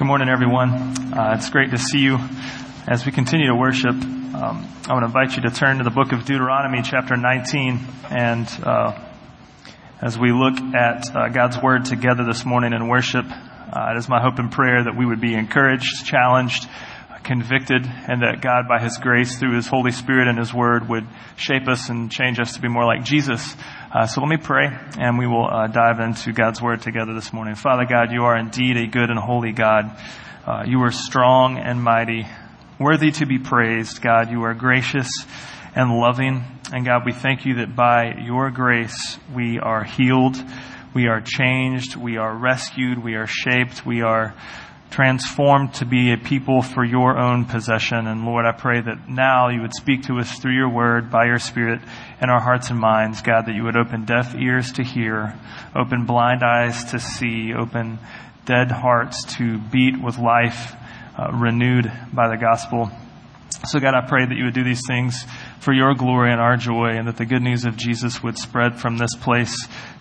Good 0.00 0.06
morning, 0.06 0.30
everyone. 0.30 0.70
Uh, 1.12 1.34
it's 1.36 1.50
great 1.50 1.72
to 1.72 1.76
see 1.76 1.98
you 1.98 2.16
as 2.88 3.04
we 3.04 3.12
continue 3.12 3.48
to 3.48 3.54
worship. 3.54 3.90
Um, 3.92 4.66
I 4.88 4.94
want 4.94 5.02
to 5.02 5.06
invite 5.08 5.36
you 5.36 5.42
to 5.42 5.50
turn 5.50 5.76
to 5.76 5.84
the 5.84 5.90
book 5.90 6.12
of 6.12 6.24
Deuteronomy, 6.24 6.80
chapter 6.80 7.18
19, 7.18 7.78
and 8.08 8.48
uh, 8.64 8.98
as 10.00 10.18
we 10.18 10.32
look 10.32 10.56
at 10.74 11.14
uh, 11.14 11.28
God's 11.28 11.60
word 11.62 11.84
together 11.84 12.24
this 12.24 12.46
morning 12.46 12.72
in 12.72 12.88
worship, 12.88 13.26
uh, 13.26 13.92
it 13.92 13.98
is 13.98 14.08
my 14.08 14.22
hope 14.22 14.38
and 14.38 14.50
prayer 14.50 14.84
that 14.84 14.96
we 14.96 15.04
would 15.04 15.20
be 15.20 15.34
encouraged, 15.34 16.06
challenged, 16.06 16.66
convicted, 17.24 17.84
and 17.84 18.22
that 18.22 18.40
God, 18.40 18.68
by 18.68 18.82
His 18.82 18.98
grace, 18.98 19.38
through 19.38 19.56
His 19.56 19.66
Holy 19.66 19.92
Spirit 19.92 20.28
and 20.28 20.38
His 20.38 20.52
Word, 20.52 20.88
would 20.88 21.06
shape 21.36 21.68
us 21.68 21.88
and 21.88 22.10
change 22.10 22.40
us 22.40 22.54
to 22.54 22.60
be 22.60 22.68
more 22.68 22.84
like 22.84 23.04
Jesus. 23.04 23.54
Uh, 23.92 24.06
so 24.06 24.20
let 24.20 24.28
me 24.28 24.36
pray, 24.36 24.68
and 24.98 25.18
we 25.18 25.26
will 25.26 25.46
uh, 25.46 25.66
dive 25.66 26.00
into 26.00 26.32
God's 26.32 26.60
Word 26.62 26.82
together 26.82 27.14
this 27.14 27.32
morning. 27.32 27.54
Father 27.54 27.84
God, 27.84 28.12
you 28.12 28.22
are 28.22 28.36
indeed 28.36 28.76
a 28.76 28.86
good 28.86 29.10
and 29.10 29.18
holy 29.18 29.52
God. 29.52 29.96
Uh, 30.46 30.64
you 30.66 30.80
are 30.82 30.90
strong 30.90 31.58
and 31.58 31.82
mighty, 31.82 32.26
worthy 32.78 33.10
to 33.12 33.26
be 33.26 33.38
praised. 33.38 34.00
God, 34.00 34.30
you 34.30 34.42
are 34.44 34.54
gracious 34.54 35.08
and 35.74 35.90
loving. 35.90 36.44
And 36.72 36.84
God, 36.84 37.02
we 37.04 37.12
thank 37.12 37.44
you 37.44 37.56
that 37.56 37.74
by 37.74 38.14
your 38.24 38.50
grace 38.50 39.18
we 39.34 39.58
are 39.58 39.84
healed, 39.84 40.36
we 40.94 41.06
are 41.06 41.20
changed, 41.20 41.96
we 41.96 42.16
are 42.16 42.34
rescued, 42.34 43.02
we 43.02 43.14
are 43.14 43.26
shaped, 43.26 43.84
we 43.86 44.02
are 44.02 44.34
transformed 44.90 45.72
to 45.74 45.86
be 45.86 46.12
a 46.12 46.18
people 46.18 46.62
for 46.62 46.84
your 46.84 47.16
own 47.16 47.44
possession. 47.44 48.06
And 48.06 48.24
Lord, 48.24 48.44
I 48.44 48.52
pray 48.52 48.80
that 48.80 49.08
now 49.08 49.48
you 49.48 49.62
would 49.62 49.72
speak 49.72 50.02
to 50.04 50.18
us 50.18 50.38
through 50.38 50.54
your 50.54 50.68
word, 50.68 51.10
by 51.10 51.26
your 51.26 51.38
spirit, 51.38 51.80
in 52.20 52.28
our 52.28 52.40
hearts 52.40 52.70
and 52.70 52.78
minds, 52.78 53.22
God, 53.22 53.46
that 53.46 53.54
you 53.54 53.62
would 53.64 53.76
open 53.76 54.04
deaf 54.04 54.34
ears 54.34 54.72
to 54.72 54.82
hear, 54.82 55.38
open 55.74 56.06
blind 56.06 56.42
eyes 56.42 56.84
to 56.90 56.98
see, 56.98 57.54
open 57.54 57.98
dead 58.44 58.70
hearts 58.70 59.36
to 59.36 59.58
beat 59.58 60.00
with 60.02 60.18
life, 60.18 60.74
uh, 61.16 61.30
renewed 61.32 61.90
by 62.12 62.28
the 62.28 62.36
gospel. 62.36 62.90
So 63.66 63.78
God, 63.78 63.94
I 63.94 64.08
pray 64.08 64.26
that 64.26 64.36
you 64.36 64.44
would 64.44 64.54
do 64.54 64.64
these 64.64 64.86
things 64.86 65.24
for 65.60 65.72
your 65.72 65.94
glory 65.94 66.32
and 66.32 66.40
our 66.40 66.56
joy, 66.56 66.96
and 66.96 67.06
that 67.06 67.16
the 67.16 67.26
good 67.26 67.42
news 67.42 67.64
of 67.64 67.76
Jesus 67.76 68.22
would 68.22 68.38
spread 68.38 68.80
from 68.80 68.96
this 68.96 69.14
place 69.20 69.54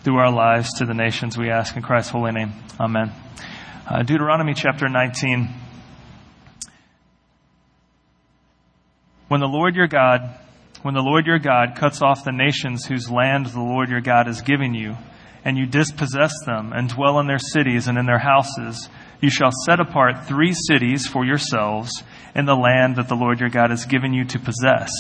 through 0.03 0.17
our 0.17 0.31
lives 0.31 0.73
to 0.75 0.85
the 0.85 0.93
nations. 0.93 1.37
We 1.37 1.49
ask 1.49 1.75
in 1.75 1.83
Christ's 1.83 2.11
holy 2.11 2.31
name. 2.31 2.53
Amen. 2.79 3.11
Uh, 3.89 4.03
Deuteronomy 4.03 4.53
chapter 4.53 4.87
19. 4.87 5.49
When 9.29 9.39
the 9.39 9.47
Lord 9.47 9.75
your 9.75 9.87
God, 9.87 10.37
when 10.83 10.93
the 10.93 11.01
Lord 11.01 11.25
your 11.25 11.39
God 11.39 11.75
cuts 11.75 11.99
off 11.99 12.23
the 12.23 12.31
nations 12.31 12.85
whose 12.85 13.09
land 13.09 13.47
the 13.47 13.59
Lord 13.59 13.89
your 13.89 14.01
God 14.01 14.27
is 14.27 14.43
giving 14.43 14.75
you, 14.75 14.95
and 15.43 15.57
you 15.57 15.65
dispossess 15.65 16.33
them 16.45 16.71
and 16.71 16.87
dwell 16.87 17.19
in 17.19 17.25
their 17.25 17.39
cities 17.39 17.87
and 17.87 17.97
in 17.97 18.05
their 18.05 18.19
houses, 18.19 18.89
you 19.21 19.31
shall 19.31 19.49
set 19.65 19.79
apart 19.79 20.27
three 20.27 20.53
cities 20.53 21.07
for 21.07 21.25
yourselves 21.25 22.03
in 22.35 22.45
the 22.45 22.53
land 22.53 22.97
that 22.97 23.07
the 23.07 23.15
Lord 23.15 23.39
your 23.39 23.49
God 23.49 23.71
has 23.71 23.87
given 23.87 24.13
you 24.13 24.23
to 24.25 24.37
possess. 24.37 24.91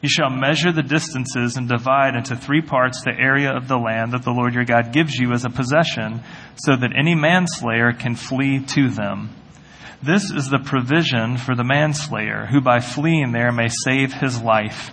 You 0.00 0.08
shall 0.08 0.30
measure 0.30 0.70
the 0.70 0.82
distances 0.82 1.56
and 1.56 1.68
divide 1.68 2.14
into 2.14 2.36
three 2.36 2.62
parts 2.62 3.02
the 3.02 3.10
area 3.10 3.50
of 3.50 3.66
the 3.66 3.78
land 3.78 4.12
that 4.12 4.22
the 4.22 4.30
Lord 4.30 4.54
your 4.54 4.64
God 4.64 4.92
gives 4.92 5.16
you 5.16 5.32
as 5.32 5.44
a 5.44 5.50
possession, 5.50 6.22
so 6.54 6.76
that 6.76 6.96
any 6.96 7.16
manslayer 7.16 7.92
can 7.92 8.14
flee 8.14 8.60
to 8.60 8.90
them. 8.90 9.30
This 10.00 10.30
is 10.30 10.48
the 10.48 10.60
provision 10.60 11.36
for 11.36 11.56
the 11.56 11.64
manslayer, 11.64 12.46
who 12.46 12.60
by 12.60 12.78
fleeing 12.78 13.32
there 13.32 13.50
may 13.50 13.68
save 13.68 14.12
his 14.12 14.40
life. 14.40 14.92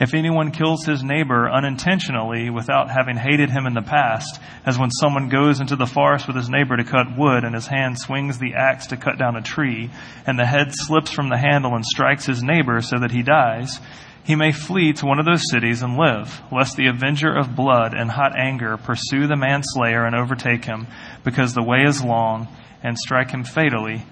If 0.00 0.14
anyone 0.14 0.50
kills 0.50 0.84
his 0.84 1.02
neighbor 1.04 1.50
unintentionally 1.50 2.50
without 2.50 2.90
having 2.90 3.16
hated 3.16 3.50
him 3.50 3.66
in 3.66 3.74
the 3.74 3.82
past, 3.82 4.40
as 4.64 4.78
when 4.78 4.90
someone 4.90 5.28
goes 5.28 5.60
into 5.60 5.76
the 5.76 5.86
forest 5.86 6.26
with 6.26 6.36
his 6.36 6.50
neighbor 6.50 6.76
to 6.76 6.84
cut 6.84 7.16
wood 7.16 7.44
and 7.44 7.54
his 7.54 7.66
hand 7.66 7.98
swings 7.98 8.38
the 8.38 8.54
axe 8.54 8.88
to 8.88 8.96
cut 8.96 9.18
down 9.18 9.36
a 9.36 9.42
tree, 9.42 9.90
and 10.26 10.38
the 10.38 10.46
head 10.46 10.68
slips 10.70 11.10
from 11.10 11.28
the 11.28 11.38
handle 11.38 11.74
and 11.74 11.84
strikes 11.84 12.26
his 12.26 12.42
neighbor 12.42 12.80
so 12.80 12.98
that 12.98 13.12
he 13.12 13.22
dies, 13.22 13.80
he 14.24 14.34
may 14.34 14.52
flee 14.52 14.92
to 14.94 15.06
one 15.06 15.18
of 15.18 15.26
those 15.26 15.50
cities 15.50 15.82
and 15.82 15.98
live, 15.98 16.40
lest 16.50 16.76
the 16.76 16.86
avenger 16.86 17.30
of 17.30 17.54
blood 17.54 17.92
and 17.92 18.10
hot 18.10 18.32
anger 18.38 18.76
pursue 18.78 19.26
the 19.26 19.36
manslayer 19.36 20.06
and 20.06 20.16
overtake 20.16 20.64
him, 20.64 20.86
because 21.24 21.52
the 21.52 21.62
way 21.62 21.82
is 21.82 22.02
long, 22.02 22.48
and 22.82 22.98
strike 22.98 23.30
him 23.30 23.44
fatally, 23.44 24.02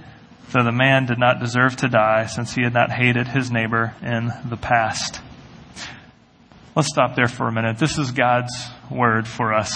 though 0.51 0.63
the 0.63 0.71
man 0.71 1.07
did 1.07 1.19
not 1.19 1.41
deserve 1.41 1.77
to 1.77 1.89
die, 1.89 2.27
since 2.27 2.55
he 2.55 2.63
had 2.63 2.75
not 2.75 2.93
hated 2.93 3.27
his 3.27 3.51
neighbor 3.51 3.95
in 4.03 4.31
the 4.49 4.57
past. 4.57 5.21
Let's 6.77 6.89
stop 6.89 7.17
there 7.17 7.29
for 7.29 7.49
a 7.49 7.53
minute. 7.53 7.79
This 7.79 7.97
is 7.97 8.13
God's 8.13 8.53
word 8.91 9.27
for 9.27 9.55
us. 9.55 9.75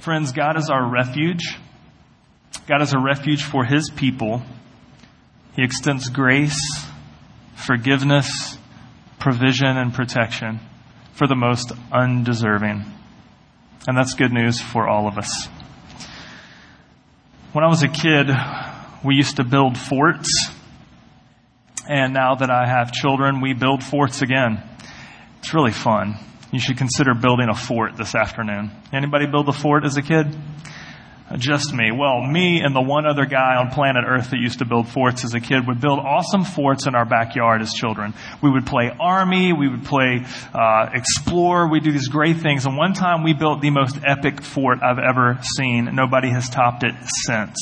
Friends, 0.00 0.32
God 0.32 0.56
is 0.56 0.70
our 0.70 0.86
refuge. 0.86 1.58
God 2.66 2.80
is 2.82 2.94
a 2.94 2.98
refuge 2.98 3.42
for 3.42 3.64
his 3.64 3.90
people. 3.90 4.42
He 5.54 5.62
extends 5.62 6.08
grace, 6.08 6.58
forgiveness, 7.54 8.58
provision 9.26 9.76
and 9.76 9.92
protection 9.92 10.60
for 11.14 11.26
the 11.26 11.34
most 11.34 11.72
undeserving. 11.90 12.84
And 13.88 13.98
that's 13.98 14.14
good 14.14 14.32
news 14.32 14.60
for 14.60 14.88
all 14.88 15.08
of 15.08 15.18
us. 15.18 15.48
When 17.52 17.64
I 17.64 17.66
was 17.66 17.82
a 17.82 17.88
kid, 17.88 18.28
we 19.04 19.16
used 19.16 19.38
to 19.38 19.44
build 19.44 19.76
forts. 19.76 20.30
And 21.88 22.14
now 22.14 22.36
that 22.36 22.50
I 22.50 22.68
have 22.68 22.92
children, 22.92 23.40
we 23.40 23.52
build 23.52 23.82
forts 23.82 24.22
again. 24.22 24.62
It's 25.40 25.52
really 25.52 25.72
fun. 25.72 26.20
You 26.52 26.60
should 26.60 26.78
consider 26.78 27.12
building 27.12 27.48
a 27.50 27.56
fort 27.56 27.96
this 27.96 28.14
afternoon. 28.14 28.70
Anybody 28.92 29.26
build 29.26 29.48
a 29.48 29.52
fort 29.52 29.84
as 29.84 29.96
a 29.96 30.02
kid? 30.02 30.36
Just 31.34 31.74
me. 31.74 31.90
Well, 31.90 32.22
me 32.22 32.60
and 32.60 32.74
the 32.74 32.80
one 32.80 33.04
other 33.04 33.26
guy 33.26 33.56
on 33.56 33.70
planet 33.70 34.04
Earth 34.06 34.30
that 34.30 34.38
used 34.38 34.60
to 34.60 34.64
build 34.64 34.88
forts 34.88 35.24
as 35.24 35.34
a 35.34 35.40
kid 35.40 35.66
would 35.66 35.80
build 35.80 35.98
awesome 35.98 36.44
forts 36.44 36.86
in 36.86 36.94
our 36.94 37.04
backyard 37.04 37.62
as 37.62 37.72
children. 37.72 38.14
We 38.40 38.50
would 38.50 38.64
play 38.64 38.92
army, 39.00 39.52
we 39.52 39.68
would 39.68 39.84
play 39.84 40.24
uh, 40.54 40.90
explore, 40.94 41.68
we 41.68 41.80
do 41.80 41.90
these 41.90 42.06
great 42.06 42.36
things. 42.36 42.64
And 42.64 42.76
one 42.76 42.94
time 42.94 43.24
we 43.24 43.32
built 43.34 43.60
the 43.60 43.70
most 43.70 43.98
epic 44.06 44.40
fort 44.40 44.78
I've 44.84 45.00
ever 45.00 45.38
seen. 45.56 45.96
Nobody 45.96 46.30
has 46.30 46.48
topped 46.48 46.84
it 46.84 46.94
since. 47.26 47.56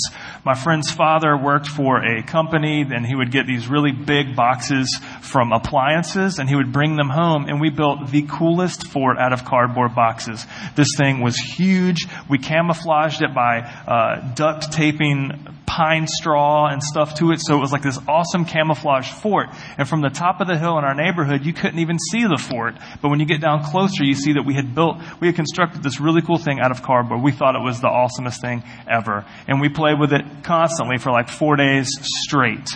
My 0.44 0.54
friend's 0.54 0.90
father 0.90 1.34
worked 1.34 1.68
for 1.68 2.04
a 2.04 2.22
company, 2.22 2.82
and 2.82 3.06
he 3.06 3.14
would 3.14 3.30
get 3.30 3.46
these 3.46 3.66
really 3.66 3.92
big 3.92 4.36
boxes 4.36 5.00
from 5.22 5.52
appliances, 5.52 6.38
and 6.38 6.50
he 6.50 6.54
would 6.54 6.70
bring 6.70 6.96
them 6.96 7.08
home, 7.08 7.46
and 7.48 7.62
we 7.62 7.70
built 7.70 8.10
the 8.10 8.26
coolest 8.28 8.88
fort 8.88 9.16
out 9.18 9.32
of 9.32 9.46
cardboard 9.46 9.94
boxes. 9.94 10.46
This 10.76 10.88
thing 10.98 11.22
was 11.22 11.38
huge. 11.38 12.06
We 12.28 12.36
camouflaged 12.36 13.22
it 13.22 13.34
by 13.34 13.53
uh, 13.60 14.34
duct 14.34 14.72
taping 14.72 15.54
pine 15.66 16.06
straw 16.06 16.66
and 16.66 16.82
stuff 16.82 17.16
to 17.16 17.32
it, 17.32 17.40
so 17.40 17.56
it 17.56 17.60
was 17.60 17.72
like 17.72 17.82
this 17.82 17.98
awesome 18.06 18.44
camouflage 18.44 19.10
fort. 19.10 19.48
And 19.78 19.88
from 19.88 20.02
the 20.02 20.08
top 20.08 20.40
of 20.40 20.46
the 20.46 20.58
hill 20.58 20.78
in 20.78 20.84
our 20.84 20.94
neighborhood, 20.94 21.44
you 21.44 21.52
couldn't 21.52 21.78
even 21.78 21.98
see 21.98 22.22
the 22.22 22.36
fort. 22.36 22.74
But 23.02 23.08
when 23.08 23.20
you 23.20 23.26
get 23.26 23.40
down 23.40 23.64
closer, 23.64 24.04
you 24.04 24.14
see 24.14 24.34
that 24.34 24.44
we 24.44 24.54
had 24.54 24.74
built, 24.74 24.98
we 25.20 25.26
had 25.26 25.36
constructed 25.36 25.82
this 25.82 26.00
really 26.00 26.22
cool 26.22 26.38
thing 26.38 26.60
out 26.60 26.70
of 26.70 26.82
cardboard. 26.82 27.22
We 27.22 27.32
thought 27.32 27.56
it 27.56 27.64
was 27.64 27.80
the 27.80 27.88
awesomest 27.88 28.40
thing 28.40 28.62
ever. 28.88 29.24
And 29.48 29.60
we 29.60 29.68
played 29.68 29.98
with 29.98 30.12
it 30.12 30.22
constantly 30.42 30.98
for 30.98 31.10
like 31.10 31.28
four 31.28 31.56
days 31.56 31.88
straight. 32.24 32.68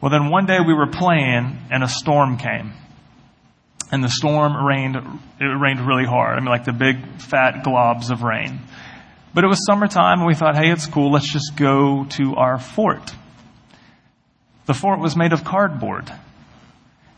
Well, 0.00 0.10
then 0.10 0.30
one 0.30 0.46
day 0.46 0.58
we 0.66 0.74
were 0.74 0.88
playing 0.88 1.58
and 1.70 1.84
a 1.84 1.88
storm 1.88 2.36
came. 2.36 2.72
And 3.92 4.02
the 4.02 4.08
storm 4.08 4.64
rained, 4.64 4.96
it 4.96 5.44
rained 5.44 5.86
really 5.86 6.06
hard. 6.06 6.38
I 6.38 6.40
mean, 6.40 6.48
like 6.48 6.64
the 6.64 6.72
big 6.72 7.20
fat 7.20 7.62
globs 7.62 8.10
of 8.10 8.22
rain. 8.22 8.60
But 9.34 9.44
it 9.44 9.46
was 9.46 9.64
summertime 9.66 10.18
and 10.18 10.26
we 10.26 10.34
thought, 10.34 10.56
hey, 10.56 10.70
it's 10.70 10.86
cool. 10.86 11.12
Let's 11.12 11.32
just 11.32 11.56
go 11.56 12.04
to 12.10 12.34
our 12.36 12.58
fort. 12.58 13.12
The 14.66 14.74
fort 14.74 15.00
was 15.00 15.16
made 15.16 15.32
of 15.32 15.44
cardboard. 15.44 16.12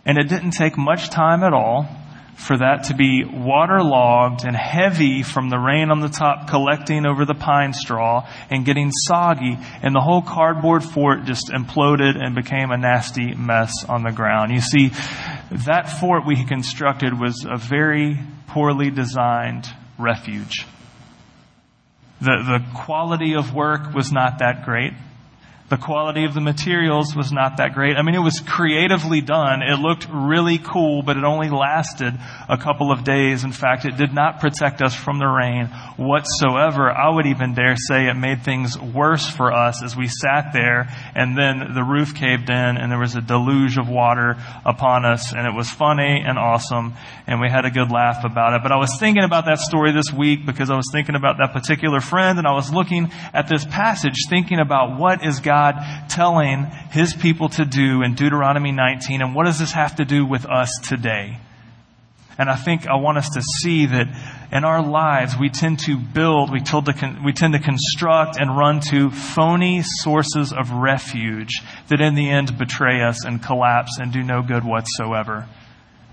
And 0.06 0.18
it 0.18 0.28
didn't 0.28 0.52
take 0.52 0.76
much 0.76 1.10
time 1.10 1.42
at 1.42 1.52
all 1.52 1.88
for 2.36 2.58
that 2.58 2.84
to 2.84 2.94
be 2.94 3.24
waterlogged 3.24 4.44
and 4.44 4.56
heavy 4.56 5.22
from 5.22 5.50
the 5.50 5.58
rain 5.58 5.90
on 5.90 6.00
the 6.00 6.08
top 6.08 6.48
collecting 6.48 7.06
over 7.06 7.24
the 7.24 7.34
pine 7.34 7.72
straw 7.72 8.28
and 8.50 8.64
getting 8.64 8.90
soggy 8.90 9.56
and 9.82 9.94
the 9.94 10.00
whole 10.00 10.22
cardboard 10.22 10.82
fort 10.82 11.24
just 11.24 11.48
imploded 11.48 12.20
and 12.20 12.34
became 12.34 12.70
a 12.70 12.76
nasty 12.76 13.34
mess 13.34 13.84
on 13.88 14.02
the 14.02 14.12
ground. 14.12 14.52
You 14.52 14.60
see, 14.60 14.88
that 15.66 16.00
fort 16.00 16.26
we 16.26 16.44
constructed 16.44 17.18
was 17.18 17.46
a 17.48 17.56
very 17.56 18.18
poorly 18.48 18.90
designed 18.90 19.66
refuge. 19.98 20.66
The, 22.24 22.58
the 22.58 22.64
quality 22.74 23.34
of 23.34 23.54
work 23.54 23.92
was 23.94 24.10
not 24.10 24.38
that 24.38 24.64
great. 24.64 24.94
The 25.70 25.78
quality 25.78 26.26
of 26.26 26.34
the 26.34 26.42
materials 26.42 27.16
was 27.16 27.32
not 27.32 27.56
that 27.56 27.72
great. 27.72 27.96
I 27.96 28.02
mean, 28.02 28.14
it 28.14 28.22
was 28.22 28.38
creatively 28.40 29.22
done. 29.22 29.62
It 29.62 29.78
looked 29.78 30.06
really 30.12 30.58
cool, 30.58 31.02
but 31.02 31.16
it 31.16 31.24
only 31.24 31.48
lasted 31.48 32.12
a 32.50 32.58
couple 32.58 32.92
of 32.92 33.02
days. 33.02 33.44
In 33.44 33.52
fact, 33.52 33.86
it 33.86 33.96
did 33.96 34.12
not 34.12 34.40
protect 34.40 34.82
us 34.82 34.94
from 34.94 35.18
the 35.18 35.26
rain 35.26 35.68
whatsoever. 35.96 36.90
I 36.90 37.08
would 37.14 37.24
even 37.24 37.54
dare 37.54 37.76
say 37.76 38.08
it 38.08 38.14
made 38.14 38.42
things 38.42 38.78
worse 38.78 39.26
for 39.26 39.52
us 39.52 39.82
as 39.82 39.96
we 39.96 40.06
sat 40.06 40.52
there 40.52 40.88
and 41.14 41.36
then 41.36 41.72
the 41.74 41.82
roof 41.82 42.14
caved 42.14 42.50
in 42.50 42.76
and 42.76 42.92
there 42.92 43.00
was 43.00 43.16
a 43.16 43.22
deluge 43.22 43.78
of 43.78 43.88
water 43.88 44.36
upon 44.66 45.06
us 45.06 45.32
and 45.32 45.46
it 45.46 45.54
was 45.56 45.70
funny 45.70 46.22
and 46.26 46.38
awesome 46.38 46.92
and 47.26 47.40
we 47.40 47.48
had 47.48 47.64
a 47.64 47.70
good 47.70 47.90
laugh 47.90 48.22
about 48.24 48.52
it. 48.52 48.62
But 48.62 48.72
I 48.72 48.76
was 48.76 48.98
thinking 49.00 49.24
about 49.24 49.46
that 49.46 49.60
story 49.60 49.92
this 49.92 50.12
week 50.12 50.44
because 50.44 50.68
I 50.68 50.76
was 50.76 50.90
thinking 50.92 51.14
about 51.14 51.38
that 51.38 51.54
particular 51.54 52.00
friend 52.00 52.38
and 52.38 52.46
I 52.46 52.52
was 52.52 52.70
looking 52.70 53.10
at 53.32 53.48
this 53.48 53.64
passage 53.64 54.26
thinking 54.28 54.58
about 54.58 54.98
what 54.98 55.24
is 55.24 55.40
God 55.40 55.63
God 55.72 56.08
telling 56.08 56.66
his 56.90 57.14
people 57.14 57.48
to 57.50 57.64
do 57.64 58.02
in 58.02 58.14
Deuteronomy 58.14 58.72
19, 58.72 59.22
and 59.22 59.34
what 59.34 59.46
does 59.46 59.58
this 59.58 59.72
have 59.72 59.96
to 59.96 60.04
do 60.04 60.26
with 60.26 60.44
us 60.46 60.70
today? 60.82 61.38
And 62.36 62.50
I 62.50 62.56
think 62.56 62.86
I 62.88 62.96
want 62.96 63.18
us 63.18 63.30
to 63.30 63.42
see 63.42 63.86
that 63.86 64.08
in 64.52 64.64
our 64.64 64.82
lives, 64.84 65.36
we 65.38 65.50
tend 65.50 65.78
to 65.80 65.96
build, 65.96 66.50
we 66.50 66.60
to, 66.60 67.20
we 67.24 67.32
tend 67.32 67.54
to 67.54 67.60
construct 67.60 68.36
and 68.40 68.56
run 68.56 68.80
to 68.90 69.10
phony 69.10 69.82
sources 69.82 70.52
of 70.52 70.72
refuge 70.72 71.62
that 71.88 72.00
in 72.00 72.16
the 72.16 72.28
end 72.28 72.58
betray 72.58 73.02
us 73.02 73.24
and 73.24 73.40
collapse 73.40 73.98
and 74.00 74.12
do 74.12 74.22
no 74.22 74.42
good 74.42 74.64
whatsoever 74.64 75.46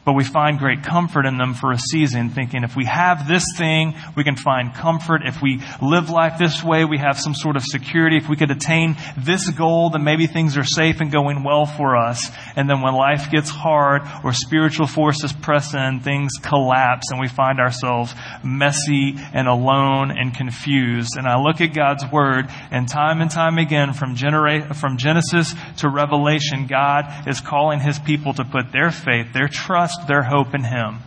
but 0.04 0.14
we 0.14 0.24
find 0.24 0.58
great 0.58 0.82
comfort 0.84 1.26
in 1.28 1.38
them 1.38 1.54
for 1.54 1.72
a 1.72 1.78
season, 1.78 2.30
thinking 2.30 2.64
if 2.64 2.76
we 2.76 2.86
have 2.86 3.28
this 3.28 3.46
thing, 3.56 3.94
we 4.16 4.24
can 4.24 4.36
find 4.36 4.74
comfort. 4.74 5.22
If 5.26 5.42
we 5.42 5.62
live 5.82 6.10
life 6.10 6.40
this 6.40 6.64
way, 6.64 6.86
we 6.86 6.98
have 6.98 7.20
some 7.20 7.36
sort 7.36 7.56
of 7.56 7.64
security. 7.64 8.18
If 8.18 8.28
we 8.28 8.36
could 8.36 8.50
attain 8.50 8.98
this 9.18 9.48
goal, 9.52 9.92
then 9.92 10.04
maybe 10.04 10.26
things 10.26 10.58
are 10.58 10.64
safe 10.64 11.02
and 11.02 11.12
going 11.12 11.44
well 11.44 11.68
for 11.68 11.96
us. 11.96 12.32
And 12.56 12.68
then 12.68 12.82
when 12.82 12.96
life 12.96 13.30
gets 13.30 13.50
hard 13.50 14.02
or 14.24 14.34
spiritual 14.34 14.88
forces 14.88 15.34
press 15.34 15.76
in, 15.76 16.00
things 16.00 16.32
collapse 16.42 17.12
and 17.12 17.20
we 17.20 17.28
find 17.28 17.60
ourselves 17.60 18.16
messy 18.44 19.16
and 19.34 19.48
alone 19.48 20.10
and 20.10 20.34
confused. 20.34 21.12
And 21.16 21.28
I 21.28 21.40
look 21.40 21.62
at 21.62 21.76
God's 21.76 22.06
Word 22.12 22.48
and 22.72 22.88
time 22.88 23.22
and 23.22 23.30
time 23.30 23.60
again 23.60 23.94
from, 23.94 24.16
genera- 24.16 24.74
from 24.74 24.98
Genesis 24.98 25.54
to 25.78 25.90
Revelation, 25.90 26.66
God 26.66 27.28
is 27.28 27.40
calling 27.40 27.80
His 27.80 28.00
people 28.00 28.34
to 28.34 28.44
put 28.44 28.72
their 28.72 28.90
faith, 28.90 29.32
their 29.34 29.48
trust, 29.48 29.91
trust 29.92 30.08
their 30.08 30.24
hope 30.24 30.54
in 30.54 30.64
Him, 30.64 31.00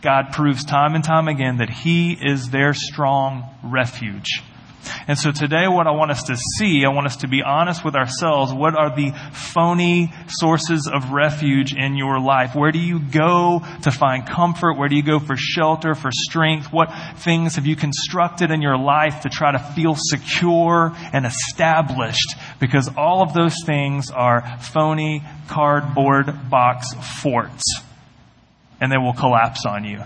God 0.00 0.32
proves 0.32 0.64
time 0.64 0.94
and 0.94 1.04
time 1.04 1.28
again 1.28 1.58
that 1.58 1.70
He 1.70 2.12
is 2.12 2.50
their 2.50 2.74
strong 2.74 3.48
refuge. 3.62 4.42
And 5.06 5.16
so 5.16 5.30
today 5.30 5.68
what 5.68 5.86
I 5.86 5.92
want 5.92 6.10
us 6.10 6.24
to 6.24 6.36
see, 6.58 6.84
I 6.84 6.88
want 6.88 7.06
us 7.06 7.16
to 7.18 7.28
be 7.28 7.40
honest 7.40 7.84
with 7.84 7.94
ourselves. 7.94 8.52
What 8.52 8.74
are 8.74 8.94
the 8.94 9.12
phony 9.32 10.12
sources 10.26 10.90
of 10.92 11.12
refuge 11.12 11.72
in 11.72 11.96
your 11.96 12.18
life? 12.18 12.56
Where 12.56 12.72
do 12.72 12.80
you 12.80 12.98
go 12.98 13.62
to 13.82 13.90
find 13.92 14.26
comfort? 14.26 14.76
Where 14.76 14.88
do 14.88 14.96
you 14.96 15.04
go 15.04 15.20
for 15.20 15.36
shelter, 15.36 15.94
for 15.94 16.10
strength? 16.12 16.72
What 16.72 16.92
things 17.18 17.54
have 17.54 17.66
you 17.66 17.76
constructed 17.76 18.50
in 18.50 18.60
your 18.60 18.76
life 18.76 19.20
to 19.20 19.28
try 19.28 19.52
to 19.52 19.58
feel 19.60 19.94
secure 19.96 20.92
and 21.12 21.26
established? 21.26 22.34
Because 22.58 22.90
all 22.96 23.22
of 23.22 23.34
those 23.34 23.54
things 23.64 24.10
are 24.10 24.58
phony 24.58 25.22
cardboard 25.46 26.50
box 26.50 26.88
forts 27.22 27.62
and 28.82 28.90
they 28.90 28.98
will 28.98 29.12
collapse 29.12 29.64
on 29.64 29.84
you. 29.84 30.02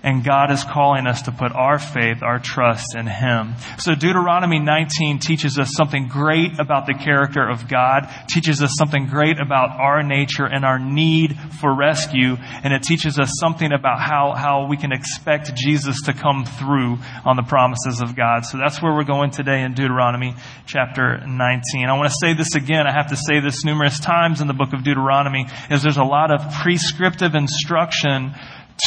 And 0.00 0.22
God 0.22 0.52
is 0.52 0.62
calling 0.62 1.08
us 1.08 1.22
to 1.22 1.32
put 1.32 1.50
our 1.52 1.78
faith, 1.78 2.22
our 2.22 2.38
trust 2.38 2.94
in 2.94 3.06
Him. 3.06 3.54
So 3.78 3.94
Deuteronomy 3.94 4.60
19 4.60 5.18
teaches 5.18 5.58
us 5.58 5.70
something 5.74 6.06
great 6.06 6.60
about 6.60 6.86
the 6.86 6.94
character 6.94 7.46
of 7.48 7.66
God, 7.68 8.08
teaches 8.28 8.62
us 8.62 8.74
something 8.78 9.06
great 9.06 9.40
about 9.40 9.70
our 9.70 10.04
nature 10.04 10.46
and 10.46 10.64
our 10.64 10.78
need 10.78 11.36
for 11.60 11.74
rescue, 11.74 12.36
and 12.62 12.72
it 12.72 12.84
teaches 12.84 13.18
us 13.18 13.32
something 13.40 13.72
about 13.72 13.98
how, 14.00 14.34
how 14.36 14.66
we 14.68 14.76
can 14.76 14.92
expect 14.92 15.54
Jesus 15.56 16.02
to 16.02 16.12
come 16.12 16.44
through 16.44 16.98
on 17.24 17.36
the 17.36 17.42
promises 17.42 18.00
of 18.00 18.14
God. 18.14 18.44
So 18.44 18.56
that's 18.56 18.80
where 18.80 18.94
we're 18.94 19.02
going 19.02 19.32
today 19.32 19.62
in 19.62 19.74
Deuteronomy 19.74 20.34
chapter 20.66 21.26
19. 21.26 21.88
I 21.88 21.96
want 21.96 22.08
to 22.08 22.16
say 22.20 22.34
this 22.34 22.54
again. 22.54 22.86
I 22.86 22.92
have 22.92 23.08
to 23.08 23.16
say 23.16 23.40
this 23.40 23.64
numerous 23.64 23.98
times 23.98 24.40
in 24.40 24.46
the 24.46 24.54
book 24.54 24.72
of 24.72 24.84
Deuteronomy, 24.84 25.46
is 25.70 25.82
there's 25.82 25.96
a 25.96 26.04
lot 26.04 26.30
of 26.30 26.54
prescriptive 26.54 27.34
instruction 27.34 28.34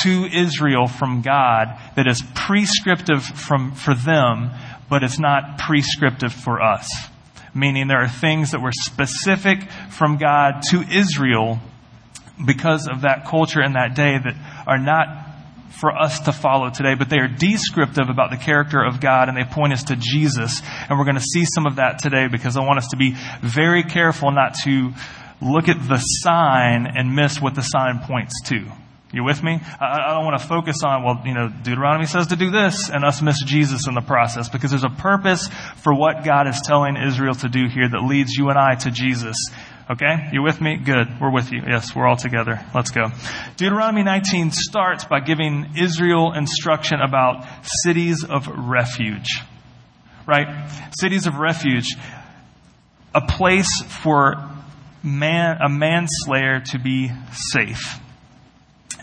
to 0.04 0.26
Israel 0.26 0.88
from 0.88 1.22
God 1.22 1.78
that 1.96 2.08
is 2.08 2.24
prescriptive 2.34 3.24
from, 3.24 3.74
for 3.74 3.94
them, 3.94 4.52
but 4.90 5.04
it's 5.04 5.20
not 5.20 5.58
prescriptive 5.58 6.34
for 6.34 6.62
us. 6.62 6.90
Meaning 7.54 7.88
there 7.88 8.02
are 8.02 8.08
things 8.08 8.52
that 8.52 8.62
were 8.62 8.72
specific 8.72 9.70
from 9.90 10.18
God 10.18 10.62
to 10.70 10.82
Israel 10.82 11.60
because 12.46 12.88
of 12.88 13.02
that 13.02 13.26
culture 13.26 13.62
and 13.62 13.76
that 13.76 13.96
day 13.96 14.18
that 14.18 14.36
are 14.66 14.80
not 14.80 15.28
for 15.80 15.92
us 15.92 16.20
to 16.22 16.32
follow 16.32 16.70
today, 16.70 16.96
but 16.96 17.10
they 17.10 17.18
are 17.18 17.28
descriptive 17.28 18.10
about 18.10 18.30
the 18.30 18.38
character 18.38 18.84
of 18.84 19.00
God 19.00 19.30
and 19.30 19.38
they 19.38 19.44
point 19.44 19.74
us 19.74 19.86
to 19.86 19.96
Jesus. 19.96 20.62
And 20.90 20.98
we're 20.98 21.06
going 21.06 21.16
to 21.16 21.22
see 21.22 21.46
some 21.46 21.66
of 21.66 21.78
that 21.78 22.00
today 22.00 22.28
because 22.32 22.56
I 22.56 22.62
want 22.62 22.78
us 22.78 22.88
to 22.90 22.98
be 22.98 23.16
very 23.42 23.84
careful 23.84 24.32
not 24.32 24.56
to 24.64 24.92
look 25.42 25.68
at 25.68 25.88
the 25.88 25.98
sign 25.98 26.86
and 26.86 27.16
miss 27.16 27.42
what 27.42 27.56
the 27.56 27.64
sign 27.64 28.00
points 28.00 28.42
to. 28.46 28.72
You 29.14 29.26
with 29.26 29.44
me? 29.44 29.60
I, 29.80 30.10
I 30.10 30.14
don't 30.14 30.24
want 30.24 30.40
to 30.42 30.48
focus 30.48 30.78
on, 30.86 31.04
well, 31.04 31.22
you 31.26 31.34
know, 31.34 31.50
Deuteronomy 31.50 32.06
says 32.06 32.28
to 32.28 32.38
do 32.38 32.50
this 32.50 32.90
and 32.90 33.04
us 33.04 33.22
miss 33.22 33.44
Jesus 33.44 33.88
in 33.88 33.94
the 33.94 34.02
process 34.02 34.48
because 34.48 34.72
there's 34.72 34.86
a 34.86 34.90
purpose 34.90 35.50
for 35.78 35.94
what 35.94 36.24
God 36.24 36.48
is 36.48 36.62
telling 36.62 36.96
Israel 36.96 37.34
to 37.36 37.50
do 37.50 37.68
here 37.68 37.90
that 37.90 38.04
leads 38.04 38.32
you 38.32 38.50
and 38.50 38.58
I 38.58 38.76
to 38.76 38.92
Jesus. 38.92 39.36
Okay? 39.90 40.30
You 40.32 40.42
with 40.44 40.62
me? 40.62 40.78
Good. 40.78 41.20
We're 41.20 41.34
with 41.34 41.52
you. 41.52 41.62
Yes, 41.68 41.94
we're 41.94 42.08
all 42.08 42.16
together. 42.16 42.66
Let's 42.74 42.92
go. 42.92 43.10
Deuteronomy 43.58 44.04
19 44.04 44.52
starts 44.52 45.04
by 45.04 45.20
giving 45.20 45.74
Israel 45.78 46.32
instruction 46.32 47.02
about 47.02 47.46
cities 47.84 48.24
of 48.24 48.48
refuge. 48.48 49.28
Right? 50.26 50.70
Cities 50.98 51.28
of 51.28 51.36
refuge. 51.36 51.98
A 53.14 53.22
place 53.28 53.82
for 54.02 54.36
man, 55.04 55.58
a 55.62 55.68
manslayer 55.68 56.62
to 56.62 56.80
be 56.80 57.12
safe 57.34 58.00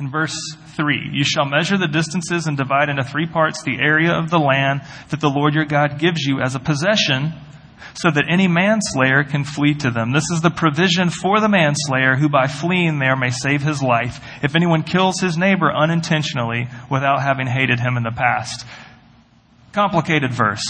in 0.01 0.11
verse 0.11 0.37
3 0.77 1.11
You 1.13 1.25
shall 1.25 1.45
measure 1.45 1.79
the 1.79 1.89
distances 1.89 2.47
and 2.47 2.57
divide 2.57 2.89
into 2.89 3.05
three 3.05 3.27
parts 3.27 3.63
the 3.63 3.79
area 3.81 4.13
of 4.13 4.31
the 4.31 4.39
land 4.39 4.83
that 5.11 5.21
the 5.21 5.31
Lord 5.31 5.55
your 5.55 5.65
God 5.65 5.99
gives 5.99 6.23
you 6.23 6.41
as 6.41 6.55
a 6.55 6.61
possession, 6.61 7.33
so 7.95 8.11
that 8.11 8.27
any 8.29 8.47
manslayer 8.47 9.25
can 9.25 9.45
flee 9.45 9.75
to 9.75 9.91
them. 9.91 10.13
This 10.13 10.31
is 10.31 10.41
the 10.41 10.51
provision 10.51 11.11
for 11.11 11.41
the 11.41 11.49
manslayer 11.49 12.17
who 12.17 12.29
by 12.29 12.47
fleeing 12.47 12.99
there 12.99 13.17
may 13.17 13.31
save 13.31 13.63
his 13.63 13.83
life 13.83 14.21
if 14.43 14.55
anyone 14.55 14.83
kills 14.83 15.21
his 15.21 15.37
neighbor 15.37 15.73
unintentionally 15.73 16.69
without 16.91 17.21
having 17.21 17.47
hated 17.47 17.81
him 17.81 17.97
in 17.97 18.05
the 18.05 18.13
past. 18.13 18.65
Complicated 19.73 20.33
verse. 20.33 20.65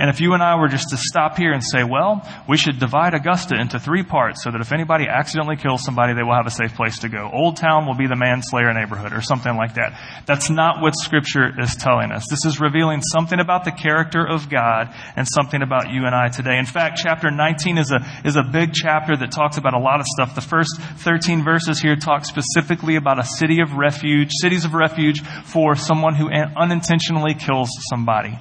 And 0.00 0.08
if 0.08 0.18
you 0.20 0.32
and 0.32 0.42
I 0.42 0.58
were 0.58 0.68
just 0.68 0.88
to 0.90 0.96
stop 0.96 1.36
here 1.36 1.52
and 1.52 1.62
say, 1.62 1.84
well, 1.84 2.26
we 2.48 2.56
should 2.56 2.80
divide 2.80 3.12
Augusta 3.12 3.54
into 3.60 3.78
three 3.78 4.02
parts 4.02 4.42
so 4.42 4.50
that 4.50 4.62
if 4.62 4.72
anybody 4.72 5.04
accidentally 5.06 5.56
kills 5.56 5.84
somebody, 5.84 6.14
they 6.14 6.22
will 6.22 6.34
have 6.34 6.46
a 6.46 6.50
safe 6.50 6.74
place 6.74 7.00
to 7.00 7.10
go. 7.10 7.30
Old 7.30 7.58
Town 7.58 7.86
will 7.86 7.94
be 7.94 8.06
the 8.06 8.16
manslayer 8.16 8.72
neighborhood 8.72 9.12
or 9.12 9.20
something 9.20 9.54
like 9.56 9.74
that. 9.74 10.00
That's 10.24 10.48
not 10.48 10.80
what 10.80 10.94
Scripture 10.96 11.52
is 11.60 11.76
telling 11.76 12.12
us. 12.12 12.24
This 12.30 12.46
is 12.46 12.58
revealing 12.58 13.02
something 13.02 13.38
about 13.38 13.66
the 13.66 13.72
character 13.72 14.26
of 14.26 14.48
God 14.48 14.88
and 15.16 15.28
something 15.28 15.60
about 15.60 15.92
you 15.92 16.06
and 16.06 16.14
I 16.14 16.28
today. 16.28 16.56
In 16.56 16.64
fact, 16.64 16.98
chapter 17.02 17.30
19 17.30 17.76
is 17.76 17.92
a, 17.92 18.00
is 18.24 18.36
a 18.36 18.42
big 18.42 18.72
chapter 18.72 19.14
that 19.18 19.32
talks 19.32 19.58
about 19.58 19.74
a 19.74 19.78
lot 19.78 20.00
of 20.00 20.06
stuff. 20.06 20.34
The 20.34 20.40
first 20.40 20.80
13 20.80 21.44
verses 21.44 21.78
here 21.78 21.96
talk 21.96 22.24
specifically 22.24 22.96
about 22.96 23.18
a 23.18 23.24
city 23.24 23.60
of 23.60 23.74
refuge, 23.74 24.30
cities 24.40 24.64
of 24.64 24.72
refuge 24.72 25.20
for 25.20 25.76
someone 25.76 26.14
who 26.14 26.30
unintentionally 26.30 27.34
kills 27.34 27.68
somebody. 27.90 28.38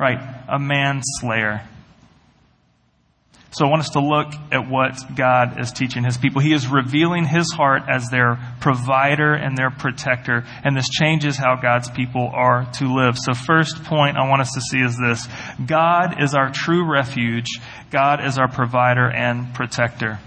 Right, 0.00 0.39
a 0.50 0.58
manslayer. 0.58 1.62
So 3.52 3.66
I 3.66 3.68
want 3.68 3.80
us 3.80 3.90
to 3.90 4.00
look 4.00 4.32
at 4.52 4.70
what 4.70 5.16
God 5.16 5.60
is 5.60 5.72
teaching 5.72 6.04
his 6.04 6.16
people. 6.16 6.40
He 6.40 6.52
is 6.52 6.68
revealing 6.68 7.24
his 7.24 7.50
heart 7.52 7.82
as 7.88 8.08
their 8.08 8.38
provider 8.60 9.34
and 9.34 9.58
their 9.58 9.70
protector, 9.70 10.44
and 10.62 10.76
this 10.76 10.88
changes 10.88 11.36
how 11.36 11.56
God's 11.56 11.90
people 11.90 12.30
are 12.32 12.70
to 12.74 12.94
live. 12.94 13.18
So 13.18 13.34
first 13.34 13.82
point 13.84 14.16
I 14.16 14.28
want 14.28 14.42
us 14.42 14.52
to 14.52 14.60
see 14.60 14.78
is 14.78 14.96
this. 14.96 15.26
God 15.66 16.22
is 16.22 16.34
our 16.34 16.52
true 16.52 16.88
refuge. 16.88 17.58
God 17.90 18.24
is 18.24 18.38
our 18.38 18.48
provider 18.48 19.10
and 19.10 19.52
protector. 19.52 20.20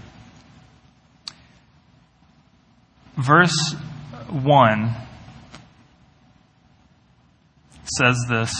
Verse 3.16 3.74
1 4.28 4.94
says 7.84 8.18
this 8.28 8.52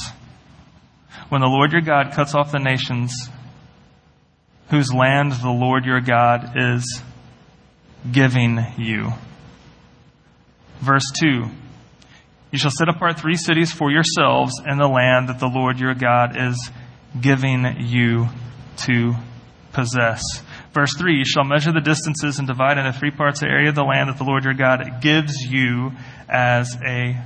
when 1.28 1.40
the 1.40 1.46
Lord 1.46 1.72
your 1.72 1.80
God 1.80 2.12
cuts 2.12 2.34
off 2.34 2.52
the 2.52 2.58
nations 2.58 3.12
whose 4.70 4.92
land 4.92 5.32
the 5.32 5.50
Lord 5.50 5.84
your 5.84 6.00
God 6.00 6.52
is 6.56 7.02
giving 8.10 8.58
you. 8.78 9.12
Verse 10.80 11.10
2 11.20 11.44
You 12.50 12.58
shall 12.58 12.70
set 12.70 12.88
apart 12.88 13.18
three 13.18 13.36
cities 13.36 13.72
for 13.72 13.90
yourselves 13.90 14.60
in 14.66 14.78
the 14.78 14.88
land 14.88 15.28
that 15.28 15.38
the 15.38 15.48
Lord 15.48 15.78
your 15.78 15.94
God 15.94 16.36
is 16.36 16.70
giving 17.20 17.64
you 17.80 18.28
to 18.78 19.14
possess. 19.72 20.22
Verse 20.72 20.94
3 20.96 21.18
You 21.18 21.24
shall 21.24 21.44
measure 21.44 21.72
the 21.72 21.80
distances 21.80 22.38
and 22.38 22.48
divide 22.48 22.78
into 22.78 22.92
three 22.92 23.10
parts 23.10 23.40
the 23.40 23.46
area 23.46 23.68
of 23.68 23.74
the 23.74 23.84
land 23.84 24.08
that 24.08 24.18
the 24.18 24.24
Lord 24.24 24.44
your 24.44 24.54
God 24.54 25.00
gives 25.00 25.34
you 25.42 25.92
as 26.28 26.76
a 26.84 27.16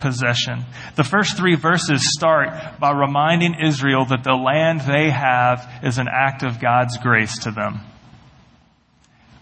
possession. 0.00 0.64
The 0.96 1.04
first 1.04 1.36
three 1.36 1.56
verses 1.56 2.12
start 2.16 2.78
by 2.78 2.92
reminding 2.92 3.56
Israel 3.62 4.04
that 4.06 4.24
the 4.24 4.34
land 4.34 4.82
they 4.82 5.10
have 5.10 5.80
is 5.82 5.98
an 5.98 6.08
act 6.08 6.42
of 6.42 6.60
God's 6.60 6.96
grace 6.98 7.38
to 7.44 7.50
them. 7.50 7.80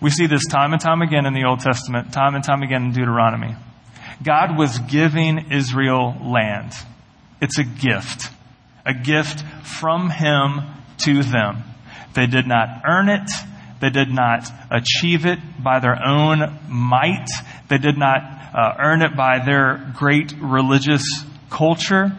We 0.00 0.10
see 0.10 0.26
this 0.26 0.46
time 0.46 0.72
and 0.72 0.80
time 0.80 1.02
again 1.02 1.26
in 1.26 1.34
the 1.34 1.44
Old 1.44 1.60
Testament, 1.60 2.12
time 2.12 2.34
and 2.34 2.44
time 2.44 2.62
again 2.62 2.84
in 2.84 2.92
Deuteronomy. 2.92 3.56
God 4.22 4.56
was 4.56 4.78
giving 4.78 5.50
Israel 5.52 6.16
land. 6.22 6.72
It's 7.40 7.58
a 7.58 7.64
gift. 7.64 8.30
A 8.84 8.94
gift 8.94 9.42
from 9.80 10.10
Him 10.10 10.60
to 10.98 11.22
them. 11.22 11.64
They 12.14 12.26
did 12.26 12.46
not 12.46 12.82
earn 12.86 13.08
it. 13.08 13.30
They 13.80 13.90
did 13.90 14.08
not 14.08 14.50
achieve 14.70 15.26
it 15.26 15.38
by 15.62 15.80
their 15.80 15.98
own 16.02 16.60
might. 16.68 17.28
They 17.68 17.78
did 17.78 17.98
not 17.98 18.35
uh, 18.56 18.74
earn 18.78 19.02
it 19.02 19.14
by 19.14 19.44
their 19.44 19.92
great 19.96 20.32
religious 20.40 21.04
culture. 21.50 22.10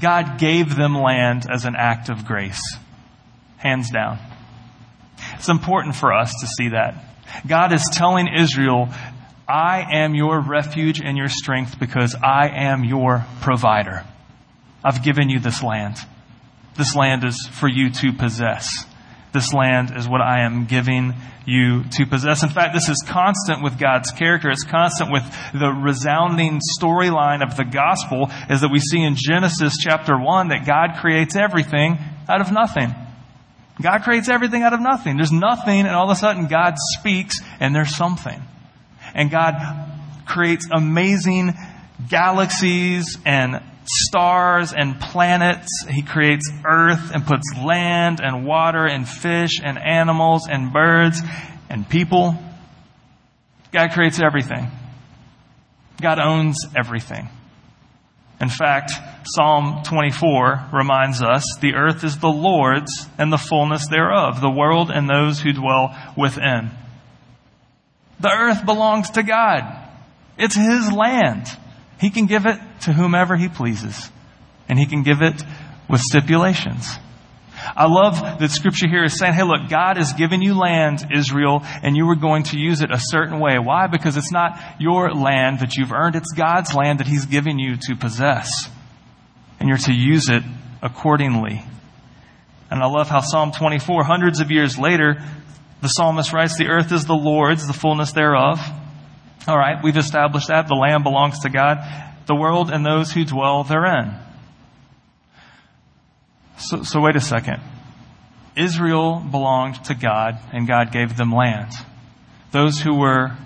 God 0.00 0.38
gave 0.38 0.76
them 0.76 0.94
land 0.94 1.46
as 1.52 1.64
an 1.64 1.74
act 1.76 2.08
of 2.08 2.24
grace. 2.24 2.60
Hands 3.56 3.90
down. 3.90 4.18
It's 5.34 5.48
important 5.48 5.96
for 5.96 6.14
us 6.14 6.32
to 6.40 6.46
see 6.46 6.68
that. 6.68 7.04
God 7.46 7.72
is 7.72 7.84
telling 7.92 8.28
Israel, 8.28 8.88
I 9.48 9.84
am 9.94 10.14
your 10.14 10.40
refuge 10.40 11.00
and 11.00 11.16
your 11.16 11.28
strength 11.28 11.78
because 11.80 12.14
I 12.14 12.48
am 12.48 12.84
your 12.84 13.26
provider. 13.40 14.04
I've 14.84 15.02
given 15.02 15.28
you 15.28 15.40
this 15.40 15.62
land. 15.62 15.96
This 16.76 16.94
land 16.94 17.24
is 17.24 17.48
for 17.50 17.68
you 17.68 17.90
to 17.90 18.12
possess. 18.12 18.68
This 19.32 19.52
land 19.52 19.92
is 19.96 20.08
what 20.08 20.20
I 20.20 20.44
am 20.44 20.64
giving 20.66 21.14
you 21.46 21.84
to 21.84 22.06
possess. 22.06 22.42
In 22.42 22.48
fact, 22.48 22.74
this 22.74 22.88
is 22.88 23.02
constant 23.06 23.62
with 23.62 23.78
God's 23.78 24.10
character. 24.10 24.50
It's 24.50 24.64
constant 24.64 25.10
with 25.10 25.24
the 25.52 25.70
resounding 25.70 26.60
storyline 26.78 27.42
of 27.42 27.56
the 27.56 27.64
gospel 27.64 28.30
is 28.50 28.60
that 28.60 28.70
we 28.70 28.80
see 28.80 29.02
in 29.02 29.14
Genesis 29.16 29.74
chapter 29.78 30.18
1 30.18 30.48
that 30.48 30.66
God 30.66 31.00
creates 31.00 31.36
everything 31.36 31.98
out 32.28 32.40
of 32.40 32.52
nothing. 32.52 32.94
God 33.80 34.02
creates 34.02 34.28
everything 34.28 34.62
out 34.62 34.72
of 34.72 34.80
nothing. 34.80 35.16
There's 35.16 35.32
nothing 35.32 35.80
and 35.80 35.90
all 35.90 36.10
of 36.10 36.16
a 36.16 36.20
sudden 36.20 36.48
God 36.48 36.74
speaks 36.98 37.36
and 37.60 37.74
there's 37.74 37.94
something. 37.94 38.42
And 39.14 39.30
God 39.30 39.54
creates 40.26 40.66
amazing 40.70 41.54
galaxies 42.08 43.18
and 43.24 43.62
stars 43.88 44.72
and 44.72 45.00
planets. 45.00 45.68
He 45.88 46.02
creates 46.02 46.50
earth 46.64 47.12
and 47.12 47.26
puts 47.26 47.44
land 47.56 48.20
and 48.22 48.46
water 48.46 48.86
and 48.86 49.08
fish 49.08 49.60
and 49.62 49.78
animals 49.78 50.48
and 50.48 50.72
birds 50.72 51.20
and 51.68 51.88
people. 51.88 52.36
God 53.72 53.92
creates 53.92 54.20
everything. 54.20 54.70
God 56.00 56.18
owns 56.18 56.56
everything. 56.76 57.28
In 58.40 58.48
fact, 58.48 58.92
Psalm 59.24 59.82
24 59.82 60.68
reminds 60.72 61.22
us 61.22 61.44
the 61.60 61.74
earth 61.74 62.04
is 62.04 62.18
the 62.18 62.28
Lord's 62.28 63.06
and 63.18 63.32
the 63.32 63.38
fullness 63.38 63.88
thereof, 63.88 64.40
the 64.40 64.50
world 64.50 64.90
and 64.90 65.08
those 65.08 65.40
who 65.40 65.52
dwell 65.52 65.96
within. 66.16 66.70
The 68.20 68.30
earth 68.30 68.64
belongs 68.64 69.10
to 69.10 69.22
God. 69.22 69.62
It's 70.38 70.54
His 70.54 70.92
land. 70.92 71.46
He 72.00 72.10
can 72.10 72.26
give 72.26 72.46
it 72.46 72.58
to 72.82 72.92
whomever 72.92 73.36
He 73.36 73.48
pleases. 73.48 74.10
And 74.68 74.78
He 74.78 74.86
can 74.86 75.02
give 75.02 75.22
it 75.22 75.42
with 75.88 76.00
stipulations. 76.00 76.86
I 77.76 77.86
love 77.86 78.38
that 78.38 78.50
scripture 78.50 78.88
here 78.88 79.04
is 79.04 79.18
saying, 79.18 79.34
hey, 79.34 79.42
look, 79.42 79.68
God 79.68 79.96
has 79.96 80.12
given 80.12 80.42
you 80.42 80.56
land, 80.56 81.08
Israel, 81.12 81.62
and 81.82 81.96
you 81.96 82.06
were 82.06 82.16
going 82.16 82.44
to 82.44 82.58
use 82.58 82.82
it 82.82 82.90
a 82.92 83.00
certain 83.00 83.40
way. 83.40 83.58
Why? 83.58 83.88
Because 83.88 84.16
it's 84.16 84.30
not 84.30 84.60
your 84.78 85.12
land 85.12 85.60
that 85.60 85.74
you've 85.76 85.92
earned, 85.92 86.16
it's 86.16 86.32
God's 86.32 86.74
land 86.74 87.00
that 87.00 87.06
He's 87.06 87.26
given 87.26 87.58
you 87.58 87.76
to 87.88 87.96
possess. 87.96 88.48
And 89.58 89.68
you're 89.68 89.78
to 89.78 89.92
use 89.92 90.28
it 90.28 90.42
accordingly. 90.82 91.64
And 92.70 92.82
I 92.82 92.86
love 92.86 93.08
how 93.08 93.20
Psalm 93.20 93.50
24, 93.50 94.04
hundreds 94.04 94.40
of 94.40 94.50
years 94.50 94.78
later, 94.78 95.16
the 95.80 95.88
psalmist 95.88 96.32
writes, 96.32 96.56
The 96.56 96.68
earth 96.68 96.92
is 96.92 97.06
the 97.06 97.14
Lord's, 97.14 97.66
the 97.66 97.72
fullness 97.72 98.12
thereof. 98.12 98.60
All 99.48 99.56
right, 99.56 99.82
we've 99.82 99.96
established 99.96 100.48
that. 100.48 100.68
The 100.68 100.74
land 100.74 101.04
belongs 101.04 101.38
to 101.38 101.48
God, 101.48 101.78
the 102.26 102.34
world 102.34 102.70
and 102.70 102.84
those 102.84 103.10
who 103.10 103.24
dwell 103.24 103.64
therein. 103.64 104.14
So, 106.58 106.82
so 106.82 107.00
wait 107.00 107.16
a 107.16 107.20
second. 107.20 107.62
Israel 108.54 109.20
belonged 109.20 109.82
to 109.84 109.94
God, 109.94 110.38
and 110.52 110.68
God 110.68 110.92
gave 110.92 111.16
them 111.16 111.32
land. 111.32 111.72
Those 112.50 112.78
who 112.78 112.94
were 112.94 113.38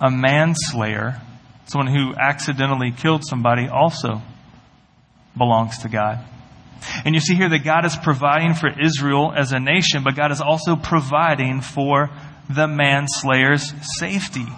a 0.00 0.10
manslayer, 0.10 1.20
someone 1.66 1.94
who 1.94 2.16
accidentally 2.16 2.90
killed 2.90 3.24
somebody, 3.24 3.68
also 3.68 4.22
belongs 5.38 5.78
to 5.78 5.88
God. 5.88 6.18
And 7.04 7.14
you 7.14 7.20
see 7.20 7.36
here 7.36 7.48
that 7.48 7.62
God 7.62 7.84
is 7.84 7.94
providing 7.94 8.54
for 8.54 8.68
Israel 8.68 9.32
as 9.36 9.52
a 9.52 9.60
nation, 9.60 10.02
but 10.02 10.16
God 10.16 10.32
is 10.32 10.40
also 10.40 10.74
providing 10.74 11.60
for 11.60 12.10
the 12.50 12.66
manslayer's 12.66 13.72
safety. 14.00 14.48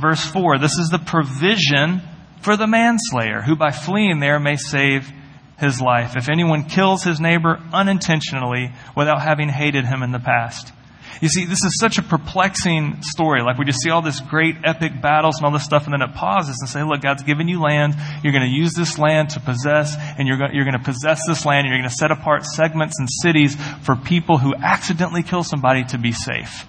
Verse 0.00 0.24
4 0.24 0.58
this 0.58 0.78
is 0.78 0.88
the 0.88 0.98
provision 0.98 2.02
for 2.40 2.56
the 2.56 2.66
manslayer, 2.66 3.42
who 3.42 3.56
by 3.56 3.70
fleeing 3.70 4.20
there 4.20 4.40
may 4.40 4.56
save 4.56 5.10
his 5.58 5.80
life. 5.80 6.16
If 6.16 6.28
anyone 6.28 6.64
kills 6.64 7.04
his 7.04 7.20
neighbor 7.20 7.60
unintentionally 7.72 8.72
without 8.96 9.22
having 9.22 9.48
hated 9.48 9.86
him 9.86 10.02
in 10.02 10.10
the 10.10 10.18
past. 10.18 10.72
You 11.20 11.28
see, 11.28 11.44
this 11.44 11.62
is 11.64 11.78
such 11.78 11.98
a 11.98 12.02
perplexing 12.02 13.02
story. 13.02 13.42
Like 13.42 13.56
we 13.56 13.64
just 13.64 13.80
see 13.80 13.90
all 13.90 14.02
this 14.02 14.18
great 14.18 14.56
epic 14.64 15.00
battles 15.00 15.36
and 15.36 15.46
all 15.46 15.52
this 15.52 15.62
stuff, 15.62 15.84
and 15.84 15.92
then 15.92 16.02
it 16.02 16.14
pauses 16.16 16.56
and 16.60 16.68
say, 16.68 16.82
look, 16.82 17.00
God's 17.00 17.22
given 17.22 17.46
you 17.46 17.60
land. 17.60 17.94
You're 18.24 18.32
going 18.32 18.50
to 18.50 18.50
use 18.50 18.72
this 18.72 18.98
land 18.98 19.30
to 19.30 19.40
possess, 19.40 19.94
and 20.18 20.26
you're 20.26 20.36
going, 20.36 20.52
you're 20.52 20.64
going 20.64 20.78
to 20.78 20.84
possess 20.84 21.20
this 21.28 21.46
land, 21.46 21.66
and 21.66 21.68
you're 21.68 21.78
going 21.78 21.88
to 21.88 21.94
set 21.94 22.10
apart 22.10 22.44
segments 22.44 22.98
and 22.98 23.08
cities 23.08 23.54
for 23.82 23.94
people 23.94 24.38
who 24.38 24.52
accidentally 24.56 25.22
kill 25.22 25.44
somebody 25.44 25.84
to 25.84 25.98
be 25.98 26.10
safe. 26.10 26.66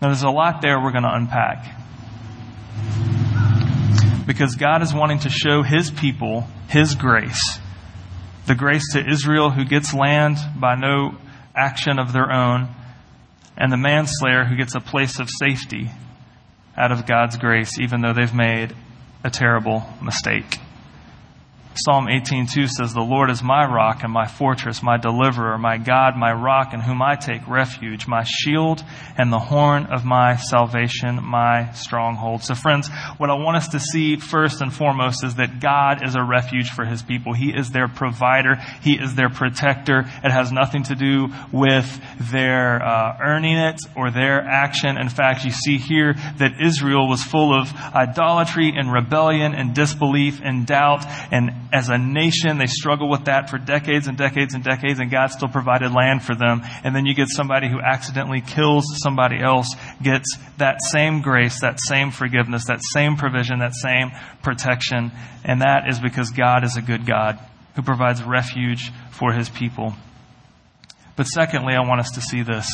Now, 0.00 0.08
there's 0.08 0.22
a 0.22 0.30
lot 0.30 0.62
there 0.62 0.80
we're 0.80 0.92
going 0.92 1.04
to 1.04 1.12
unpack. 1.12 1.81
Because 4.26 4.54
God 4.56 4.82
is 4.82 4.94
wanting 4.94 5.20
to 5.20 5.30
show 5.30 5.62
His 5.62 5.90
people 5.90 6.46
His 6.68 6.94
grace. 6.94 7.58
The 8.46 8.54
grace 8.54 8.92
to 8.92 9.04
Israel 9.06 9.50
who 9.50 9.64
gets 9.64 9.94
land 9.94 10.38
by 10.56 10.74
no 10.74 11.16
action 11.54 11.98
of 11.98 12.12
their 12.12 12.32
own 12.32 12.68
and 13.56 13.70
the 13.70 13.76
manslayer 13.76 14.44
who 14.44 14.56
gets 14.56 14.74
a 14.74 14.80
place 14.80 15.18
of 15.18 15.28
safety 15.30 15.90
out 16.76 16.90
of 16.90 17.06
God's 17.06 17.36
grace, 17.36 17.78
even 17.78 18.00
though 18.00 18.14
they've 18.14 18.34
made 18.34 18.74
a 19.24 19.30
terrible 19.30 19.84
mistake. 20.02 20.58
Psalm 21.74 22.06
18:2 22.06 22.66
says, 22.66 22.92
"The 22.92 23.00
Lord 23.00 23.30
is 23.30 23.42
my 23.42 23.64
rock 23.64 24.02
and 24.04 24.12
my 24.12 24.26
fortress, 24.26 24.82
my 24.82 24.98
deliverer, 24.98 25.56
my 25.56 25.78
God, 25.78 26.16
my 26.16 26.30
rock 26.30 26.74
in 26.74 26.80
whom 26.80 27.00
I 27.00 27.16
take 27.16 27.48
refuge, 27.48 28.06
my 28.06 28.24
shield 28.24 28.84
and 29.16 29.32
the 29.32 29.38
horn 29.38 29.86
of 29.86 30.04
my 30.04 30.36
salvation, 30.36 31.20
my 31.24 31.70
stronghold." 31.72 32.42
So 32.42 32.54
friends, 32.54 32.90
what 33.16 33.30
I 33.30 33.34
want 33.34 33.56
us 33.56 33.68
to 33.68 33.80
see 33.80 34.16
first 34.16 34.60
and 34.60 34.72
foremost 34.72 35.24
is 35.24 35.36
that 35.36 35.60
God 35.60 36.06
is 36.06 36.14
a 36.14 36.22
refuge 36.22 36.68
for 36.68 36.84
his 36.84 37.02
people. 37.02 37.32
He 37.32 37.50
is 37.50 37.70
their 37.70 37.88
provider, 37.88 38.56
he 38.82 38.98
is 38.98 39.14
their 39.14 39.30
protector. 39.30 40.04
It 40.22 40.30
has 40.30 40.52
nothing 40.52 40.82
to 40.84 40.94
do 40.94 41.28
with 41.52 41.88
their 42.20 42.84
uh, 42.84 43.16
earning 43.18 43.56
it 43.56 43.80
or 43.96 44.10
their 44.10 44.42
action. 44.46 44.98
In 44.98 45.08
fact, 45.08 45.44
you 45.44 45.50
see 45.50 45.78
here 45.78 46.14
that 46.36 46.60
Israel 46.60 47.08
was 47.08 47.22
full 47.22 47.58
of 47.58 47.72
idolatry 47.94 48.74
and 48.76 48.92
rebellion 48.92 49.54
and 49.54 49.74
disbelief 49.74 50.40
and 50.44 50.66
doubt 50.66 51.06
and 51.30 51.61
as 51.72 51.88
a 51.88 51.96
nation, 51.96 52.58
they 52.58 52.66
struggle 52.66 53.08
with 53.08 53.24
that 53.24 53.48
for 53.48 53.58
decades 53.58 54.06
and 54.06 54.16
decades 54.16 54.54
and 54.54 54.62
decades, 54.62 55.00
and 55.00 55.10
God 55.10 55.28
still 55.28 55.48
provided 55.48 55.92
land 55.92 56.22
for 56.22 56.34
them. 56.34 56.60
And 56.84 56.94
then 56.94 57.06
you 57.06 57.14
get 57.14 57.28
somebody 57.28 57.68
who 57.68 57.80
accidentally 57.80 58.42
kills 58.42 58.84
somebody 59.02 59.40
else, 59.42 59.74
gets 60.02 60.36
that 60.58 60.76
same 60.90 61.22
grace, 61.22 61.60
that 61.60 61.80
same 61.80 62.10
forgiveness, 62.10 62.66
that 62.66 62.80
same 62.92 63.16
provision, 63.16 63.60
that 63.60 63.74
same 63.74 64.10
protection. 64.42 65.12
And 65.44 65.62
that 65.62 65.88
is 65.88 65.98
because 65.98 66.30
God 66.30 66.62
is 66.64 66.76
a 66.76 66.82
good 66.82 67.06
God 67.06 67.38
who 67.74 67.82
provides 67.82 68.22
refuge 68.22 68.92
for 69.10 69.32
his 69.32 69.48
people. 69.48 69.94
But 71.16 71.24
secondly, 71.24 71.74
I 71.74 71.86
want 71.86 72.00
us 72.00 72.10
to 72.12 72.20
see 72.20 72.42
this 72.42 72.68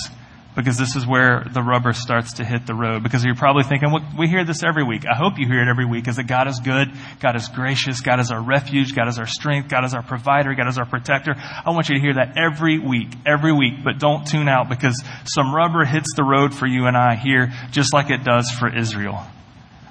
because 0.58 0.76
this 0.76 0.96
is 0.96 1.06
where 1.06 1.44
the 1.54 1.62
rubber 1.62 1.92
starts 1.92 2.32
to 2.32 2.44
hit 2.44 2.66
the 2.66 2.74
road. 2.74 3.04
Because 3.04 3.24
you're 3.24 3.36
probably 3.36 3.62
thinking, 3.62 3.92
well, 3.92 4.04
we 4.18 4.26
hear 4.26 4.44
this 4.44 4.64
every 4.64 4.82
week. 4.82 5.04
I 5.06 5.16
hope 5.16 5.38
you 5.38 5.46
hear 5.46 5.62
it 5.62 5.68
every 5.68 5.84
week 5.84 6.08
is 6.08 6.16
that 6.16 6.26
God 6.26 6.48
is 6.48 6.58
good, 6.58 6.88
God 7.20 7.36
is 7.36 7.46
gracious, 7.46 8.00
God 8.00 8.18
is 8.18 8.32
our 8.32 8.42
refuge, 8.42 8.92
God 8.92 9.06
is 9.06 9.20
our 9.20 9.26
strength, 9.26 9.68
God 9.68 9.84
is 9.84 9.94
our 9.94 10.02
provider, 10.02 10.52
God 10.56 10.66
is 10.66 10.76
our 10.76 10.84
protector. 10.84 11.36
I 11.36 11.70
want 11.70 11.88
you 11.88 11.94
to 11.94 12.00
hear 12.00 12.14
that 12.14 12.36
every 12.36 12.76
week, 12.76 13.06
every 13.24 13.52
week, 13.52 13.84
but 13.84 14.00
don't 14.00 14.26
tune 14.26 14.48
out 14.48 14.68
because 14.68 15.00
some 15.26 15.54
rubber 15.54 15.84
hits 15.84 16.08
the 16.16 16.24
road 16.24 16.52
for 16.52 16.66
you 16.66 16.86
and 16.86 16.96
I 16.96 17.14
here, 17.14 17.52
just 17.70 17.94
like 17.94 18.10
it 18.10 18.24
does 18.24 18.50
for 18.50 18.68
Israel. 18.68 19.22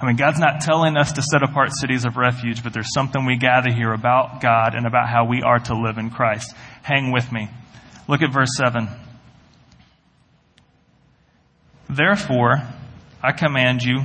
I 0.02 0.06
mean, 0.06 0.18
God's 0.18 0.40
not 0.40 0.60
telling 0.60 0.98
us 0.98 1.14
to 1.14 1.22
set 1.22 1.44
apart 1.44 1.70
cities 1.80 2.04
of 2.04 2.18
refuge, 2.18 2.62
but 2.62 2.74
there's 2.74 2.94
something 2.94 3.26
we 3.26 3.38
gather 3.38 3.72
here 3.72 3.94
about 3.94 4.42
God 4.42 4.76
and 4.76 4.86
about 4.86 5.08
how 5.08 5.24
we 5.24 5.42
are 5.44 5.60
to 5.60 5.80
live 5.80 5.98
in 5.98 6.10
Christ. 6.10 6.54
Hang 6.84 7.14
with 7.14 7.32
me. 7.32 7.48
Look 8.10 8.22
at 8.22 8.34
verse 8.34 8.50
7. 8.58 9.07
Therefore, 11.90 12.64
I 13.24 13.32
command 13.32 13.82
you, 13.84 14.02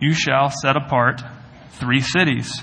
you 0.00 0.12
shall 0.12 0.50
set 0.50 0.76
apart 0.76 1.22
three 1.72 2.00
cities. 2.00 2.62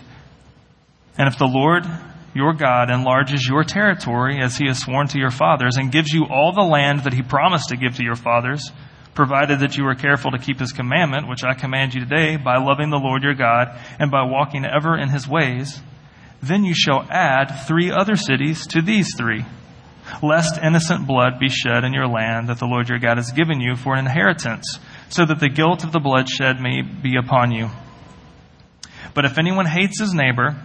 And 1.17 1.27
if 1.27 1.37
the 1.37 1.45
Lord 1.45 1.85
your 2.33 2.53
God 2.53 2.89
enlarges 2.89 3.47
your 3.47 3.63
territory 3.63 4.41
as 4.41 4.57
he 4.57 4.67
has 4.67 4.79
sworn 4.79 5.07
to 5.09 5.19
your 5.19 5.29
fathers 5.29 5.77
and 5.77 5.91
gives 5.91 6.11
you 6.11 6.25
all 6.29 6.51
the 6.53 6.61
land 6.61 7.03
that 7.03 7.13
he 7.13 7.21
promised 7.21 7.69
to 7.69 7.77
give 7.77 7.95
to 7.97 8.03
your 8.03 8.15
fathers, 8.15 8.71
provided 9.13 9.59
that 9.59 9.77
you 9.77 9.85
are 9.85 9.95
careful 9.95 10.31
to 10.31 10.39
keep 10.39 10.59
his 10.59 10.71
commandment, 10.71 11.29
which 11.29 11.43
I 11.43 11.53
command 11.53 11.93
you 11.93 12.01
today, 12.01 12.37
by 12.37 12.57
loving 12.57 12.89
the 12.89 12.97
Lord 12.97 13.21
your 13.21 13.35
God 13.35 13.79
and 13.99 14.09
by 14.09 14.23
walking 14.23 14.65
ever 14.65 14.97
in 14.97 15.09
his 15.09 15.27
ways, 15.27 15.79
then 16.41 16.63
you 16.63 16.73
shall 16.73 17.05
add 17.09 17.65
three 17.67 17.91
other 17.91 18.15
cities 18.15 18.65
to 18.67 18.81
these 18.81 19.15
three, 19.15 19.45
lest 20.21 20.61
innocent 20.61 21.07
blood 21.07 21.39
be 21.39 21.49
shed 21.49 21.83
in 21.83 21.93
your 21.93 22.07
land 22.07 22.49
that 22.49 22.59
the 22.59 22.65
Lord 22.65 22.89
your 22.89 22.99
God 22.99 23.17
has 23.17 23.31
given 23.31 23.59
you 23.59 23.75
for 23.75 23.93
an 23.93 23.99
inheritance, 24.05 24.79
so 25.09 25.25
that 25.25 25.39
the 25.39 25.49
guilt 25.49 25.83
of 25.83 25.91
the 25.91 25.99
bloodshed 25.99 26.59
may 26.59 26.81
be 26.81 27.15
upon 27.15 27.51
you. 27.51 27.69
But 29.13 29.25
if 29.25 29.37
anyone 29.37 29.65
hates 29.65 29.99
his 29.99 30.13
neighbor, 30.13 30.55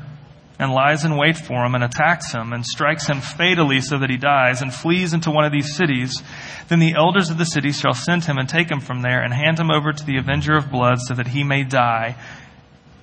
and 0.58 0.72
lies 0.72 1.04
in 1.04 1.16
wait 1.16 1.36
for 1.36 1.64
him 1.64 1.74
and 1.74 1.84
attacks 1.84 2.32
him 2.32 2.52
and 2.52 2.66
strikes 2.66 3.06
him 3.06 3.20
fatally 3.20 3.80
so 3.80 3.98
that 3.98 4.10
he 4.10 4.16
dies 4.16 4.60
and 4.60 4.74
flees 4.74 5.12
into 5.12 5.30
one 5.30 5.44
of 5.44 5.52
these 5.52 5.76
cities, 5.76 6.22
then 6.68 6.80
the 6.80 6.94
elders 6.94 7.30
of 7.30 7.38
the 7.38 7.44
city 7.44 7.70
shall 7.70 7.94
send 7.94 8.24
him 8.24 8.38
and 8.38 8.48
take 8.48 8.70
him 8.70 8.80
from 8.80 9.02
there 9.02 9.22
and 9.22 9.32
hand 9.32 9.58
him 9.58 9.70
over 9.70 9.92
to 9.92 10.04
the 10.04 10.18
avenger 10.18 10.56
of 10.56 10.70
blood 10.70 10.98
so 10.98 11.14
that 11.14 11.28
he 11.28 11.44
may 11.44 11.62
die. 11.62 12.16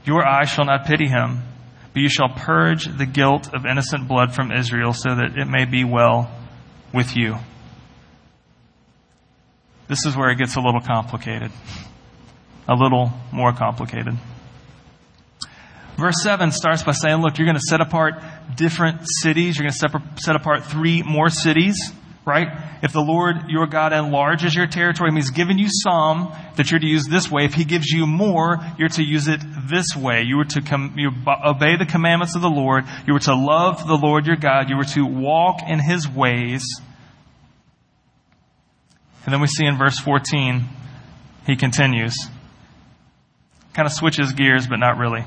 Your 0.03 0.27
eye 0.27 0.45
shall 0.45 0.65
not 0.65 0.85
pity 0.85 1.07
him, 1.07 1.43
but 1.95 2.01
you 2.01 2.09
shall 2.09 2.27
purge 2.27 2.85
the 2.97 3.05
guilt 3.05 3.53
of 3.53 3.65
innocent 3.65 4.05
blood 4.05 4.35
from 4.35 4.51
Israel 4.51 4.91
so 4.91 5.15
that 5.15 5.37
it 5.37 5.47
may 5.47 5.63
be 5.63 5.85
well 5.85 6.29
with 6.93 7.15
you. 7.15 7.37
This 9.87 10.05
is 10.05 10.13
where 10.13 10.29
it 10.29 10.37
gets 10.37 10.57
a 10.57 10.59
little 10.59 10.81
complicated. 10.81 11.53
A 12.67 12.73
little 12.73 13.13
more 13.31 13.53
complicated. 13.53 14.13
Verse 15.95 16.15
7 16.21 16.51
starts 16.51 16.83
by 16.83 16.91
saying, 16.91 17.21
look, 17.21 17.37
you're 17.37 17.47
going 17.47 17.55
to 17.55 17.61
set 17.61 17.79
apart 17.79 18.15
different 18.57 19.07
cities. 19.21 19.57
You're 19.57 19.69
going 19.69 19.73
to 19.79 20.17
set 20.17 20.35
apart 20.35 20.65
three 20.65 21.01
more 21.01 21.29
cities, 21.29 21.93
right? 22.25 22.48
If 22.82 22.91
the 22.91 23.01
Lord 23.01 23.50
your 23.50 23.67
God 23.67 23.94
enlarges 23.94 24.55
your 24.55 24.67
territory, 24.67 25.12
He's 25.13 25.29
given 25.29 25.58
you 25.60 25.67
some 25.70 26.34
that 26.55 26.72
you're 26.72 26.79
to 26.79 26.88
use 26.88 27.05
this 27.05 27.29
way. 27.29 27.46
If 27.46 27.53
He 27.53 27.65
gives 27.65 27.88
you 27.88 28.08
more, 28.08 28.58
you're 28.77 28.89
to 28.89 29.03
use 29.03 29.27
it 29.27 29.41
this 29.70 29.96
way. 29.96 30.24
You 30.24 30.38
were 30.38 30.46
to 30.46 30.62
com- 30.62 30.96
you 30.98 31.12
obey 31.27 31.77
the 31.77 31.86
commandments 31.86 32.36
of 32.36 32.41
the 32.41 32.50
Lord. 32.50 32.86
You 33.05 33.13
were 33.13 33.20
to 33.20 33.36
love 33.36 33.88
the 33.88 33.98
Lord 33.98 34.25
your 34.25 34.38
God. 34.38 34.70
You 34.70 34.77
were 34.77 34.86
to 34.86 35.05
walk 35.05 35.60
in 35.67 35.79
His 35.79 36.08
ways. 36.10 36.63
And 39.25 39.34
then 39.34 39.41
we 39.41 39.48
see 39.48 39.65
in 39.65 39.77
verse 39.77 40.00
14, 40.00 40.65
He 41.46 41.55
continues. 41.55 42.15
Kind 43.74 43.88
of 43.88 43.91
switches 43.91 44.34
gears, 44.34 44.67
but 44.67 44.77
not 44.77 44.98
really. 44.98 45.25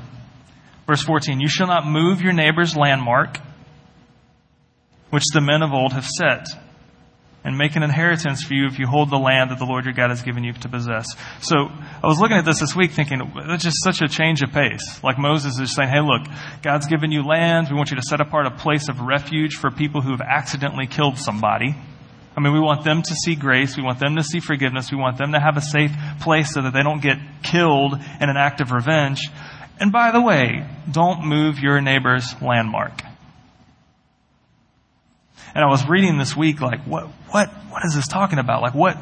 Verse 0.87 1.03
14, 1.03 1.39
you 1.39 1.47
shall 1.47 1.67
not 1.67 1.85
move 1.85 2.19
your 2.19 2.33
neighbor's 2.33 2.75
landmark, 2.75 3.37
which 5.11 5.23
the 5.33 5.41
men 5.41 5.61
of 5.61 5.71
old 5.71 5.93
have 5.93 6.07
set, 6.07 6.47
and 7.43 7.57
make 7.57 7.75
an 7.75 7.83
inheritance 7.83 8.43
for 8.43 8.53
you 8.53 8.65
if 8.65 8.79
you 8.79 8.85
hold 8.85 9.09
the 9.09 9.17
land 9.17 9.51
that 9.51 9.59
the 9.59 9.65
Lord 9.65 9.85
your 9.85 9.93
God 9.93 10.09
has 10.09 10.21
given 10.21 10.43
you 10.43 10.53
to 10.53 10.69
possess. 10.69 11.05
So 11.41 11.55
I 11.57 12.07
was 12.07 12.19
looking 12.19 12.37
at 12.37 12.45
this 12.45 12.59
this 12.59 12.75
week 12.75 12.91
thinking, 12.91 13.31
that's 13.47 13.63
just 13.63 13.81
such 13.83 14.01
a 14.01 14.07
change 14.07 14.41
of 14.41 14.51
pace. 14.51 15.01
Like 15.03 15.17
Moses 15.17 15.57
is 15.59 15.73
saying, 15.73 15.89
hey, 15.89 16.01
look, 16.01 16.27
God's 16.61 16.87
given 16.87 17.11
you 17.11 17.23
land. 17.23 17.67
We 17.69 17.75
want 17.75 17.91
you 17.91 17.97
to 17.97 18.03
set 18.03 18.19
apart 18.19 18.45
a 18.45 18.51
place 18.51 18.89
of 18.89 18.99
refuge 18.99 19.55
for 19.55 19.71
people 19.71 20.01
who 20.01 20.11
have 20.11 20.21
accidentally 20.21 20.87
killed 20.87 21.17
somebody. 21.17 21.75
I 22.35 22.41
mean, 22.41 22.53
we 22.53 22.59
want 22.59 22.83
them 22.83 23.01
to 23.01 23.15
see 23.15 23.35
grace. 23.35 23.75
We 23.75 23.83
want 23.83 23.99
them 23.99 24.15
to 24.15 24.23
see 24.23 24.39
forgiveness. 24.39 24.91
We 24.91 24.97
want 24.97 25.17
them 25.17 25.31
to 25.33 25.39
have 25.39 25.57
a 25.57 25.61
safe 25.61 25.91
place 26.21 26.53
so 26.53 26.61
that 26.61 26.73
they 26.73 26.83
don't 26.83 27.01
get 27.01 27.17
killed 27.43 27.93
in 27.93 28.29
an 28.29 28.37
act 28.37 28.61
of 28.61 28.71
revenge. 28.71 29.21
And 29.79 29.91
by 29.91 30.11
the 30.11 30.21
way, 30.21 30.65
don't 30.91 31.25
move 31.25 31.59
your 31.59 31.81
neighbor's 31.81 32.33
landmark. 32.41 33.01
And 35.55 35.63
I 35.63 35.67
was 35.67 35.87
reading 35.87 36.17
this 36.17 36.35
week, 36.35 36.61
like, 36.61 36.83
what, 36.83 37.07
what, 37.29 37.49
what 37.69 37.83
is 37.85 37.95
this 37.95 38.07
talking 38.07 38.39
about? 38.39 38.61
Like, 38.61 38.75
what, 38.75 38.95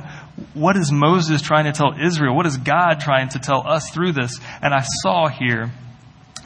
what 0.53 0.77
is 0.77 0.91
Moses 0.91 1.41
trying 1.41 1.65
to 1.65 1.71
tell 1.71 1.93
Israel? 1.99 2.35
What 2.35 2.45
is 2.45 2.57
God 2.57 2.99
trying 2.99 3.29
to 3.29 3.39
tell 3.39 3.67
us 3.67 3.89
through 3.89 4.13
this? 4.13 4.39
And 4.61 4.73
I 4.73 4.83
saw 5.01 5.27
here 5.27 5.71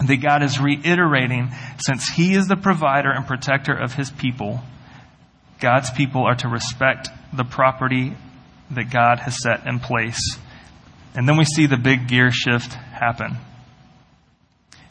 that 0.05 0.17
God 0.17 0.43
is 0.43 0.59
reiterating, 0.59 1.51
since 1.77 2.07
He 2.07 2.33
is 2.33 2.47
the 2.47 2.55
provider 2.55 3.11
and 3.11 3.27
protector 3.27 3.73
of 3.73 3.93
His 3.93 4.09
people, 4.09 4.61
God's 5.59 5.91
people 5.91 6.23
are 6.23 6.35
to 6.35 6.47
respect 6.47 7.09
the 7.33 7.43
property 7.43 8.13
that 8.71 8.89
God 8.89 9.19
has 9.19 9.41
set 9.41 9.67
in 9.67 9.79
place. 9.79 10.37
And 11.13 11.27
then 11.27 11.37
we 11.37 11.45
see 11.45 11.67
the 11.67 11.77
big 11.77 12.07
gear 12.07 12.31
shift 12.31 12.73
happen 12.73 13.37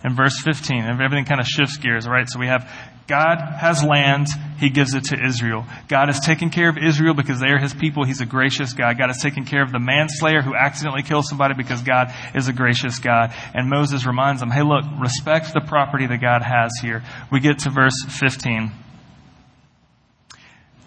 in 0.04 0.14
verse 0.14 0.40
15. 0.40 0.84
Everything 0.84 1.24
kind 1.24 1.40
of 1.40 1.46
shifts 1.46 1.76
gears, 1.76 2.06
right? 2.06 2.28
So 2.28 2.38
we 2.38 2.46
have 2.46 2.70
God 3.10 3.38
has 3.58 3.82
land, 3.82 4.28
He 4.58 4.70
gives 4.70 4.94
it 4.94 5.04
to 5.06 5.20
Israel. 5.20 5.66
God 5.88 6.06
has 6.06 6.20
taken 6.20 6.50
care 6.50 6.68
of 6.68 6.78
Israel 6.78 7.12
because 7.12 7.40
they 7.40 7.48
are 7.48 7.58
His 7.58 7.74
people. 7.74 8.04
He's 8.04 8.20
a 8.20 8.26
gracious 8.26 8.72
God. 8.72 8.96
God 8.98 9.08
has 9.08 9.20
taken 9.20 9.44
care 9.44 9.62
of 9.62 9.72
the 9.72 9.80
manslayer 9.80 10.42
who 10.42 10.54
accidentally 10.54 11.02
kills 11.02 11.28
somebody 11.28 11.54
because 11.54 11.82
God 11.82 12.14
is 12.36 12.46
a 12.46 12.52
gracious 12.52 13.00
God. 13.00 13.34
And 13.52 13.68
Moses 13.68 14.06
reminds 14.06 14.40
them, 14.40 14.50
hey, 14.50 14.62
look, 14.62 14.84
respect 15.00 15.52
the 15.52 15.60
property 15.60 16.06
that 16.06 16.20
God 16.20 16.42
has 16.42 16.70
here. 16.80 17.02
We 17.32 17.40
get 17.40 17.58
to 17.60 17.70
verse 17.70 18.00
15. 18.08 18.70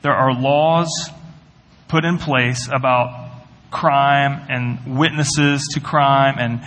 There 0.02 0.14
are 0.14 0.34
laws 0.34 1.10
put 1.90 2.06
in 2.06 2.20
place 2.20 2.70
about 2.74 3.32
crime 3.70 4.46
and 4.50 4.98
witnesses 4.98 5.68
to 5.74 5.82
crime 5.82 6.36
and 6.38 6.62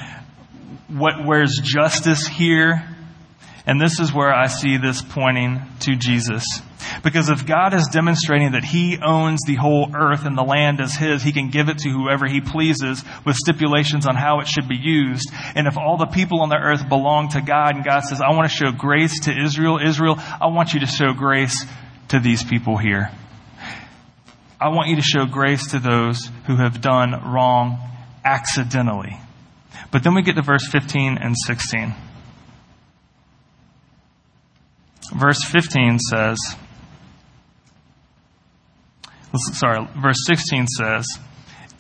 what, 0.88 1.25
where's 1.25 1.59
justice 1.62 2.27
here? 2.27 2.95
And 3.66 3.81
this 3.81 3.98
is 3.98 4.12
where 4.12 4.33
I 4.33 4.46
see 4.46 4.76
this 4.76 5.02
pointing 5.02 5.61
to 5.81 5.96
Jesus. 5.96 6.44
Because 7.02 7.29
if 7.29 7.46
God 7.46 7.74
is 7.74 7.88
demonstrating 7.92 8.52
that 8.52 8.64
He 8.64 8.98
owns 9.02 9.40
the 9.44 9.57
whole 9.57 9.90
earth 9.92 10.24
and 10.24 10.38
the 10.38 10.44
land 10.44 10.81
is 10.81 10.94
His, 10.94 11.22
He 11.22 11.33
can 11.33 11.50
give 11.50 11.68
it 11.68 11.79
to 11.79 11.90
whoever 11.90 12.26
He 12.29 12.40
pleases 12.40 13.02
with 13.24 13.35
stipulations 13.35 14.07
on 14.07 14.14
how 14.14 14.38
it 14.38 14.46
should 14.46 14.68
be 14.68 14.76
used. 14.76 15.29
And 15.57 15.66
if 15.66 15.76
all 15.76 15.96
the 15.96 16.07
people 16.07 16.42
on 16.42 16.48
the 16.48 16.57
earth 16.57 16.88
belong 16.88 17.31
to 17.31 17.40
God 17.40 17.74
and 17.74 17.85
God 17.85 18.00
says, 18.00 18.20
I 18.20 18.31
want 18.31 18.48
to 18.48 18.57
show 18.57 18.70
grace 18.70 19.20
to 19.24 19.37
Israel, 19.37 19.81
Israel, 19.85 20.14
I 20.18 20.46
want 20.46 20.72
you 20.72 20.81
to 20.81 20.87
show 20.87 21.12
grace 21.12 21.64
to 22.09 22.20
these 22.20 22.44
people 22.44 22.76
here. 22.76 23.11
I 24.61 24.68
want 24.68 24.88
you 24.88 24.96
to 24.96 25.02
show 25.02 25.26
grace 25.26 25.72
to 25.72 25.81
those 25.81 26.31
who 26.46 26.57
have 26.57 26.81
done 26.81 27.11
wrong 27.11 27.79
accidentally. 28.24 29.18
But 29.90 30.05
then 30.05 30.14
we 30.14 30.22
get 30.22 30.37
to 30.37 30.42
verse 30.42 30.66
15 30.66 31.18
and 31.20 31.35
16. 31.37 31.94
Verse 35.14 35.42
15 35.45 35.99
says, 35.99 36.38
sorry, 39.53 39.87
verse 40.01 40.25
16 40.27 40.66
says, 40.66 41.07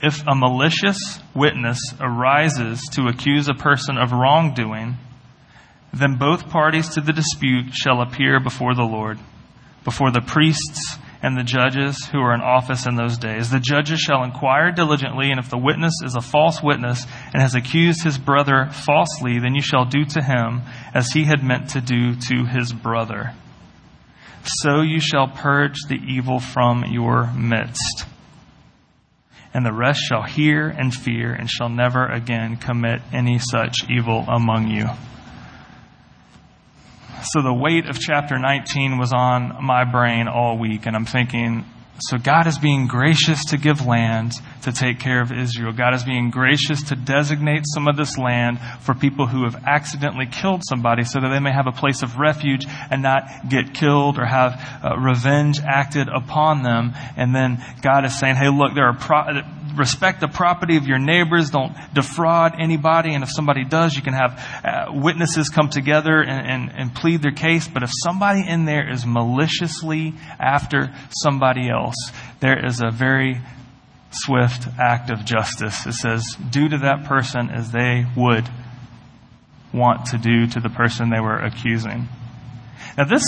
if 0.02 0.22
a 0.26 0.34
malicious 0.34 0.98
witness 1.34 1.78
arises 2.00 2.82
to 2.92 3.08
accuse 3.08 3.48
a 3.48 3.54
person 3.54 3.96
of 3.96 4.12
wrongdoing, 4.12 4.96
then 5.92 6.16
both 6.18 6.50
parties 6.50 6.88
to 6.90 7.00
the 7.00 7.12
dispute 7.12 7.72
shall 7.72 8.02
appear 8.02 8.38
before 8.40 8.74
the 8.74 8.82
Lord, 8.82 9.18
before 9.84 10.10
the 10.10 10.20
priests 10.20 10.98
and 11.26 11.36
the 11.36 11.42
judges 11.42 12.06
who 12.12 12.20
are 12.20 12.32
in 12.32 12.40
office 12.40 12.86
in 12.86 12.94
those 12.94 13.18
days. 13.18 13.50
The 13.50 13.58
judges 13.58 13.98
shall 13.98 14.22
inquire 14.22 14.70
diligently, 14.70 15.32
and 15.32 15.40
if 15.40 15.50
the 15.50 15.58
witness 15.58 15.94
is 16.04 16.14
a 16.14 16.20
false 16.20 16.62
witness 16.62 17.04
and 17.32 17.42
has 17.42 17.56
accused 17.56 18.04
his 18.04 18.16
brother 18.16 18.68
falsely, 18.70 19.40
then 19.40 19.56
you 19.56 19.60
shall 19.60 19.86
do 19.86 20.04
to 20.04 20.22
him 20.22 20.62
as 20.94 21.10
he 21.10 21.24
had 21.24 21.42
meant 21.42 21.70
to 21.70 21.80
do 21.80 22.14
to 22.14 22.44
his 22.44 22.72
brother. 22.72 23.32
So 24.44 24.82
you 24.82 25.00
shall 25.00 25.26
purge 25.26 25.78
the 25.88 25.98
evil 25.98 26.38
from 26.38 26.84
your 26.88 27.26
midst. 27.32 28.06
And 29.52 29.66
the 29.66 29.74
rest 29.74 30.02
shall 30.08 30.22
hear 30.22 30.68
and 30.68 30.94
fear 30.94 31.32
and 31.32 31.50
shall 31.50 31.68
never 31.68 32.06
again 32.06 32.56
commit 32.56 33.02
any 33.12 33.40
such 33.40 33.78
evil 33.90 34.24
among 34.28 34.68
you. 34.68 34.86
So 37.22 37.42
the 37.42 37.54
weight 37.54 37.86
of 37.88 37.98
chapter 37.98 38.38
19 38.38 38.98
was 38.98 39.12
on 39.12 39.64
my 39.64 39.84
brain 39.84 40.28
all 40.28 40.58
week, 40.58 40.86
and 40.86 40.94
I'm 40.94 41.06
thinking, 41.06 41.64
so 41.98 42.18
God 42.18 42.46
is 42.46 42.58
being 42.58 42.88
gracious 42.88 43.42
to 43.46 43.56
give 43.56 43.86
land 43.86 44.34
to 44.62 44.72
take 44.72 45.00
care 45.00 45.22
of 45.22 45.32
Israel. 45.32 45.72
God 45.72 45.94
is 45.94 46.04
being 46.04 46.30
gracious 46.30 46.82
to 46.84 46.94
designate 46.94 47.62
some 47.64 47.88
of 47.88 47.96
this 47.96 48.18
land 48.18 48.60
for 48.80 48.94
people 48.94 49.26
who 49.26 49.44
have 49.44 49.64
accidentally 49.64 50.26
killed 50.26 50.62
somebody 50.68 51.04
so 51.04 51.20
that 51.20 51.30
they 51.30 51.40
may 51.40 51.52
have 51.52 51.66
a 51.66 51.72
place 51.72 52.02
of 52.02 52.18
refuge 52.18 52.66
and 52.90 53.02
not 53.02 53.48
get 53.48 53.72
killed 53.72 54.18
or 54.18 54.26
have 54.26 54.60
uh, 54.84 54.96
revenge 54.98 55.58
acted 55.60 56.08
upon 56.08 56.62
them. 56.62 56.92
And 57.16 57.34
then 57.34 57.64
God 57.80 58.04
is 58.04 58.18
saying, 58.18 58.36
hey, 58.36 58.50
look, 58.50 58.74
there 58.74 58.88
are 58.88 58.96
pro- 58.96 59.40
respect 59.76 60.20
the 60.20 60.28
property 60.28 60.76
of 60.76 60.86
your 60.86 60.98
neighbors. 60.98 61.50
Don't 61.50 61.74
defraud 61.94 62.54
anybody. 62.58 63.14
And 63.14 63.22
if 63.22 63.30
somebody 63.30 63.64
does, 63.64 63.94
you 63.94 64.02
can 64.02 64.14
have 64.14 64.40
uh, 64.64 64.92
witnesses 64.92 65.48
come 65.48 65.68
together 65.68 66.20
and, 66.20 66.46
and, 66.50 66.72
and 66.74 66.94
plead 66.94 67.22
their 67.22 67.32
case. 67.32 67.68
But 67.68 67.82
if 67.82 67.90
somebody 68.02 68.46
in 68.46 68.64
there 68.64 68.90
is 68.90 69.04
maliciously 69.06 70.14
after 70.38 70.94
somebody 71.10 71.68
else, 71.68 71.96
there 72.40 72.64
is 72.64 72.80
a 72.80 72.90
very 72.90 73.40
swift 74.10 74.66
act 74.78 75.10
of 75.10 75.24
justice. 75.24 75.86
It 75.86 75.94
says, 75.94 76.36
do 76.50 76.68
to 76.68 76.78
that 76.78 77.04
person 77.04 77.50
as 77.50 77.70
they 77.70 78.06
would 78.16 78.48
want 79.72 80.06
to 80.06 80.18
do 80.18 80.46
to 80.46 80.60
the 80.60 80.70
person 80.70 81.10
they 81.10 81.20
were 81.20 81.38
accusing. 81.38 82.08
Now 82.96 83.04
this, 83.04 83.22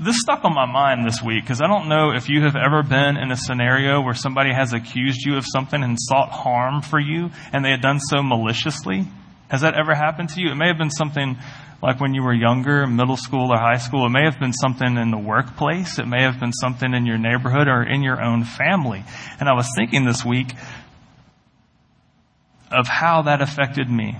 this 0.00 0.20
stuck 0.20 0.44
on 0.44 0.54
my 0.54 0.66
mind 0.66 1.06
this 1.06 1.22
week 1.22 1.42
because 1.42 1.60
I 1.60 1.66
don't 1.66 1.88
know 1.88 2.12
if 2.14 2.28
you 2.28 2.42
have 2.42 2.54
ever 2.54 2.82
been 2.82 3.16
in 3.16 3.32
a 3.32 3.36
scenario 3.36 4.00
where 4.00 4.14
somebody 4.14 4.52
has 4.52 4.72
accused 4.72 5.24
you 5.24 5.36
of 5.36 5.44
something 5.44 5.82
and 5.82 5.96
sought 5.98 6.30
harm 6.30 6.82
for 6.82 7.00
you 7.00 7.30
and 7.52 7.64
they 7.64 7.70
had 7.70 7.80
done 7.80 7.98
so 7.98 8.22
maliciously. 8.22 9.06
Has 9.48 9.62
that 9.62 9.74
ever 9.74 9.94
happened 9.94 10.28
to 10.30 10.40
you? 10.40 10.50
It 10.52 10.54
may 10.54 10.68
have 10.68 10.78
been 10.78 10.90
something 10.90 11.36
like 11.82 12.00
when 12.00 12.14
you 12.14 12.22
were 12.22 12.34
younger, 12.34 12.86
middle 12.86 13.16
school 13.16 13.52
or 13.52 13.58
high 13.58 13.78
school. 13.78 14.06
It 14.06 14.10
may 14.10 14.24
have 14.24 14.38
been 14.38 14.52
something 14.52 14.96
in 14.96 15.10
the 15.10 15.18
workplace. 15.18 15.98
It 15.98 16.06
may 16.06 16.22
have 16.22 16.38
been 16.38 16.52
something 16.52 16.92
in 16.92 17.06
your 17.06 17.18
neighborhood 17.18 17.66
or 17.66 17.82
in 17.82 18.02
your 18.02 18.22
own 18.22 18.44
family. 18.44 19.04
And 19.40 19.48
I 19.48 19.54
was 19.54 19.68
thinking 19.76 20.04
this 20.04 20.24
week 20.24 20.52
of 22.70 22.86
how 22.86 23.22
that 23.22 23.40
affected 23.40 23.90
me. 23.90 24.16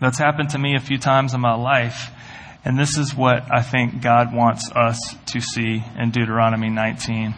That's 0.00 0.18
happened 0.18 0.50
to 0.50 0.58
me 0.58 0.76
a 0.76 0.80
few 0.80 0.98
times 0.98 1.34
in 1.34 1.40
my 1.40 1.54
life. 1.54 2.10
And 2.64 2.78
this 2.78 2.98
is 2.98 3.14
what 3.14 3.48
I 3.50 3.62
think 3.62 4.02
God 4.02 4.34
wants 4.34 4.70
us 4.74 4.98
to 5.26 5.40
see 5.40 5.82
in 5.98 6.10
Deuteronomy 6.10 6.68
19. 6.68 7.34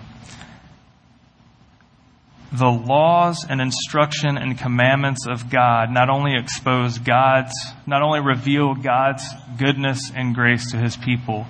The 2.52 2.66
laws 2.66 3.46
and 3.48 3.60
instruction 3.60 4.36
and 4.36 4.58
commandments 4.58 5.26
of 5.26 5.48
God 5.48 5.90
not 5.90 6.10
only 6.10 6.36
expose 6.36 6.98
God's, 6.98 7.52
not 7.86 8.02
only 8.02 8.20
reveal 8.20 8.74
God's 8.74 9.24
goodness 9.58 10.10
and 10.14 10.34
grace 10.34 10.72
to 10.72 10.76
his 10.76 10.96
people, 10.96 11.46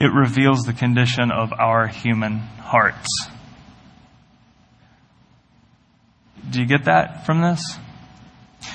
it 0.00 0.10
reveals 0.12 0.62
the 0.62 0.72
condition 0.72 1.30
of 1.30 1.52
our 1.52 1.86
human 1.86 2.38
hearts. 2.38 3.06
Do 6.50 6.60
you 6.60 6.66
get 6.66 6.86
that 6.86 7.24
from 7.24 7.40
this? 7.40 7.78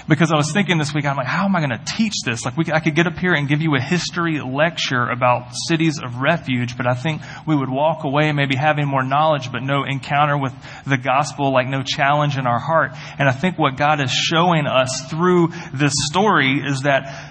Because 0.07 0.31
I 0.31 0.35
was 0.35 0.51
thinking 0.51 0.77
this 0.77 0.93
week, 0.93 1.05
I'm 1.05 1.15
like, 1.15 1.27
how 1.27 1.45
am 1.45 1.55
I 1.55 1.59
going 1.59 1.71
to 1.71 1.83
teach 1.97 2.13
this? 2.25 2.45
Like, 2.45 2.57
we, 2.57 2.65
I 2.71 2.79
could 2.79 2.95
get 2.95 3.07
up 3.07 3.17
here 3.17 3.33
and 3.33 3.47
give 3.47 3.61
you 3.61 3.75
a 3.75 3.81
history 3.81 4.39
lecture 4.41 5.09
about 5.09 5.53
cities 5.67 5.99
of 6.03 6.17
refuge, 6.17 6.77
but 6.77 6.87
I 6.87 6.93
think 6.93 7.21
we 7.45 7.55
would 7.55 7.69
walk 7.69 8.03
away 8.03 8.31
maybe 8.31 8.55
having 8.55 8.87
more 8.87 9.03
knowledge, 9.03 9.51
but 9.51 9.61
no 9.61 9.83
encounter 9.83 10.37
with 10.37 10.53
the 10.85 10.97
gospel, 10.97 11.53
like 11.53 11.67
no 11.67 11.83
challenge 11.83 12.37
in 12.37 12.47
our 12.47 12.59
heart. 12.59 12.91
And 13.17 13.27
I 13.27 13.31
think 13.31 13.57
what 13.57 13.77
God 13.77 14.01
is 14.01 14.11
showing 14.11 14.67
us 14.67 15.09
through 15.09 15.49
this 15.73 15.93
story 16.09 16.61
is 16.65 16.81
that 16.81 17.28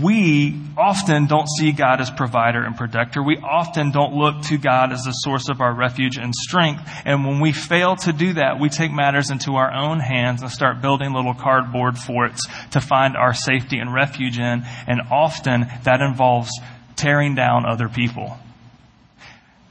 we 0.00 0.60
often 0.76 1.26
don't 1.26 1.48
see 1.58 1.72
God 1.72 2.00
as 2.00 2.08
provider 2.08 2.62
and 2.62 2.76
protector. 2.76 3.20
We 3.20 3.38
often 3.38 3.90
don't 3.90 4.14
look 4.14 4.42
to 4.42 4.56
God 4.56 4.92
as 4.92 5.02
the 5.02 5.10
source 5.10 5.48
of 5.48 5.60
our 5.60 5.74
refuge 5.74 6.18
and 6.18 6.32
strength. 6.32 6.88
And 7.04 7.26
when 7.26 7.40
we 7.40 7.50
fail 7.52 7.96
to 7.96 8.12
do 8.12 8.34
that, 8.34 8.60
we 8.60 8.68
take 8.68 8.92
matters 8.92 9.30
into 9.30 9.56
our 9.56 9.72
own 9.72 9.98
hands 9.98 10.42
and 10.42 10.50
start 10.52 10.80
building 10.80 11.12
little 11.12 11.34
cardboard 11.34 11.98
forts 11.98 12.46
to 12.70 12.80
find 12.80 13.16
our 13.16 13.34
safety 13.34 13.78
and 13.78 13.92
refuge 13.92 14.38
in. 14.38 14.64
And 14.86 15.00
often 15.10 15.66
that 15.82 16.00
involves 16.00 16.50
tearing 16.94 17.34
down 17.34 17.66
other 17.66 17.88
people. 17.88 18.38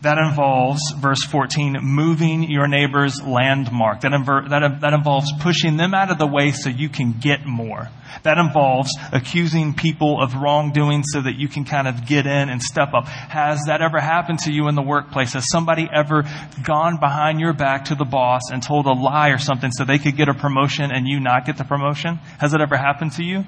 That 0.01 0.17
involves, 0.17 0.81
verse 0.97 1.23
14, 1.25 1.77
moving 1.81 2.49
your 2.49 2.67
neighbor's 2.67 3.21
landmark. 3.21 4.01
That, 4.01 4.13
inver- 4.13 4.49
that, 4.49 4.81
that 4.81 4.93
involves 4.93 5.31
pushing 5.39 5.77
them 5.77 5.93
out 5.93 6.09
of 6.09 6.17
the 6.17 6.25
way 6.25 6.51
so 6.51 6.69
you 6.69 6.89
can 6.89 7.13
get 7.19 7.45
more. 7.45 7.87
That 8.23 8.39
involves 8.39 8.89
accusing 9.11 9.75
people 9.75 10.19
of 10.19 10.33
wrongdoing 10.33 11.03
so 11.03 11.21
that 11.21 11.35
you 11.35 11.47
can 11.47 11.65
kind 11.65 11.87
of 11.87 12.07
get 12.07 12.25
in 12.25 12.49
and 12.49 12.61
step 12.63 12.93
up. 12.95 13.07
Has 13.07 13.61
that 13.67 13.81
ever 13.81 13.99
happened 13.99 14.39
to 14.39 14.51
you 14.51 14.67
in 14.67 14.75
the 14.75 14.81
workplace? 14.81 15.33
Has 15.33 15.45
somebody 15.51 15.87
ever 15.93 16.23
gone 16.63 16.99
behind 16.99 17.39
your 17.39 17.53
back 17.53 17.85
to 17.85 17.95
the 17.95 18.05
boss 18.05 18.41
and 18.51 18.63
told 18.63 18.87
a 18.87 18.93
lie 18.93 19.29
or 19.29 19.37
something 19.37 19.71
so 19.71 19.85
they 19.85 19.99
could 19.99 20.17
get 20.17 20.29
a 20.29 20.33
promotion 20.33 20.91
and 20.91 21.07
you 21.07 21.19
not 21.19 21.45
get 21.45 21.57
the 21.57 21.63
promotion? 21.63 22.15
Has 22.39 22.55
it 22.55 22.61
ever 22.61 22.75
happened 22.75 23.11
to 23.13 23.23
you? 23.23 23.43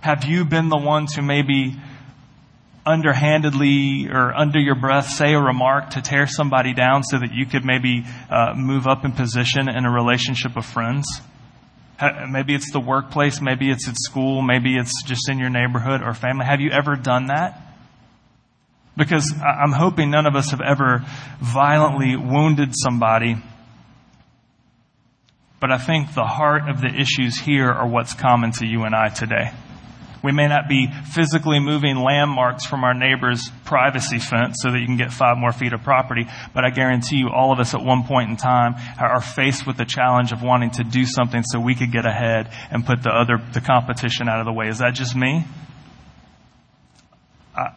Have 0.00 0.24
you 0.24 0.46
been 0.46 0.70
the 0.70 0.78
ones 0.78 1.14
who 1.14 1.20
maybe 1.20 1.76
underhandedly 2.86 4.08
or 4.10 4.34
under 4.34 4.60
your 4.60 4.74
breath 4.74 5.08
say 5.08 5.32
a 5.32 5.40
remark 5.40 5.90
to 5.90 6.02
tear 6.02 6.26
somebody 6.26 6.74
down 6.74 7.02
so 7.02 7.18
that 7.18 7.32
you 7.32 7.46
could 7.46 7.64
maybe 7.64 8.04
uh, 8.30 8.54
move 8.54 8.86
up 8.86 9.04
in 9.04 9.12
position 9.12 9.68
in 9.68 9.84
a 9.84 9.90
relationship 9.90 10.56
of 10.56 10.66
friends? 10.66 11.06
Maybe 12.28 12.54
it's 12.54 12.72
the 12.72 12.80
workplace, 12.80 13.40
maybe 13.40 13.70
it's 13.70 13.88
at 13.88 13.94
school, 13.96 14.42
maybe 14.42 14.76
it's 14.76 15.02
just 15.04 15.30
in 15.30 15.38
your 15.38 15.48
neighborhood 15.48 16.02
or 16.02 16.12
family. 16.12 16.44
Have 16.44 16.60
you 16.60 16.70
ever 16.70 16.96
done 16.96 17.28
that? 17.28 17.60
Because 18.96 19.32
I'm 19.32 19.72
hoping 19.72 20.10
none 20.10 20.26
of 20.26 20.34
us 20.34 20.50
have 20.50 20.60
ever 20.60 21.04
violently 21.40 22.16
wounded 22.16 22.74
somebody. 22.74 23.36
But 25.60 25.72
I 25.72 25.78
think 25.78 26.14
the 26.14 26.24
heart 26.24 26.68
of 26.68 26.80
the 26.80 26.88
issues 26.88 27.38
here 27.38 27.70
are 27.70 27.88
what's 27.88 28.12
common 28.12 28.52
to 28.52 28.66
you 28.66 28.82
and 28.84 28.94
I 28.94 29.08
today. 29.08 29.52
We 30.24 30.32
may 30.32 30.46
not 30.46 30.70
be 30.70 30.88
physically 31.12 31.60
moving 31.60 31.96
landmarks 31.96 32.64
from 32.64 32.82
our 32.82 32.94
neighbor's 32.94 33.50
privacy 33.66 34.18
fence 34.18 34.56
so 34.62 34.72
that 34.72 34.80
you 34.80 34.86
can 34.86 34.96
get 34.96 35.12
five 35.12 35.36
more 35.36 35.52
feet 35.52 35.74
of 35.74 35.82
property, 35.82 36.26
but 36.54 36.64
I 36.64 36.70
guarantee 36.70 37.16
you 37.16 37.28
all 37.28 37.52
of 37.52 37.60
us 37.60 37.74
at 37.74 37.82
one 37.82 38.04
point 38.04 38.30
in 38.30 38.36
time 38.38 38.74
are 38.98 39.20
faced 39.20 39.66
with 39.66 39.76
the 39.76 39.84
challenge 39.84 40.32
of 40.32 40.42
wanting 40.42 40.70
to 40.72 40.82
do 40.82 41.04
something 41.04 41.42
so 41.42 41.60
we 41.60 41.74
could 41.74 41.92
get 41.92 42.06
ahead 42.06 42.50
and 42.70 42.86
put 42.86 43.02
the 43.02 43.10
other, 43.10 43.36
the 43.52 43.60
competition 43.60 44.26
out 44.26 44.40
of 44.40 44.46
the 44.46 44.52
way. 44.52 44.68
Is 44.68 44.78
that 44.78 44.94
just 44.94 45.14
me? 45.14 45.44
I, 47.54 47.74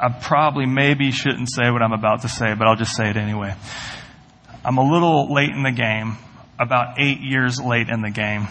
I 0.00 0.08
probably 0.08 0.64
maybe 0.64 1.10
shouldn't 1.10 1.50
say 1.52 1.70
what 1.70 1.82
I'm 1.82 1.92
about 1.92 2.22
to 2.22 2.30
say, 2.30 2.54
but 2.54 2.66
I'll 2.66 2.76
just 2.76 2.96
say 2.96 3.10
it 3.10 3.18
anyway. 3.18 3.54
I'm 4.64 4.78
a 4.78 4.90
little 4.90 5.30
late 5.30 5.50
in 5.50 5.62
the 5.64 5.70
game, 5.70 6.16
about 6.58 6.98
eight 6.98 7.20
years 7.20 7.60
late 7.60 7.90
in 7.90 8.00
the 8.00 8.10
game 8.10 8.48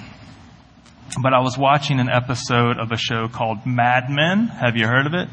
but 1.20 1.34
I 1.34 1.42
was 1.42 1.58
watching 1.58 2.00
an 2.00 2.10
episode 2.10 2.78
of 2.78 2.92
a 2.92 2.98
show 2.98 3.28
called 3.28 3.66
Mad 3.66 4.10
Men. 4.10 4.48
Have 4.48 4.78
you 4.78 4.88
heard 4.88 5.08
of 5.08 5.14
it? 5.14 5.28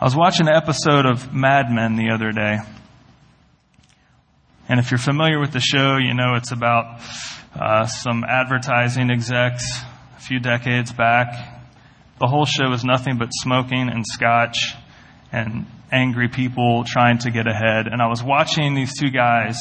I 0.00 0.04
was 0.04 0.16
watching 0.16 0.48
an 0.48 0.54
episode 0.54 1.06
of 1.06 1.32
Mad 1.32 1.70
Men 1.70 1.96
the 1.96 2.10
other 2.10 2.32
day. 2.32 2.58
And 4.68 4.80
if 4.80 4.90
you're 4.90 4.98
familiar 4.98 5.38
with 5.38 5.52
the 5.52 5.60
show, 5.60 5.96
you 5.96 6.12
know 6.12 6.34
it's 6.34 6.50
about 6.50 7.00
uh, 7.54 7.86
some 7.86 8.24
advertising 8.24 9.10
execs 9.10 9.64
a 10.16 10.20
few 10.20 10.40
decades 10.40 10.92
back. 10.92 11.62
The 12.18 12.26
whole 12.26 12.46
show 12.46 12.72
is 12.72 12.84
nothing 12.84 13.18
but 13.18 13.28
smoking 13.30 13.88
and 13.88 14.04
scotch 14.04 14.74
and 15.30 15.66
angry 15.92 16.28
people 16.28 16.82
trying 16.84 17.18
to 17.18 17.30
get 17.30 17.46
ahead. 17.46 17.86
And 17.86 18.02
I 18.02 18.08
was 18.08 18.22
watching 18.24 18.74
these 18.74 18.98
two 18.98 19.10
guys 19.10 19.56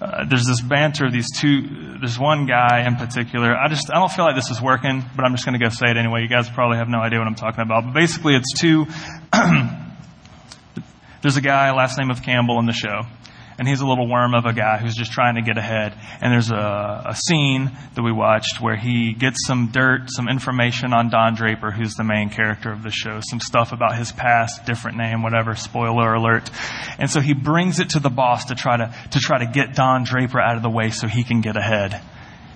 uh, 0.00 0.24
there's 0.28 0.46
this 0.46 0.60
banter, 0.60 1.06
of 1.06 1.12
these 1.12 1.26
two, 1.38 1.98
there's 1.98 2.18
one 2.18 2.46
guy 2.46 2.86
in 2.86 2.96
particular. 2.96 3.54
I 3.56 3.68
just, 3.68 3.90
I 3.90 3.94
don't 3.94 4.12
feel 4.12 4.24
like 4.24 4.36
this 4.36 4.50
is 4.50 4.62
working, 4.62 5.04
but 5.16 5.24
I'm 5.24 5.32
just 5.32 5.44
going 5.44 5.58
to 5.58 5.64
go 5.64 5.70
say 5.70 5.90
it 5.90 5.96
anyway. 5.96 6.22
You 6.22 6.28
guys 6.28 6.48
probably 6.48 6.78
have 6.78 6.88
no 6.88 6.98
idea 7.00 7.18
what 7.18 7.26
I'm 7.26 7.34
talking 7.34 7.62
about. 7.62 7.84
But 7.84 7.94
basically, 7.94 8.36
it's 8.36 8.52
two, 8.58 8.86
there's 11.22 11.36
a 11.36 11.40
guy, 11.40 11.72
last 11.72 11.98
name 11.98 12.10
of 12.10 12.22
Campbell 12.22 12.60
in 12.60 12.66
the 12.66 12.72
show 12.72 13.06
and 13.58 13.66
he's 13.66 13.80
a 13.80 13.86
little 13.86 14.08
worm 14.08 14.34
of 14.34 14.46
a 14.46 14.52
guy 14.52 14.78
who's 14.78 14.94
just 14.94 15.10
trying 15.10 15.34
to 15.34 15.42
get 15.42 15.58
ahead. 15.58 15.92
And 16.20 16.32
there's 16.32 16.50
a, 16.50 17.02
a 17.06 17.14
scene 17.14 17.72
that 17.94 18.02
we 18.02 18.12
watched 18.12 18.60
where 18.60 18.76
he 18.76 19.12
gets 19.12 19.46
some 19.46 19.70
dirt, 19.72 20.02
some 20.06 20.28
information 20.28 20.92
on 20.92 21.10
Don 21.10 21.34
Draper, 21.34 21.72
who's 21.72 21.94
the 21.94 22.04
main 22.04 22.30
character 22.30 22.70
of 22.70 22.84
the 22.84 22.90
show, 22.90 23.20
some 23.20 23.40
stuff 23.40 23.72
about 23.72 23.96
his 23.96 24.12
past, 24.12 24.64
different 24.64 24.96
name, 24.96 25.22
whatever, 25.22 25.56
spoiler 25.56 26.14
alert. 26.14 26.48
And 26.98 27.10
so 27.10 27.20
he 27.20 27.34
brings 27.34 27.80
it 27.80 27.90
to 27.90 28.00
the 28.00 28.10
boss 28.10 28.46
to 28.46 28.54
try 28.54 28.76
to, 28.76 28.94
to 29.10 29.18
try 29.18 29.44
to 29.44 29.50
get 29.50 29.74
Don 29.74 30.04
Draper 30.04 30.40
out 30.40 30.56
of 30.56 30.62
the 30.62 30.70
way 30.70 30.90
so 30.90 31.08
he 31.08 31.24
can 31.24 31.40
get 31.40 31.56
ahead. 31.56 32.00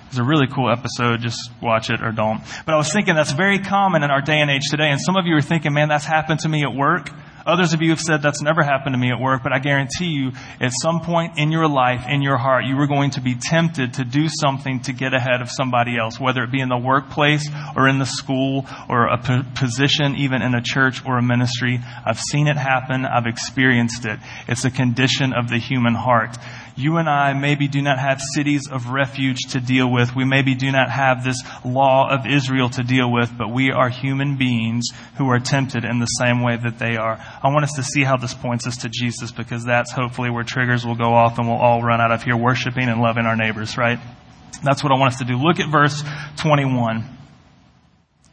It's 0.06 0.18
a 0.18 0.24
really 0.24 0.46
cool 0.46 0.70
episode. 0.70 1.22
Just 1.22 1.50
watch 1.60 1.88
it 1.88 2.02
or 2.02 2.12
don't. 2.12 2.42
But 2.66 2.74
I 2.74 2.76
was 2.76 2.92
thinking 2.92 3.14
that's 3.14 3.32
very 3.32 3.58
common 3.58 4.02
in 4.02 4.10
our 4.10 4.20
day 4.20 4.40
and 4.40 4.50
age 4.50 4.68
today. 4.70 4.90
And 4.90 5.00
some 5.00 5.16
of 5.16 5.24
you 5.26 5.34
are 5.36 5.40
thinking, 5.40 5.72
man, 5.72 5.88
that's 5.88 6.04
happened 6.04 6.40
to 6.40 6.50
me 6.50 6.62
at 6.64 6.74
work. 6.74 7.08
Others 7.46 7.72
of 7.72 7.83
you 7.83 7.90
have 7.90 8.00
said 8.00 8.22
that's 8.22 8.42
never 8.42 8.62
happened 8.62 8.94
to 8.94 8.98
me 8.98 9.11
at 9.11 9.20
work, 9.20 9.42
but 9.42 9.52
I 9.52 9.59
guarantee 9.59 10.07
you, 10.07 10.33
at 10.61 10.72
some 10.83 11.00
point 11.00 11.38
in 11.38 11.50
your 11.50 11.68
life, 11.68 12.05
in 12.09 12.22
your 12.22 12.37
heart, 12.37 12.64
you 12.64 12.76
were 12.76 12.87
going 12.87 13.11
to 13.12 13.20
be 13.20 13.35
tempted 13.35 13.94
to 13.94 14.05
do 14.05 14.28
something 14.28 14.81
to 14.83 14.92
get 14.92 15.14
ahead 15.14 15.42
of 15.42 15.50
somebody 15.50 15.98
else, 15.98 16.20
whether 16.20 16.42
it 16.42 16.52
be 16.52 16.61
in 16.61 16.68
the 16.68 16.78
workplace 16.78 17.48
or 17.76 17.88
in 17.88 17.98
the 17.98 18.07
school 18.07 18.66
or 18.88 19.07
a 19.07 19.18
p- 19.18 19.42
position, 19.55 20.16
even 20.16 20.42
in 20.42 20.55
a 20.55 20.62
church 20.62 21.05
or 21.05 21.18
a 21.18 21.22
ministry. 21.22 21.81
I've 22.05 22.20
seen 22.20 22.46
it 22.46 22.57
happen. 22.57 23.05
I've 23.05 23.26
experienced 23.26 24.05
it. 24.05 24.18
It's 24.48 24.64
a 24.64 24.70
condition 24.70 25.33
of 25.33 25.48
the 25.48 25.59
human 25.59 25.94
heart. 25.94 26.37
You 26.74 26.96
and 26.96 27.08
I 27.08 27.32
maybe 27.35 27.68
do 27.68 27.82
not 27.82 27.98
have 27.98 28.20
cities 28.35 28.68
of 28.70 28.88
refuge 28.88 29.38
to 29.50 29.61
deal 29.61 29.90
with. 29.90 30.14
We 30.16 30.24
maybe 30.24 30.54
do 30.54 30.72
not 30.72 30.90
have 30.90 31.22
this 31.22 31.42
law 31.64 32.08
of 32.11 32.26
Israel 32.26 32.70
to 32.70 32.82
deal 32.82 33.12
with, 33.12 33.30
but 33.37 33.52
we 33.52 33.70
are 33.70 33.88
human 33.88 34.37
beings 34.37 34.88
who 35.18 35.28
are 35.28 35.38
tempted 35.38 35.85
in 35.85 35.98
the 35.98 36.06
same 36.06 36.42
way 36.42 36.56
that 36.56 36.78
they 36.78 36.96
are. 36.96 37.18
I 37.42 37.48
want 37.48 37.64
us 37.64 37.74
to 37.76 37.82
see 37.82 38.04
how 38.04 38.16
this 38.16 38.35
points 38.35 38.66
us 38.66 38.78
to 38.78 38.88
Jesus 38.88 39.32
because 39.32 39.64
that's 39.64 39.92
hopefully 39.92 40.30
where 40.30 40.44
triggers 40.44 40.87
will 40.87 40.96
go 40.96 41.12
off 41.12 41.38
and 41.38 41.46
we'll 41.46 41.58
all 41.58 41.82
run 41.82 42.00
out 42.00 42.12
of 42.12 42.22
here 42.22 42.37
worshiping 42.37 42.88
and 42.88 43.00
loving 43.00 43.26
our 43.26 43.37
neighbors, 43.37 43.76
right? 43.76 43.98
That's 44.62 44.82
what 44.82 44.92
I 44.92 44.98
want 44.98 45.14
us 45.14 45.18
to 45.18 45.24
do. 45.24 45.37
Look 45.37 45.61
at 45.61 45.70
verse 45.70 46.02
21. 46.37 47.18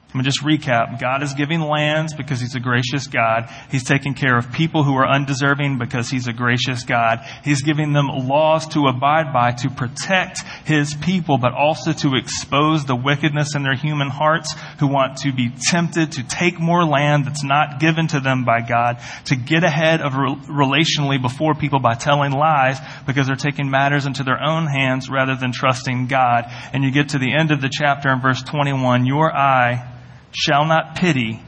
Let 0.10 0.16
me 0.16 0.24
just 0.24 0.42
recap. 0.42 1.00
God 1.00 1.22
is 1.22 1.36
giving 1.36 1.62
lands 1.62 2.16
because 2.16 2.42
He's 2.42 2.56
a 2.56 2.60
gracious 2.60 3.06
God. 3.06 3.48
He's 3.70 3.84
taking 3.84 4.16
care 4.16 4.40
of 4.40 4.52
people 4.52 4.84
who 4.84 4.96
are 4.96 5.08
undeserving 5.08 5.78
because 5.78 6.10
He's 6.10 6.26
a 6.26 6.34
gracious 6.34 6.84
God. 6.84 7.20
He's 7.44 7.62
giving 7.62 7.94
them 7.94 8.08
laws 8.08 8.66
to 8.70 8.88
abide 8.88 9.32
by 9.32 9.52
to 9.52 9.70
protect 9.70 10.40
His 10.66 10.96
people, 10.96 11.38
but 11.38 11.54
also 11.54 11.94
to 11.94 12.16
expose 12.16 12.86
the 12.86 12.96
wickedness 12.96 13.54
in 13.54 13.62
their 13.62 13.76
human 13.76 14.10
hearts 14.10 14.56
who 14.80 14.88
want 14.88 15.18
to 15.18 15.32
be 15.32 15.52
tempted 15.70 16.14
to 16.14 16.24
take 16.24 16.60
more 16.60 16.84
land 16.84 17.26
that's 17.26 17.44
not 17.44 17.80
given 17.80 18.08
to 18.08 18.20
them 18.20 18.46
by 18.46 18.62
God, 18.62 18.98
to 19.26 19.36
get 19.36 19.64
ahead 19.64 20.02
of 20.02 20.14
relationally 20.14 21.22
before 21.22 21.54
people 21.54 21.82
by 21.82 21.94
telling 21.94 22.32
lies 22.32 22.80
because 23.06 23.28
they're 23.28 23.36
taking 23.36 23.70
matters 23.70 24.08
into 24.08 24.24
their 24.24 24.42
own 24.44 24.66
hands 24.66 25.08
rather 25.08 25.36
than 25.36 25.52
trusting 25.52 26.08
God. 26.08 26.46
And 26.74 26.84
you 26.84 26.90
get 26.90 27.10
to 27.10 27.20
the 27.20 27.32
end 27.32 27.52
of 27.52 27.62
the 27.62 27.70
chapter 27.72 28.10
in 28.10 28.22
verse 28.22 28.42
21, 28.42 29.06
your 29.06 29.32
eye 29.32 29.98
shall 30.32 30.66
not 30.66 30.96
pity. 30.96 31.42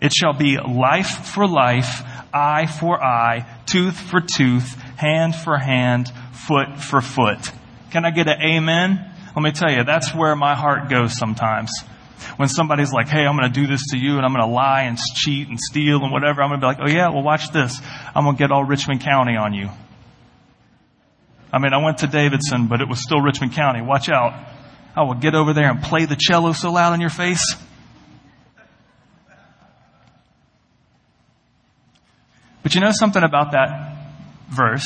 It 0.00 0.12
shall 0.12 0.32
be 0.32 0.58
life 0.58 1.26
for 1.26 1.46
life, 1.46 2.02
eye 2.32 2.66
for 2.66 3.02
eye, 3.02 3.46
tooth 3.66 3.98
for 3.98 4.20
tooth, 4.20 4.74
hand 4.96 5.34
for 5.34 5.56
hand, 5.56 6.12
foot 6.32 6.78
for 6.78 7.00
foot. 7.00 7.50
Can 7.90 8.04
I 8.04 8.10
get 8.10 8.28
an 8.28 8.40
amen? 8.42 9.12
Let 9.34 9.42
me 9.42 9.52
tell 9.52 9.70
you, 9.70 9.84
that's 9.84 10.14
where 10.14 10.36
my 10.36 10.54
heart 10.54 10.90
goes 10.90 11.16
sometimes. 11.16 11.70
When 12.36 12.48
somebody's 12.48 12.92
like, 12.92 13.08
hey, 13.08 13.24
I'm 13.24 13.36
going 13.36 13.50
to 13.50 13.60
do 13.60 13.66
this 13.66 13.82
to 13.92 13.98
you 13.98 14.16
and 14.16 14.24
I'm 14.24 14.32
going 14.32 14.46
to 14.46 14.52
lie 14.52 14.82
and 14.82 14.98
cheat 14.98 15.48
and 15.48 15.58
steal 15.58 16.02
and 16.02 16.12
whatever, 16.12 16.42
I'm 16.42 16.50
going 16.50 16.60
to 16.60 16.64
be 16.64 16.66
like, 16.66 16.78
oh 16.80 16.88
yeah, 16.88 17.08
well 17.10 17.22
watch 17.22 17.50
this. 17.52 17.78
I'm 18.14 18.24
going 18.24 18.36
to 18.36 18.38
get 18.38 18.50
all 18.50 18.64
Richmond 18.64 19.02
County 19.02 19.36
on 19.36 19.54
you. 19.54 19.68
I 21.52 21.58
mean, 21.58 21.72
I 21.72 21.82
went 21.82 21.98
to 21.98 22.06
Davidson, 22.06 22.66
but 22.68 22.80
it 22.80 22.88
was 22.88 23.02
still 23.02 23.20
Richmond 23.20 23.52
County. 23.52 23.80
Watch 23.80 24.08
out. 24.08 24.34
I 24.94 25.04
will 25.04 25.14
get 25.14 25.34
over 25.34 25.52
there 25.52 25.70
and 25.70 25.82
play 25.82 26.04
the 26.04 26.16
cello 26.16 26.52
so 26.52 26.72
loud 26.72 26.94
in 26.94 27.00
your 27.00 27.10
face. 27.10 27.54
But 32.66 32.74
you 32.74 32.80
know 32.80 32.90
something 32.90 33.22
about 33.22 33.52
that 33.52 33.96
verse? 34.48 34.82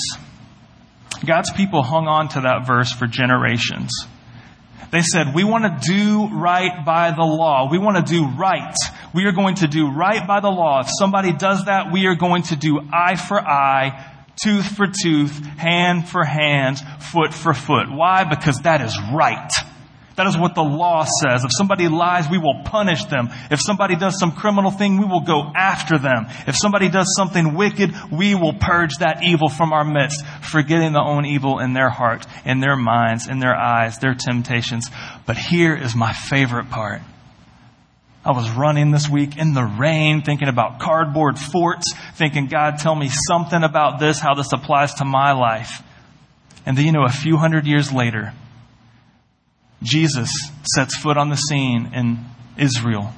God's 1.25 1.51
people 1.51 1.83
hung 1.83 2.09
on 2.09 2.29
to 2.29 2.43
that 2.43 2.67
verse 2.67 2.93
for 2.93 3.07
generations. 3.07 3.91
They 4.91 5.01
said, 5.01 5.35
we 5.35 5.45
want 5.45 5.65
to 5.65 5.91
do 5.91 6.29
right 6.29 6.85
by 6.85 7.13
the 7.13 7.23
law. 7.23 7.71
We 7.71 7.79
want 7.79 7.97
to 7.97 8.03
do 8.03 8.27
right. 8.27 8.75
We 9.15 9.25
are 9.25 9.33
going 9.33 9.55
to 9.55 9.67
do 9.67 9.91
right 9.91 10.29
by 10.29 10.41
the 10.41 10.51
law. 10.51 10.81
If 10.81 10.89
somebody 10.99 11.33
does 11.33 11.65
that, 11.65 11.91
we 11.91 12.05
are 12.05 12.17
going 12.17 12.43
to 12.43 12.57
do 12.57 12.81
eye 12.93 13.17
for 13.17 13.41
eye, 13.41 14.15
tooth 14.37 14.77
for 14.77 14.87
tooth, 14.87 15.43
hand 15.57 16.07
for 16.07 16.23
hand, 16.23 16.79
foot 16.99 17.33
for 17.33 17.55
foot. 17.55 17.87
Why? 17.91 18.25
Because 18.25 18.59
that 18.65 18.83
is 18.83 18.95
right. 19.11 19.51
That 20.21 20.27
is 20.27 20.37
what 20.37 20.55
the 20.55 20.63
law 20.63 21.07
says. 21.23 21.45
If 21.45 21.51
somebody 21.57 21.89
lies, 21.89 22.29
we 22.29 22.37
will 22.37 22.61
punish 22.63 23.07
them. 23.07 23.31
If 23.51 23.59
somebody 23.59 23.97
does 23.97 24.19
some 24.19 24.33
criminal 24.33 24.71
thing, 24.71 24.99
we 24.99 25.07
will 25.07 25.23
go 25.23 25.51
after 25.57 25.97
them. 25.97 26.27
If 26.47 26.57
somebody 26.57 26.91
does 26.91 27.07
something 27.17 27.55
wicked, 27.55 27.95
we 28.13 28.35
will 28.35 28.53
purge 28.53 28.99
that 28.99 29.23
evil 29.23 29.49
from 29.49 29.73
our 29.73 29.83
midst, 29.83 30.23
forgetting 30.43 30.93
the 30.93 31.01
own 31.01 31.25
evil 31.25 31.59
in 31.59 31.73
their 31.73 31.89
heart, 31.89 32.27
in 32.45 32.61
their 32.61 32.77
minds, 32.77 33.29
in 33.29 33.39
their 33.39 33.57
eyes, 33.57 33.99
their 33.99 34.13
temptations. 34.13 34.91
But 35.25 35.39
here 35.39 35.75
is 35.75 35.97
my 35.97 36.13
favorite 36.13 36.69
part. 36.69 37.01
I 38.23 38.33
was 38.33 38.51
running 38.51 38.91
this 38.91 39.09
week 39.09 39.39
in 39.39 39.55
the 39.55 39.65
rain, 39.65 40.21
thinking 40.21 40.49
about 40.49 40.81
cardboard 40.81 41.39
forts, 41.39 41.95
thinking, 42.17 42.49
God, 42.49 42.75
tell 42.79 42.95
me 42.95 43.09
something 43.09 43.65
about 43.65 43.99
this, 43.99 44.19
how 44.19 44.35
this 44.35 44.53
applies 44.53 44.93
to 44.97 45.07
my 45.07 45.33
life. 45.33 45.83
And 46.67 46.77
then, 46.77 46.85
you 46.85 46.93
know, 46.93 47.07
a 47.07 47.09
few 47.09 47.39
hundred 47.39 47.67
years 47.67 47.91
later, 47.91 48.35
Jesus 49.83 50.31
sets 50.75 50.97
foot 50.97 51.17
on 51.17 51.31
the 51.31 51.37
scene 51.37 51.91
in 51.95 52.25
Israel. 52.59 53.13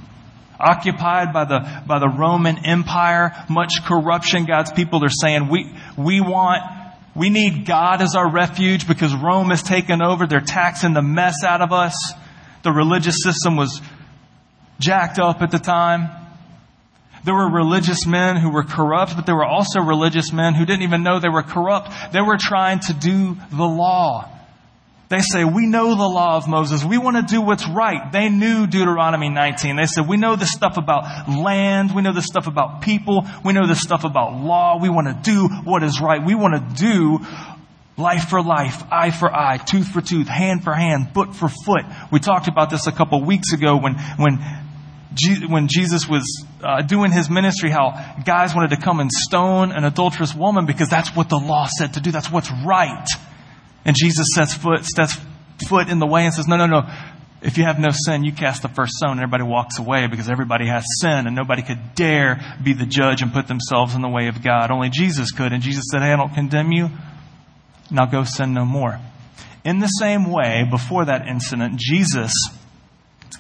Occupied 0.61 1.33
by 1.33 1.45
the, 1.45 1.83
by 1.87 1.99
the 1.99 2.09
Roman 2.09 2.65
Empire, 2.65 3.33
much 3.49 3.85
corruption, 3.85 4.45
God's 4.45 4.71
people 4.71 5.05
are 5.05 5.09
saying, 5.09 5.49
we, 5.49 5.75
we 5.97 6.21
want, 6.21 6.63
we 7.17 7.31
need 7.31 7.67
God 7.67 8.01
as 8.01 8.15
our 8.15 8.31
refuge 8.31 8.87
because 8.87 9.13
Rome 9.13 9.51
has 9.51 9.63
taken 9.63 10.01
over. 10.03 10.27
They're 10.27 10.41
taxing 10.41 10.95
the 10.95 11.03
mess 11.03 11.43
out 11.45 11.63
of 11.63 11.73
us. 11.73 11.97
The 12.63 12.71
religious 12.71 13.17
system 13.25 13.57
was 13.57 13.81
jacked 14.79 15.19
up 15.19 15.43
at 15.43 15.51
the 15.51 15.59
time. 15.59 16.11
There 17.25 17.35
were 17.35 17.51
religious 17.51 18.07
men 18.07 18.37
who 18.37 18.51
were 18.51 18.65
corrupt, 18.65 19.15
but 19.17 19.27
there 19.27 19.37
were 19.37 19.47
also 19.47 19.81
religious 19.81 20.33
men 20.33 20.55
who 20.55 20.65
didn't 20.65 20.83
even 20.83 21.03
know 21.03 21.19
they 21.19 21.29
were 21.29 21.43
corrupt. 21.43 21.91
They 22.13 22.21
were 22.21 22.37
trying 22.39 22.81
to 22.81 22.93
do 22.93 23.37
the 23.51 23.65
law. 23.65 24.29
They 25.13 25.21
say, 25.21 25.45
we 25.45 25.67
know 25.67 25.95
the 25.95 26.09
law 26.09 26.39
of 26.39 26.49
Moses. 26.49 26.83
We 26.83 26.97
want 26.97 27.19
to 27.19 27.23
do 27.23 27.43
what's 27.43 27.69
right. 27.69 28.11
They 28.11 28.31
knew 28.31 28.67
Deuteronomy 28.67 29.29
19. 29.29 29.77
They 29.77 29.85
said, 29.85 30.09
we 30.09 30.17
know 30.17 30.37
the 30.37 30.47
stuff 30.47 30.79
about 30.79 31.29
land. 31.29 31.95
We 31.95 32.01
know 32.01 32.15
the 32.15 32.23
stuff 32.23 32.47
about 32.47 32.81
people. 32.81 33.27
We 33.45 33.53
know 33.53 33.67
the 33.67 33.77
stuff 33.77 34.05
about 34.05 34.41
law. 34.41 34.79
We 34.81 34.89
want 34.89 35.09
to 35.09 35.31
do 35.31 35.49
what 35.65 35.83
is 35.83 36.01
right. 36.01 36.25
We 36.25 36.35
want 36.35 36.55
to 36.55 36.83
do 36.83 37.19
life 37.99 38.31
for 38.31 38.43
life, 38.43 38.83
eye 38.91 39.11
for 39.11 39.31
eye, 39.31 39.59
tooth 39.59 39.89
for 39.89 40.01
tooth, 40.01 40.29
hand 40.29 40.65
for 40.65 40.73
hand, 40.73 41.13
foot 41.13 41.37
for 41.37 41.51
foot. 41.51 41.85
We 42.11 42.19
talked 42.19 42.49
about 42.49 42.71
this 42.71 42.87
a 42.87 42.93
couple 42.93 43.23
weeks 43.23 43.53
ago 43.53 43.77
when, 43.77 43.97
when 44.17 44.39
when 45.47 45.69
Jesus 45.69 46.09
was 46.09 46.47
uh, 46.63 46.81
doing 46.81 47.13
his 47.13 47.29
ministry, 47.29 47.69
how 47.69 48.17
guys 48.25 48.55
wanted 48.55 48.71
to 48.71 48.79
come 48.79 48.99
and 48.99 49.13
stone 49.13 49.71
an 49.71 49.85
adulterous 49.85 50.35
woman 50.35 50.65
because 50.65 50.89
that's 50.89 51.15
what 51.15 51.29
the 51.29 51.37
law 51.37 51.67
said 51.67 51.93
to 51.95 52.01
do. 52.01 52.11
That's 52.11 52.33
what's 52.33 52.51
right. 52.65 53.07
And 53.85 53.97
Jesus 53.97 54.29
sets 54.35 54.55
foot, 54.55 54.85
steps 54.85 55.17
foot 55.69 55.89
in 55.89 55.99
the 55.99 56.07
way 56.07 56.25
and 56.25 56.33
says, 56.33 56.47
no, 56.47 56.57
no, 56.57 56.67
no. 56.67 56.83
If 57.43 57.59
you 57.59 57.65
have 57.65 57.81
no 57.81 57.91
sin, 57.91 58.23
you 58.23 58.33
cast 58.33 58.63
the 58.63 58.69
first 58.69 58.93
stone. 58.93 59.13
And 59.13 59.21
everybody 59.21 59.43
walks 59.43 59.79
away 59.79 60.07
because 60.07 60.29
everybody 60.29 60.67
has 60.69 60.85
sin 61.01 61.27
and 61.27 61.35
nobody 61.35 61.63
could 61.63 61.95
dare 61.97 62.41
be 62.63 62.73
the 62.73 62.87
judge 62.87 63.23
and 63.23 63.33
put 63.33 63.49
themselves 63.49 63.95
in 63.95 64.03
the 64.03 64.09
way 64.09 64.29
of 64.29 64.43
God. 64.43 64.71
Only 64.71 64.91
Jesus 64.91 65.33
could. 65.33 65.53
And 65.53 65.63
Jesus 65.63 65.87
said, 65.91 66.03
hey, 66.03 66.13
I 66.13 66.17
don't 66.17 66.35
condemn 66.35 66.71
you. 66.71 66.91
Now 67.91 68.07
go 68.07 68.23
sin 68.23 68.55
no 68.55 68.65
more. 68.65 69.01
In 69.65 69.81
the 69.81 69.89
same 69.89 70.31
way, 70.31 70.65
before 70.69 71.05
that 71.07 71.27
incident, 71.27 71.77
Jesus 71.79 72.33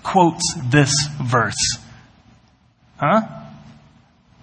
quotes 0.02 0.54
this 0.64 0.92
verse. 1.22 1.78
Huh? 2.96 3.22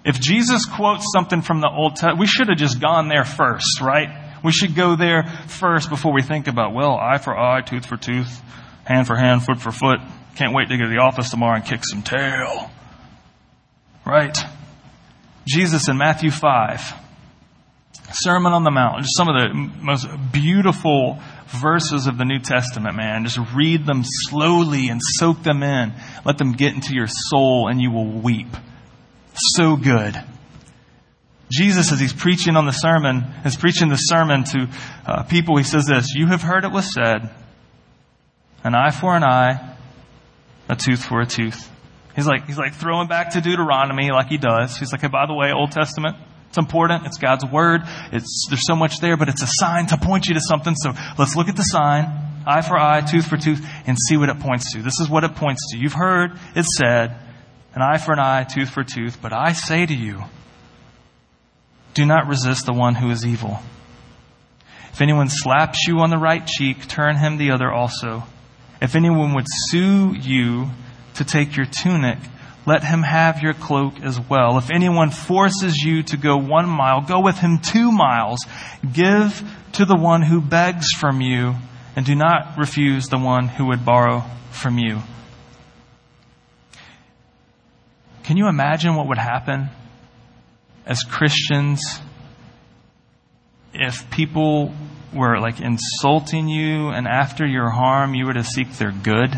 If 0.06 0.20
Jesus 0.20 0.66
quotes 0.66 1.06
something 1.14 1.42
from 1.42 1.60
the 1.60 1.70
Old 1.70 1.96
Testament, 1.96 2.20
we 2.20 2.28
should 2.28 2.48
have 2.48 2.58
just 2.58 2.80
gone 2.80 3.10
there 3.10 3.26
first, 3.26 3.82
right? 3.82 4.29
We 4.44 4.52
should 4.52 4.76
go 4.76 4.96
there 4.96 5.24
first 5.48 5.90
before 5.90 6.14
we 6.14 6.22
think 6.22 6.48
about, 6.48 6.74
well, 6.74 6.96
eye 6.96 7.18
for 7.18 7.38
eye, 7.38 7.62
tooth 7.62 7.86
for 7.86 7.98
tooth, 7.98 8.42
hand 8.86 9.08
for 9.08 9.16
hand, 9.16 9.44
foot 9.44 9.60
for 9.60 9.72
foot. 9.72 10.00
Can't 10.36 10.54
wait 10.54 10.70
to 10.70 10.78
get 10.78 10.84
to 10.84 10.90
the 10.90 11.00
office 11.00 11.30
tomorrow 11.30 11.56
and 11.56 11.66
kick 11.66 11.82
some 11.84 12.02
tail. 12.02 12.72
Right? 14.06 14.38
Jesus 15.48 15.90
in 15.90 15.98
Matthew 15.98 16.32
5, 16.32 16.94
Sermon 18.12 18.54
on 18.54 18.64
the 18.64 18.72
Mount, 18.72 19.02
just 19.02 19.18
some 19.18 19.28
of 19.28 19.36
the 19.36 19.54
most 19.82 20.08
beautiful 20.32 21.20
verses 21.48 22.08
of 22.08 22.18
the 22.18 22.26
New 22.26 22.40
Testament, 22.40 22.96
man. 22.96 23.26
Just 23.26 23.40
read 23.54 23.86
them 23.86 24.04
slowly 24.04 24.90
and 24.90 25.02
soak 25.04 25.44
them 25.44 25.64
in. 25.64 25.94
Let 26.26 26.38
them 26.38 26.54
get 26.54 26.74
into 26.74 26.94
your 26.94 27.08
soul 27.08 27.68
and 27.68 27.82
you 27.82 27.92
will 27.92 28.06
weep. 28.06 28.56
So 29.56 29.76
good. 29.76 30.16
Jesus, 31.52 31.92
as 31.92 32.00
he's 32.00 32.14
preaching 32.14 32.56
on 32.56 32.66
the 32.66 32.72
sermon, 32.72 33.26
is 33.44 33.56
preaching 33.56 33.90
the 33.90 33.96
sermon 33.96 34.44
to 34.46 34.68
uh, 35.06 35.24
people. 35.24 35.58
He 35.58 35.64
says 35.64 35.86
this, 35.86 36.14
you 36.14 36.28
have 36.28 36.42
heard 36.42 36.64
it 36.64 36.72
was 36.72 36.94
said, 36.94 37.30
an 38.64 38.76
eye 38.76 38.92
for 38.92 39.16
an 39.16 39.24
eye, 39.24 39.76
a 40.68 40.76
tooth 40.76 41.04
for 41.04 41.22
a 41.22 41.26
tooth. 41.26 41.72
He's 42.16 42.28
like, 42.28 42.46
he's 42.46 42.58
like 42.58 42.76
throwing 42.76 43.08
back 43.08 43.32
to 43.32 43.42
Deuteronomy 43.42 44.12
like 44.12 44.28
he 44.28 44.38
does. 44.38 44.78
He's 44.78 44.92
like, 44.92 45.02
hey, 45.02 45.08
by 45.08 45.26
the 45.26 45.34
way, 45.34 45.52
Old 45.52 45.72
Testament, 45.72 46.18
it's 46.50 46.58
important. 46.58 47.06
It's 47.06 47.18
God's 47.18 47.46
word. 47.46 47.82
It's, 48.12 48.48
there's 48.50 48.66
so 48.68 48.76
much 48.76 49.00
there, 49.00 49.18
but 49.18 49.30
it's 49.30 49.42
a 49.42 49.48
sign 49.48 49.88
to 49.88 49.98
point 49.98 50.28
you 50.28 50.34
to 50.34 50.42
something. 50.42 50.76
So 50.76 50.92
let's 51.18 51.36
look 51.36 51.48
at 51.48 51.56
the 51.56 51.64
sign, 51.64 52.06
eye 52.46 52.62
for 52.62 52.78
eye, 52.78 53.02
tooth 53.02 53.28
for 53.28 53.38
tooth, 53.38 53.66
and 53.88 53.98
see 54.08 54.18
what 54.18 54.30
it 54.30 54.40
points 54.40 54.74
to. 54.74 54.82
This 54.82 55.00
is 55.00 55.10
what 55.10 55.24
it 55.24 55.36
points 55.36 55.72
to. 55.72 55.78
You've 55.78 55.94
heard 55.94 56.38
it 56.56 56.66
said, 56.66 57.16
an 57.74 57.82
eye 57.82 57.98
for 57.98 58.14
an 58.14 58.20
eye, 58.20 58.44
tooth 58.44 58.70
for 58.70 58.84
tooth, 58.84 59.20
but 59.22 59.32
I 59.32 59.54
say 59.54 59.86
to 59.86 59.94
you, 59.94 60.24
do 62.00 62.06
not 62.06 62.28
resist 62.28 62.66
the 62.66 62.72
one 62.72 62.96
who 62.96 63.10
is 63.10 63.26
evil. 63.26 63.60
If 64.94 65.02
anyone 65.02 65.28
slaps 65.28 65.86
you 65.86 66.00
on 66.00 66.10
the 66.10 66.18
right 66.18 66.48
cheek, 66.48 66.88
turn 66.88 67.18
him 67.18 67.38
the 67.38 67.52
other 67.52 67.70
also. 67.70 68.24
If 68.82 68.96
anyone 68.96 69.34
would 69.34 69.48
sue 69.68 70.16
you 70.16 70.70
to 71.16 71.26
take 71.26 71.58
your 71.58 71.66
tunic, 71.66 72.18
let 72.66 72.86
him 72.86 73.04
have 73.04 73.42
your 73.42 73.54
cloak 73.54 74.02
as 74.02 74.18
well. 74.18 74.58
If 74.58 74.72
anyone 74.72 75.12
forces 75.12 75.76
you 75.76 76.04
to 76.04 76.16
go 76.16 76.38
one 76.38 76.70
mile, 76.70 77.02
go 77.02 77.20
with 77.20 77.38
him 77.38 77.60
two 77.60 77.92
miles. 77.92 78.40
Give 78.94 79.44
to 79.74 79.84
the 79.84 79.98
one 79.98 80.22
who 80.22 80.40
begs 80.40 80.88
from 80.98 81.20
you, 81.20 81.56
and 81.98 82.06
do 82.06 82.16
not 82.16 82.58
refuse 82.58 83.08
the 83.08 83.20
one 83.20 83.50
who 83.50 83.66
would 83.68 83.84
borrow 83.84 84.24
from 84.52 84.78
you. 84.78 85.00
Can 88.24 88.38
you 88.38 88.48
imagine 88.48 88.96
what 88.96 89.10
would 89.10 89.18
happen 89.18 89.70
as 90.90 91.04
Christians 91.04 92.02
if 93.74 94.10
people 94.10 94.74
were 95.14 95.40
like 95.40 95.62
insulting 95.62 96.50
you 96.50 96.90
and 96.90 97.08
after 97.08 97.46
your 97.46 97.70
harm 97.70 98.16
you 98.16 98.26
were 98.26 98.34
to 98.34 98.44
seek 98.44 98.74
their 98.74 98.92
good? 98.92 99.32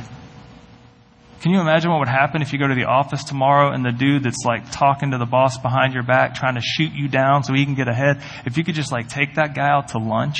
Can 1.42 1.52
you 1.52 1.60
imagine 1.60 1.90
what 1.90 2.00
would 2.00 2.08
happen 2.08 2.42
if 2.42 2.54
you 2.54 2.60
go 2.60 2.68
to 2.68 2.76
the 2.76 2.86
office 2.86 3.24
tomorrow 3.24 3.72
and 3.74 3.84
the 3.84 3.92
dude 3.92 4.24
that's 4.24 4.46
like 4.46 4.72
talking 4.72 5.12
to 5.12 5.18
the 5.18 5.26
boss 5.26 5.58
behind 5.58 5.94
your 5.94 6.04
back 6.04 6.36
trying 6.36 6.56
to 6.56 6.62
shoot 6.62 6.94
you 6.94 7.08
down 7.08 7.44
so 7.44 7.54
he 7.54 7.66
can 7.66 7.76
get 7.76 7.88
ahead, 7.88 8.22
if 8.46 8.58
you 8.58 8.64
could 8.64 8.76
just 8.76 8.92
like 8.92 9.10
take 9.10 9.36
that 9.36 9.56
guy 9.56 9.68
out 9.68 9.90
to 9.90 9.98
lunch? 9.98 10.38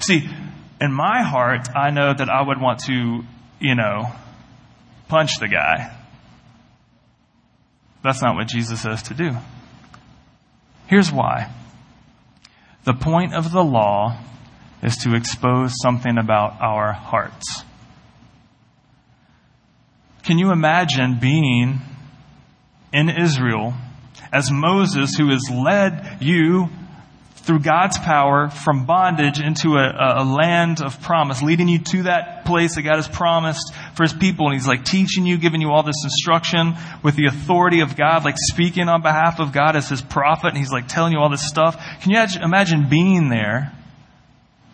See, 0.00 0.28
in 0.80 0.92
my 0.92 1.22
heart, 1.22 1.68
I 1.76 1.90
know 1.90 2.14
that 2.14 2.28
I 2.30 2.42
would 2.42 2.60
want 2.60 2.80
to, 2.86 3.22
you 3.60 3.74
know, 3.74 4.10
punch 5.08 5.38
the 5.38 5.48
guy. 5.48 5.94
That's 8.02 8.22
not 8.22 8.36
what 8.36 8.48
Jesus 8.48 8.80
says 8.80 9.02
to 9.04 9.14
do. 9.14 9.36
Here's 10.86 11.10
why. 11.10 11.50
The 12.84 12.94
point 12.94 13.34
of 13.34 13.52
the 13.52 13.64
law 13.64 14.18
is 14.82 14.96
to 14.98 15.14
expose 15.14 15.72
something 15.82 16.18
about 16.18 16.60
our 16.60 16.92
hearts. 16.92 17.64
Can 20.22 20.38
you 20.38 20.52
imagine 20.52 21.18
being 21.20 21.80
in 22.92 23.08
Israel 23.08 23.74
as 24.32 24.50
Moses, 24.50 25.14
who 25.16 25.30
has 25.30 25.50
led 25.50 26.18
you 26.20 26.68
through 27.44 27.58
God's 27.58 27.98
power 27.98 28.48
from 28.48 28.86
bondage 28.86 29.38
into 29.38 29.76
a, 29.76 30.22
a, 30.22 30.24
land 30.24 30.80
of 30.80 31.02
promise, 31.02 31.42
leading 31.42 31.68
you 31.68 31.78
to 31.78 32.04
that 32.04 32.46
place 32.46 32.76
that 32.76 32.82
God 32.82 32.96
has 32.96 33.06
promised 33.06 33.74
for 33.94 34.02
his 34.02 34.14
people. 34.14 34.46
And 34.46 34.54
he's 34.54 34.66
like 34.66 34.86
teaching 34.86 35.26
you, 35.26 35.36
giving 35.36 35.60
you 35.60 35.70
all 35.70 35.82
this 35.82 36.02
instruction 36.04 36.74
with 37.02 37.16
the 37.16 37.26
authority 37.26 37.80
of 37.80 37.96
God, 37.96 38.24
like 38.24 38.36
speaking 38.38 38.88
on 38.88 39.02
behalf 39.02 39.40
of 39.40 39.52
God 39.52 39.76
as 39.76 39.90
his 39.90 40.00
prophet. 40.00 40.48
And 40.48 40.56
he's 40.56 40.72
like 40.72 40.88
telling 40.88 41.12
you 41.12 41.18
all 41.18 41.28
this 41.28 41.46
stuff. 41.46 41.76
Can 42.00 42.12
you 42.12 42.42
imagine 42.42 42.88
being 42.88 43.28
there, 43.28 43.72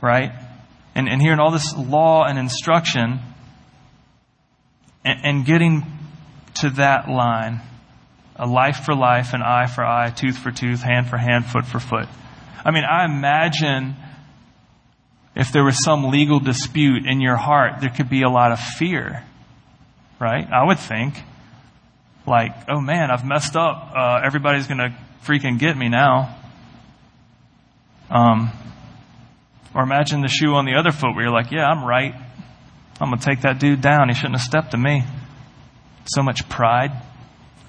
right? 0.00 0.30
And, 0.94 1.08
and 1.08 1.20
hearing 1.20 1.40
all 1.40 1.50
this 1.50 1.76
law 1.76 2.24
and 2.24 2.38
instruction 2.38 3.18
and, 5.04 5.18
and 5.24 5.44
getting 5.44 5.86
to 6.60 6.70
that 6.70 7.08
line 7.08 7.62
a 8.36 8.46
life 8.46 8.84
for 8.84 8.94
life, 8.94 9.34
an 9.34 9.42
eye 9.42 9.66
for 9.66 9.84
eye, 9.84 10.10
tooth 10.10 10.38
for 10.38 10.52
tooth, 10.52 10.82
hand 10.82 11.08
for 11.08 11.18
hand, 11.18 11.46
foot 11.46 11.66
for 11.66 11.80
foot. 11.80 12.08
I 12.64 12.70
mean, 12.70 12.84
I 12.84 13.04
imagine 13.04 13.96
if 15.34 15.52
there 15.52 15.64
was 15.64 15.82
some 15.82 16.10
legal 16.10 16.40
dispute 16.40 17.06
in 17.06 17.20
your 17.20 17.36
heart, 17.36 17.80
there 17.80 17.90
could 17.90 18.10
be 18.10 18.22
a 18.22 18.28
lot 18.28 18.52
of 18.52 18.60
fear, 18.60 19.24
right? 20.18 20.46
I 20.50 20.66
would 20.66 20.78
think. 20.78 21.14
Like, 22.26 22.52
oh 22.68 22.80
man, 22.80 23.10
I've 23.10 23.24
messed 23.24 23.56
up. 23.56 23.92
Uh, 23.96 24.20
everybody's 24.24 24.66
going 24.66 24.78
to 24.78 24.94
freaking 25.24 25.58
get 25.58 25.76
me 25.76 25.88
now. 25.88 26.36
Um, 28.10 28.50
or 29.74 29.82
imagine 29.82 30.20
the 30.20 30.28
shoe 30.28 30.54
on 30.54 30.64
the 30.64 30.74
other 30.74 30.90
foot 30.90 31.14
where 31.14 31.24
you're 31.24 31.32
like, 31.32 31.50
yeah, 31.50 31.64
I'm 31.64 31.84
right. 31.84 32.14
I'm 33.00 33.08
going 33.08 33.18
to 33.18 33.24
take 33.24 33.42
that 33.42 33.58
dude 33.58 33.80
down. 33.80 34.08
He 34.08 34.14
shouldn't 34.14 34.36
have 34.36 34.42
stepped 34.42 34.72
to 34.72 34.76
me. 34.76 35.04
So 36.04 36.22
much 36.22 36.48
pride. 36.48 36.90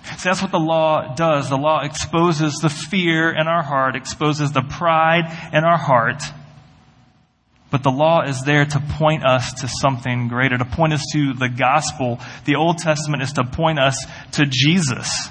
See, 0.03 0.29
that's 0.29 0.41
what 0.41 0.51
the 0.51 0.59
law 0.59 1.15
does. 1.15 1.49
The 1.49 1.57
law 1.57 1.81
exposes 1.83 2.55
the 2.55 2.69
fear 2.69 3.31
in 3.31 3.47
our 3.47 3.63
heart, 3.63 3.95
exposes 3.95 4.51
the 4.51 4.61
pride 4.61 5.25
in 5.53 5.63
our 5.63 5.77
heart. 5.77 6.21
But 7.69 7.83
the 7.83 7.91
law 7.91 8.23
is 8.23 8.41
there 8.43 8.65
to 8.65 8.79
point 8.97 9.25
us 9.25 9.53
to 9.61 9.67
something 9.67 10.27
greater, 10.27 10.57
to 10.57 10.65
point 10.65 10.93
us 10.93 11.05
to 11.13 11.33
the 11.33 11.47
gospel. 11.47 12.19
The 12.45 12.55
Old 12.55 12.79
Testament 12.79 13.23
is 13.23 13.33
to 13.33 13.45
point 13.45 13.79
us 13.79 14.05
to 14.33 14.45
Jesus. 14.45 15.29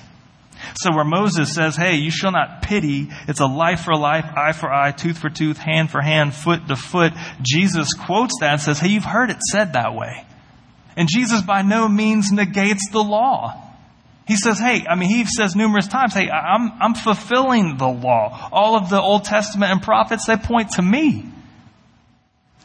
So 0.76 0.94
where 0.94 1.04
Moses 1.04 1.54
says, 1.54 1.76
hey, 1.76 1.96
you 1.96 2.10
shall 2.10 2.32
not 2.32 2.62
pity, 2.62 3.08
it's 3.28 3.40
a 3.40 3.46
life 3.46 3.80
for 3.80 3.94
life, 3.96 4.24
eye 4.36 4.52
for 4.52 4.72
eye, 4.72 4.92
tooth 4.92 5.18
for 5.18 5.28
tooth, 5.28 5.58
hand 5.58 5.90
for 5.90 6.00
hand, 6.00 6.34
foot 6.34 6.66
to 6.68 6.76
foot. 6.76 7.12
Jesus 7.42 7.92
quotes 7.92 8.38
that 8.40 8.52
and 8.52 8.60
says, 8.60 8.78
hey, 8.78 8.88
you've 8.88 9.04
heard 9.04 9.30
it 9.30 9.38
said 9.50 9.74
that 9.74 9.94
way. 9.94 10.24
And 10.96 11.08
Jesus 11.10 11.42
by 11.42 11.62
no 11.62 11.88
means 11.88 12.30
negates 12.32 12.90
the 12.90 13.02
law. 13.02 13.69
He 14.30 14.36
says, 14.36 14.60
hey, 14.60 14.86
I 14.88 14.94
mean, 14.94 15.08
he 15.08 15.24
says 15.24 15.56
numerous 15.56 15.88
times, 15.88 16.14
hey, 16.14 16.30
I'm, 16.30 16.70
I'm 16.80 16.94
fulfilling 16.94 17.78
the 17.78 17.88
law. 17.88 18.48
All 18.52 18.76
of 18.76 18.88
the 18.88 19.00
Old 19.00 19.24
Testament 19.24 19.72
and 19.72 19.82
prophets, 19.82 20.26
they 20.26 20.36
point 20.36 20.70
to 20.76 20.82
me. 20.82 21.24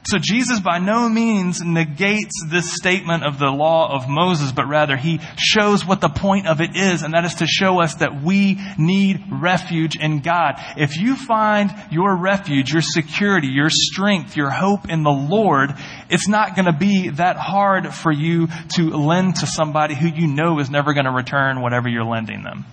So 0.06 0.20
Jesus 0.20 0.60
by 0.60 0.78
no 0.78 1.10
means 1.10 1.62
negates 1.62 2.46
this 2.48 2.76
statement 2.76 3.24
of 3.24 3.40
the 3.40 3.50
law 3.50 3.96
of 3.96 4.08
Moses, 4.08 4.52
but 4.52 4.68
rather 4.68 4.96
he 4.96 5.20
shows 5.38 5.84
what 5.84 6.00
the 6.00 6.10
point 6.10 6.48
of 6.48 6.62
it 6.62 6.76
is, 6.76 7.02
and 7.02 7.16
that 7.16 7.26
is 7.26 7.36
to 7.36 7.48
show 7.48 7.82
us 7.82 7.96
that 7.96 8.22
we 8.22 8.60
need 8.78 9.24
refuge 9.32 9.96
in 9.96 10.20
God. 10.20 10.56
If 10.78 10.98
you 10.98 11.16
find 11.16 11.74
your 11.90 12.16
refuge, 12.16 12.72
your 12.72 12.84
security, 12.84 13.48
your 13.48 13.72
strength, 13.72 14.38
your 14.38 14.52
hope 14.52 14.90
in 14.90 15.02
the 15.02 15.10
Lord, 15.10 15.72
it's 16.08 16.28
not 16.28 16.56
going 16.56 16.66
to 16.66 16.78
be 16.78 17.10
that 17.10 17.38
hard 17.38 17.92
for 17.92 18.12
you 18.12 18.48
to 18.76 18.90
lend 18.92 19.38
to 19.38 19.48
somebody 19.48 19.96
who 19.96 20.08
you 20.08 20.28
know 20.28 20.60
is 20.60 20.70
never 20.70 20.94
going 20.94 21.06
to 21.06 21.12
return 21.12 21.62
whatever 21.62 21.90
you're 21.90 22.06
lending 22.06 22.44
them 22.44 22.66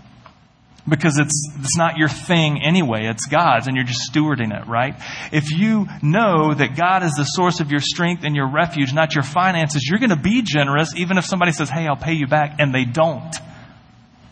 because 0.88 1.18
it's, 1.18 1.48
it's 1.60 1.76
not 1.76 1.96
your 1.96 2.08
thing 2.08 2.60
anyway. 2.62 3.06
It's 3.06 3.26
God's 3.26 3.68
and 3.68 3.76
you're 3.76 3.86
just 3.86 4.12
stewarding 4.12 4.52
it, 4.52 4.66
right? 4.66 4.94
If 5.30 5.52
you 5.52 5.86
know 6.02 6.52
that 6.54 6.76
God 6.76 7.04
is 7.04 7.12
the 7.12 7.24
source 7.24 7.60
of 7.60 7.70
your 7.70 7.80
strength 7.80 8.24
and 8.24 8.34
your 8.34 8.50
refuge, 8.50 8.92
not 8.92 9.14
your 9.14 9.22
finances, 9.22 9.86
you're 9.88 10.00
going 10.00 10.10
to 10.10 10.16
be 10.16 10.42
generous 10.42 10.94
even 10.96 11.18
if 11.18 11.24
somebody 11.24 11.52
says, 11.52 11.70
Hey, 11.70 11.86
I'll 11.86 11.96
pay 11.96 12.14
you 12.14 12.26
back 12.26 12.56
and 12.58 12.74
they 12.74 12.84
don't. 12.84 13.32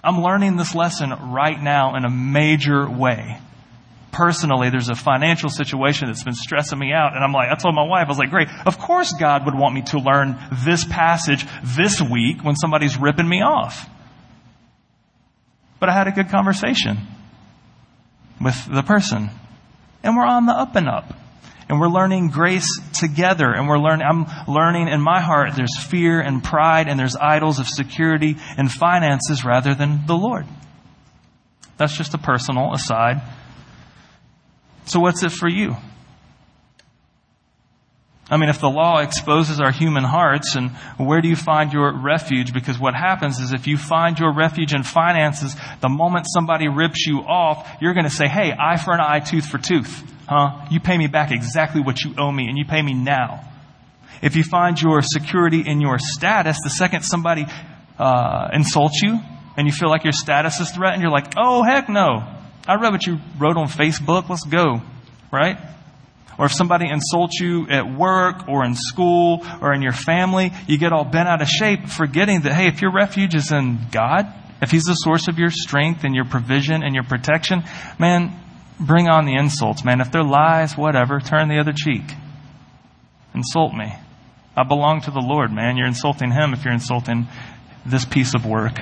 I'm 0.03 0.23
learning 0.23 0.57
this 0.57 0.75
lesson 0.75 1.11
right 1.11 1.61
now 1.61 1.95
in 1.95 2.05
a 2.05 2.11
major 2.11 2.89
way. 2.91 3.39
Personally, 4.13 4.71
there's 4.71 4.89
a 4.89 4.97
financial 4.97 5.51
situation 5.51 6.09
that's 6.09 6.25
been 6.25 6.35
stressing 6.35 6.79
me 6.79 6.93
out. 6.93 7.15
And 7.15 7.23
I'm 7.23 7.33
like, 7.33 7.49
I 7.49 7.55
told 7.55 7.77
my 7.77 7.87
wife, 7.87 8.07
I 8.07 8.09
was 8.09 8.19
like, 8.19 8.31
great. 8.31 8.49
Of 8.67 8.77
course 8.79 9.13
God 9.13 9.45
would 9.45 9.55
want 9.55 9.75
me 9.75 9.83
to 9.83 10.01
learn 10.01 10.37
this 10.65 10.85
passage 10.85 11.47
this 11.63 12.01
week 12.01 12.43
when 12.43 12.57
somebody's 12.57 12.97
ripping 12.97 13.29
me 13.29 13.43
off. 13.43 13.89
But 15.81 15.89
I 15.89 15.93
had 15.93 16.07
a 16.07 16.13
good 16.13 16.29
conversation 16.29 16.99
with 18.41 18.67
the 18.67 18.83
person. 18.83 19.31
And 20.03 20.17
we're 20.17 20.27
on 20.27 20.47
the 20.47 20.53
up 20.53 20.77
and 20.77 20.89
up. 20.89 21.15
And 21.69 21.81
we're 21.81 21.89
learning 21.89 22.29
grace 22.29 22.69
together. 22.93 23.53
And 23.53 23.69
we're 23.69 23.79
learning, 23.79 24.07
I'm 24.07 24.27
learning 24.47 24.89
in 24.89 25.01
my 25.01 25.21
heart 25.21 25.55
there's 25.57 25.77
fear 25.79 26.21
and 26.21 26.45
pride 26.45 26.89
and 26.89 26.99
there's 26.99 27.17
idols 27.17 27.59
of 27.59 27.67
security 27.67 28.37
and 28.57 28.71
finances 28.71 29.45
rather 29.45 29.75
than 29.75 30.07
the 30.07 30.17
Lord. 30.17 30.47
That's 31.77 31.97
just 31.97 32.13
a 32.15 32.19
personal 32.19 32.75
aside. 32.75 33.23
So 34.85 35.01
what's 35.01 35.23
it 35.23 35.33
for 35.33 35.49
you? 35.49 35.77
I 38.31 38.37
mean, 38.37 38.49
if 38.49 38.61
the 38.61 38.71
law 38.71 38.99
exposes 38.99 39.61
our 39.61 39.73
human 39.73 40.05
hearts, 40.05 40.55
and 40.55 40.71
where 40.97 41.21
do 41.21 41.29
you 41.29 41.35
find 41.35 41.73
your 41.73 41.93
refuge? 41.93 42.55
Because 42.55 42.79
what 42.79 42.95
happens 42.95 43.41
is 43.41 43.53
if 43.53 43.67
you 43.67 43.77
find 43.77 44.17
your 44.19 44.33
refuge 44.33 44.73
in 44.73 44.85
finances, 44.85 45.57
the 45.81 45.89
moment 45.89 46.27
somebody 46.33 46.69
rips 46.69 47.07
you 47.07 47.19
off, 47.19 47.69
you're 47.81 47.93
going 47.93 48.05
to 48.05 48.11
say, 48.11 48.29
hey, 48.29 48.53
eye 48.57 48.77
for 48.77 48.95
an 48.95 49.01
eye, 49.01 49.19
tooth 49.19 49.47
for 49.47 49.59
tooth. 49.59 50.05
Huh? 50.29 50.65
You 50.71 50.79
pay 50.79 50.97
me 50.97 51.09
back 51.09 51.33
exactly 51.33 51.81
what 51.81 52.03
you 52.05 52.15
owe 52.19 52.31
me, 52.31 52.47
and 52.47 52.57
you 52.57 52.65
pay 52.65 52.81
me 52.81 52.95
now. 52.95 53.49
If 54.23 54.37
you 54.37 54.45
find 54.45 54.81
your 54.81 55.03
security 55.03 55.63
in 55.67 55.81
your 55.81 55.99
status, 55.99 56.59
the 56.63 56.71
second 56.71 57.03
somebody 57.03 57.47
uh, 57.99 58.51
insults 58.53 59.03
you, 59.03 59.19
and 59.57 59.67
you 59.67 59.73
feel 59.73 59.89
like 59.89 60.05
your 60.05 60.13
status 60.13 60.61
is 60.61 60.71
threatened, 60.71 61.03
you're 61.03 61.11
like, 61.11 61.35
oh, 61.37 61.65
heck 61.65 61.89
no. 61.89 62.23
I 62.69 62.77
read 62.77 62.93
what 62.93 63.05
you 63.07 63.19
wrote 63.41 63.57
on 63.57 63.67
Facebook. 63.67 64.29
Let's 64.29 64.45
go. 64.45 64.83
Right? 65.33 65.57
Or 66.41 66.47
if 66.47 66.53
somebody 66.53 66.89
insults 66.89 67.39
you 67.39 67.69
at 67.69 67.87
work 67.87 68.49
or 68.49 68.65
in 68.65 68.75
school 68.75 69.47
or 69.61 69.75
in 69.75 69.83
your 69.83 69.93
family, 69.93 70.53
you 70.67 70.79
get 70.79 70.91
all 70.91 71.05
bent 71.05 71.29
out 71.29 71.43
of 71.43 71.49
shape, 71.49 71.87
forgetting 71.87 72.41
that, 72.41 72.55
hey, 72.55 72.67
if 72.67 72.81
your 72.81 72.95
refuge 72.95 73.35
is 73.35 73.53
in 73.53 73.79
God, 73.93 74.27
if 74.63 74.71
He's 74.71 74.85
the 74.85 74.95
source 74.95 75.29
of 75.29 75.39
your 75.39 75.51
strength 75.51 76.03
and 76.03 76.15
your 76.15 76.25
provision 76.25 76.83
and 76.83 76.95
your 76.95 77.05
protection, 77.05 77.63
man, 77.99 78.35
bring 78.81 79.07
on 79.07 79.27
the 79.27 79.35
insults, 79.35 79.85
man. 79.85 80.01
If 80.01 80.13
they're 80.13 80.25
lies, 80.25 80.79
whatever, 80.79 81.21
turn 81.21 81.49
the 81.49 81.59
other 81.59 81.75
cheek. 81.75 82.05
Insult 83.35 83.75
me. 83.75 83.93
I 84.57 84.63
belong 84.65 85.03
to 85.03 85.11
the 85.11 85.21
Lord, 85.21 85.53
man. 85.53 85.77
You're 85.77 85.89
insulting 85.89 86.33
Him 86.33 86.55
if 86.55 86.65
you're 86.65 86.73
insulting 86.73 87.29
this 87.85 88.07
piece 88.07 88.35
of 88.35 88.47
work. 88.47 88.79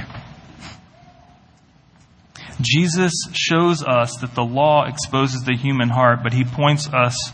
Jesus 2.61 3.13
shows 3.33 3.85
us 3.85 4.17
that 4.21 4.35
the 4.35 4.45
law 4.45 4.85
exposes 4.87 5.43
the 5.43 5.57
human 5.57 5.89
heart, 5.89 6.21
but 6.23 6.33
he 6.33 6.45
points 6.45 6.89
us 6.89 7.33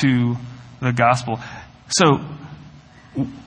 to 0.00 0.36
the 0.80 0.92
gospel. 0.92 1.40
So, 1.88 2.20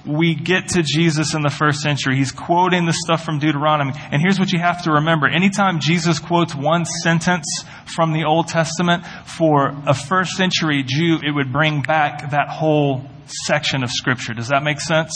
we 0.05 0.35
get 0.35 0.69
to 0.69 0.83
Jesus 0.83 1.33
in 1.33 1.41
the 1.41 1.49
first 1.49 1.81
century. 1.81 2.15
He's 2.15 2.31
quoting 2.31 2.85
the 2.85 2.93
stuff 2.93 3.25
from 3.25 3.39
Deuteronomy. 3.39 3.93
And 4.11 4.21
here's 4.21 4.39
what 4.39 4.51
you 4.53 4.59
have 4.59 4.83
to 4.83 4.91
remember. 4.93 5.27
Anytime 5.27 5.79
Jesus 5.79 6.19
quotes 6.19 6.55
one 6.55 6.85
sentence 6.85 7.45
from 7.85 8.13
the 8.13 8.23
Old 8.23 8.47
Testament, 8.47 9.05
for 9.25 9.75
a 9.85 9.93
first 9.93 10.31
century 10.31 10.83
Jew, 10.83 11.19
it 11.21 11.31
would 11.31 11.51
bring 11.51 11.81
back 11.81 12.31
that 12.31 12.47
whole 12.47 13.09
section 13.25 13.83
of 13.83 13.91
Scripture. 13.91 14.33
Does 14.33 14.47
that 14.49 14.63
make 14.63 14.79
sense? 14.79 15.11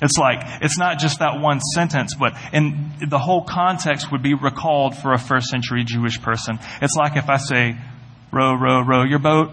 It's 0.00 0.18
like, 0.18 0.38
it's 0.62 0.78
not 0.78 0.98
just 0.98 1.20
that 1.20 1.40
one 1.40 1.60
sentence, 1.60 2.14
but 2.14 2.34
in 2.52 2.92
the 3.08 3.18
whole 3.18 3.42
context 3.42 4.12
would 4.12 4.22
be 4.22 4.34
recalled 4.34 4.96
for 4.96 5.12
a 5.12 5.18
first 5.18 5.48
century 5.48 5.84
Jewish 5.84 6.20
person. 6.20 6.58
It's 6.82 6.94
like 6.96 7.16
if 7.16 7.28
I 7.28 7.38
say, 7.38 7.76
row, 8.32 8.54
row, 8.54 8.82
row 8.82 9.04
your 9.04 9.20
boat, 9.20 9.50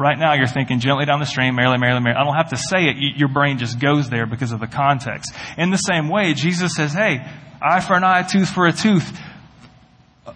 Right 0.00 0.18
now, 0.18 0.32
you're 0.32 0.46
thinking 0.46 0.80
gently 0.80 1.04
down 1.04 1.20
the 1.20 1.26
stream, 1.26 1.54
merrily, 1.54 1.76
merrily, 1.76 2.00
merrily. 2.00 2.18
I 2.18 2.24
don't 2.24 2.34
have 2.34 2.50
to 2.50 2.56
say 2.56 2.88
it. 2.88 3.18
Your 3.18 3.28
brain 3.28 3.58
just 3.58 3.78
goes 3.78 4.08
there 4.08 4.24
because 4.24 4.50
of 4.50 4.58
the 4.58 4.66
context. 4.66 5.34
In 5.58 5.68
the 5.68 5.76
same 5.76 6.08
way, 6.08 6.32
Jesus 6.32 6.72
says, 6.74 6.94
hey, 6.94 7.20
eye 7.60 7.80
for 7.80 7.94
an 7.94 8.02
eye, 8.02 8.22
tooth 8.22 8.48
for 8.48 8.66
a 8.66 8.72
tooth 8.72 9.12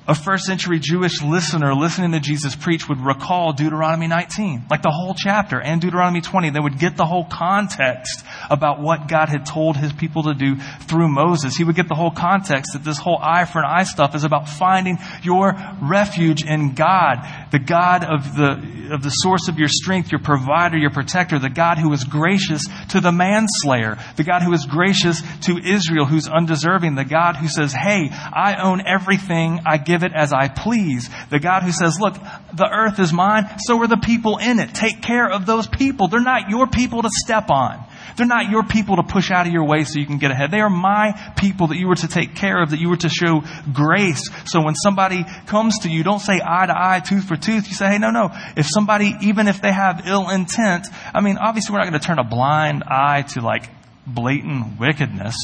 a 0.09 0.15
first 0.15 0.45
century 0.45 0.79
Jewish 0.79 1.23
listener 1.23 1.75
listening 1.75 2.13
to 2.13 2.21
Jesus 2.21 2.57
preach 2.57 2.89
would 2.89 3.01
recall 3.01 3.53
Deuteronomy 3.53 4.07
19, 4.07 4.65
like 4.71 4.83
the 4.83 4.91
whole 4.91 5.15
chapter, 5.15 5.61
and 5.61 5.81
Deuteronomy 5.81 6.23
20. 6.23 6.51
They 6.51 6.61
would 6.61 6.79
get 6.79 6.97
the 6.97 7.05
whole 7.05 7.25
context 7.25 8.25
about 8.51 8.81
what 8.81 9.09
God 9.09 9.29
had 9.29 9.45
told 9.45 9.77
his 9.77 9.93
people 9.93 10.25
to 10.25 10.35
do 10.35 10.57
through 10.57 11.09
Moses. 11.09 11.57
He 11.57 11.65
would 11.65 11.77
get 11.77 11.89
the 11.89 11.95
whole 11.95 12.11
context 12.11 12.73
that 12.73 12.83
this 12.83 12.99
whole 12.99 13.19
eye 13.21 13.45
for 13.45 13.59
an 13.59 13.67
eye 13.67 13.85
stuff 13.85 14.15
is 14.15 14.25
about 14.25 14.49
finding 14.49 14.99
your 15.23 15.55
refuge 15.83 16.45
in 16.45 16.75
God, 16.75 17.19
the 17.53 17.59
God 17.59 18.05
of 18.05 18.37
the, 18.37 18.95
of 18.95 19.03
the 19.03 19.11
source 19.11 19.49
of 19.49 19.59
your 19.59 19.69
strength, 19.69 20.11
your 20.11 20.21
provider, 20.21 20.79
your 20.79 20.91
protector, 20.91 21.39
the 21.39 21.51
God 21.51 21.79
who 21.79 21.93
is 21.93 22.05
gracious 22.05 22.63
to 22.91 23.01
the 23.01 23.13
manslayer, 23.13 23.99
the 24.17 24.25
God 24.25 24.43
who 24.43 24.53
is 24.55 24.65
gracious 24.65 25.23
to 25.43 25.59
Israel, 25.59 26.07
who's 26.07 26.29
undeserving, 26.29 26.95
the 26.95 27.05
God 27.05 27.37
who 27.37 27.49
says, 27.49 27.73
hey, 27.73 28.09
I 28.11 28.57
own 28.63 28.83
everything 28.87 29.61
I 29.67 29.74
give 29.79 30.03
it 30.03 30.13
as 30.15 30.33
I 30.33 30.49
please. 30.49 31.09
The 31.31 31.39
God 31.39 31.63
who 31.63 31.73
says, 31.73 31.99
look, 32.01 32.15
the 32.53 32.69
earth 32.71 32.99
is 32.99 33.13
mine, 33.13 33.49
so 33.67 33.81
are 33.81 33.87
the 33.87 33.97
people 33.97 34.39
in 34.39 34.59
it. 34.59 34.75
Take 34.75 35.03
care 35.03 35.31
of 35.31 35.47
those 35.47 35.67
people. 35.67 36.09
They're 36.09 36.21
not 36.21 36.51
your 36.51 36.67
people 36.67 37.03
to 37.03 37.11
step 37.11 37.51
on. 37.51 37.85
They're 38.17 38.27
not 38.27 38.51
your 38.51 38.63
people 38.63 38.97
to 38.97 39.03
push 39.03 39.31
out 39.31 39.47
of 39.47 39.53
your 39.53 39.67
way 39.67 39.85
so 39.85 39.99
you 39.99 40.07
can 40.07 40.19
get 40.19 40.31
ahead. 40.31 40.51
They 40.51 40.61
are 40.61 40.71
my 40.71 41.33
people 41.37 41.69
that 41.69 41.77
you 41.77 41.89
were 41.89 41.97
to 41.97 42.09
take 42.09 42.37
care 42.37 42.63
of, 42.63 42.71
that 42.71 42.79
you 42.79 42.89
were 42.89 42.97
to 42.99 43.09
show 43.09 43.43
grace. 43.73 44.31
So 44.47 44.63
when 44.63 44.75
somebody 44.75 45.25
comes 45.47 45.79
to 45.81 45.91
you, 45.91 46.05
don't 46.05 46.21
say 46.21 46.35
eye 46.35 46.67
to 46.67 46.75
eye, 46.77 47.01
tooth 47.01 47.25
for 47.25 47.37
tooth. 47.37 47.67
You 47.69 47.75
say, 47.75 47.89
hey, 47.89 47.99
no, 47.99 48.11
no. 48.11 48.31
If 48.57 48.67
somebody, 48.69 49.15
even 49.23 49.49
if 49.49 49.61
they 49.61 49.73
have 49.73 50.07
ill 50.07 50.31
intent, 50.31 50.87
I 51.13 51.21
mean, 51.21 51.39
obviously 51.39 51.73
we're 51.73 51.81
not 51.81 51.91
going 51.91 52.01
to 52.01 52.07
turn 52.07 52.19
a 52.19 52.25
blind 52.25 52.85
eye 52.87 53.23
to 53.31 53.41
like 53.41 53.69
blatant 54.07 54.79
wickedness. 54.79 55.37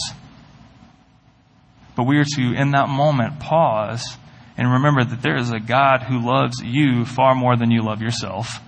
But 1.96 2.04
we 2.04 2.18
are 2.18 2.24
to, 2.24 2.54
in 2.54 2.70
that 2.70 2.88
moment, 2.88 3.40
pause 3.40 4.16
and 4.60 4.72
remember 4.72 5.02
that 5.02 5.22
there 5.22 5.38
is 5.38 5.50
a 5.50 5.58
God 5.58 6.02
who 6.02 6.20
loves 6.20 6.62
you 6.62 7.06
far 7.06 7.34
more 7.34 7.56
than 7.56 7.70
you 7.70 7.80
love 7.82 8.02
yourself. 8.02 8.60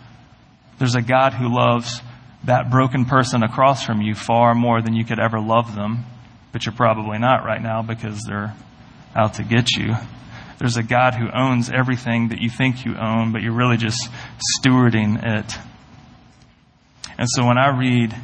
There's 0.78 0.94
a 0.94 1.02
God 1.02 1.34
who 1.34 1.54
loves 1.54 2.00
that 2.44 2.70
broken 2.70 3.04
person 3.04 3.42
across 3.42 3.84
from 3.84 4.00
you 4.00 4.14
far 4.14 4.54
more 4.54 4.80
than 4.80 4.96
you 4.96 5.04
could 5.04 5.20
ever 5.20 5.38
love 5.38 5.74
them, 5.74 6.06
but 6.50 6.64
you're 6.64 6.74
probably 6.74 7.18
not 7.18 7.44
right 7.44 7.60
now 7.60 7.82
because 7.82 8.22
they're 8.22 8.54
out 9.14 9.34
to 9.34 9.44
get 9.44 9.70
you. 9.72 9.94
There's 10.58 10.78
a 10.78 10.82
God 10.82 11.14
who 11.14 11.28
owns 11.30 11.68
everything 11.68 12.28
that 12.28 12.40
you 12.40 12.48
think 12.48 12.86
you 12.86 12.96
own, 12.96 13.32
but 13.32 13.42
you're 13.42 13.52
really 13.52 13.76
just 13.76 14.08
stewarding 14.58 15.22
it. 15.22 15.58
And 17.18 17.28
so 17.28 17.46
when 17.46 17.58
I 17.58 17.68
read 17.78 18.16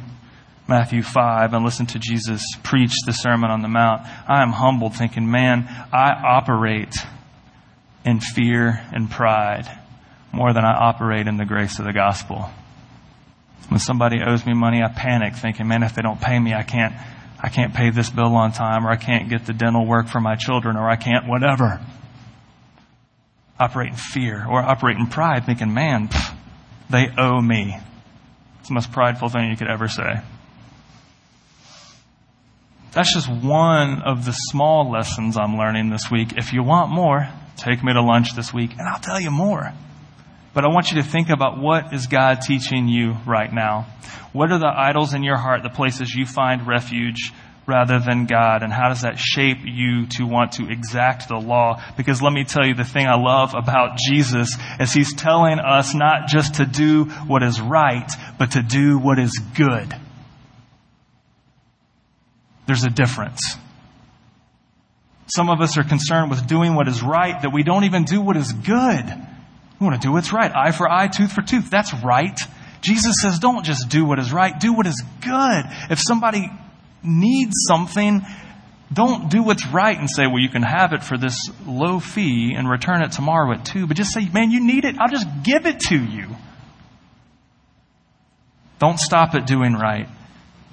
Matthew 0.67 1.03
5 1.03 1.53
and 1.53 1.63
listen 1.63 1.85
to 1.85 1.99
Jesus 1.99 2.41
preach 2.63 2.93
the 3.05 3.11
Sermon 3.11 3.51
on 3.51 3.61
the 3.61 3.67
Mount, 3.67 4.07
I 4.27 4.41
am 4.41 4.53
humbled 4.53 4.95
thinking, 4.95 5.29
man, 5.29 5.67
I 5.93 6.13
operate 6.13 6.95
in 8.05 8.19
fear 8.19 8.81
and 8.93 9.09
pride 9.09 9.65
more 10.31 10.53
than 10.53 10.63
I 10.63 10.73
operate 10.73 11.27
in 11.27 11.37
the 11.37 11.45
grace 11.45 11.79
of 11.79 11.85
the 11.85 11.93
gospel. 11.93 12.49
When 13.69 13.79
somebody 13.79 14.21
owes 14.25 14.45
me 14.45 14.53
money, 14.53 14.81
I 14.81 14.87
panic 14.87 15.35
thinking, 15.35 15.67
man, 15.67 15.83
if 15.83 15.93
they 15.95 16.01
don't 16.01 16.19
pay 16.19 16.37
me, 16.39 16.53
I 16.53 16.63
can't, 16.63 16.93
I 17.41 17.49
can't 17.49 17.73
pay 17.73 17.89
this 17.91 18.09
bill 18.09 18.35
on 18.35 18.51
time 18.51 18.85
or 18.85 18.89
I 18.89 18.95
can't 18.95 19.29
get 19.29 19.45
the 19.45 19.53
dental 19.53 19.85
work 19.85 20.07
for 20.07 20.19
my 20.19 20.35
children 20.35 20.75
or 20.75 20.89
I 20.89 20.95
can't 20.95 21.27
whatever. 21.27 21.79
Operate 23.59 23.89
in 23.89 23.95
fear 23.95 24.45
or 24.47 24.59
operate 24.59 24.97
in 24.97 25.07
pride 25.07 25.45
thinking, 25.45 25.73
man, 25.73 26.07
pff, 26.07 26.35
they 26.89 27.09
owe 27.17 27.41
me. 27.41 27.77
It's 28.59 28.69
the 28.69 28.73
most 28.73 28.91
prideful 28.91 29.29
thing 29.29 29.49
you 29.49 29.57
could 29.57 29.69
ever 29.69 29.87
say. 29.87 30.21
That's 32.91 33.13
just 33.13 33.29
one 33.29 34.01
of 34.01 34.25
the 34.25 34.31
small 34.31 34.89
lessons 34.89 35.37
I'm 35.37 35.57
learning 35.57 35.91
this 35.91 36.09
week. 36.09 36.33
If 36.37 36.53
you 36.53 36.63
want 36.63 36.91
more, 36.91 37.29
Take 37.59 37.83
me 37.83 37.93
to 37.93 38.01
lunch 38.01 38.35
this 38.35 38.53
week 38.53 38.71
and 38.71 38.87
I'll 38.87 39.01
tell 39.01 39.19
you 39.19 39.31
more. 39.31 39.73
But 40.53 40.65
I 40.65 40.69
want 40.69 40.91
you 40.91 41.01
to 41.01 41.07
think 41.07 41.29
about 41.29 41.59
what 41.59 41.93
is 41.93 42.07
God 42.07 42.39
teaching 42.41 42.87
you 42.87 43.15
right 43.25 43.51
now? 43.51 43.85
What 44.33 44.51
are 44.51 44.59
the 44.59 44.71
idols 44.73 45.13
in 45.13 45.23
your 45.23 45.37
heart, 45.37 45.63
the 45.63 45.69
places 45.69 46.13
you 46.13 46.25
find 46.25 46.65
refuge 46.65 47.31
rather 47.67 47.99
than 47.99 48.25
God? 48.25 48.63
And 48.63 48.73
how 48.73 48.89
does 48.89 49.01
that 49.01 49.19
shape 49.19 49.59
you 49.63 50.07
to 50.17 50.25
want 50.25 50.53
to 50.53 50.69
exact 50.69 51.27
the 51.27 51.37
law? 51.37 51.83
Because 51.97 52.21
let 52.21 52.33
me 52.33 52.45
tell 52.45 52.65
you 52.65 52.73
the 52.73 52.83
thing 52.83 53.07
I 53.07 53.15
love 53.15 53.53
about 53.55 53.97
Jesus 53.97 54.55
is 54.79 54.93
he's 54.93 55.13
telling 55.13 55.59
us 55.59 55.93
not 55.93 56.27
just 56.27 56.55
to 56.55 56.65
do 56.65 57.05
what 57.05 57.43
is 57.43 57.61
right, 57.61 58.09
but 58.37 58.51
to 58.51 58.63
do 58.63 58.97
what 58.97 59.19
is 59.19 59.39
good. 59.55 59.93
There's 62.65 62.83
a 62.83 62.89
difference. 62.89 63.57
Some 65.29 65.49
of 65.49 65.61
us 65.61 65.77
are 65.77 65.83
concerned 65.83 66.31
with 66.31 66.47
doing 66.47 66.75
what 66.75 66.87
is 66.87 67.03
right 67.03 67.39
that 67.41 67.53
we 67.53 67.63
don't 67.63 67.83
even 67.83 68.03
do 68.03 68.19
what 68.19 68.35
is 68.35 68.51
good. 68.51 69.05
We 69.79 69.87
want 69.87 70.01
to 70.01 70.07
do 70.07 70.11
what's 70.11 70.33
right. 70.33 70.51
Eye 70.53 70.71
for 70.71 70.89
eye, 70.89 71.07
tooth 71.07 71.31
for 71.31 71.41
tooth. 71.41 71.69
That's 71.69 71.93
right. 72.03 72.37
Jesus 72.81 73.15
says 73.21 73.39
don't 73.39 73.63
just 73.63 73.89
do 73.89 74.05
what 74.05 74.19
is 74.19 74.31
right, 74.31 74.57
do 74.59 74.73
what 74.73 74.87
is 74.87 75.03
good. 75.21 75.63
If 75.89 75.99
somebody 75.99 76.49
needs 77.03 77.53
something, 77.67 78.21
don't 78.91 79.29
do 79.29 79.43
what's 79.43 79.67
right 79.67 79.97
and 79.97 80.09
say, 80.09 80.25
well, 80.25 80.39
you 80.39 80.49
can 80.49 80.63
have 80.63 80.93
it 80.93 81.03
for 81.03 81.17
this 81.17 81.49
low 81.65 81.99
fee 81.99 82.55
and 82.57 82.67
return 82.69 83.03
it 83.03 83.11
tomorrow 83.11 83.53
at 83.53 83.65
two. 83.65 83.85
But 83.85 83.97
just 83.97 84.11
say, 84.11 84.27
man, 84.29 84.51
you 84.51 84.65
need 84.65 84.85
it. 84.85 84.95
I'll 84.99 85.09
just 85.09 85.27
give 85.43 85.65
it 85.65 85.79
to 85.81 85.95
you. 85.95 86.35
Don't 88.79 88.99
stop 88.99 89.35
at 89.35 89.45
doing 89.45 89.73
right. 89.73 90.07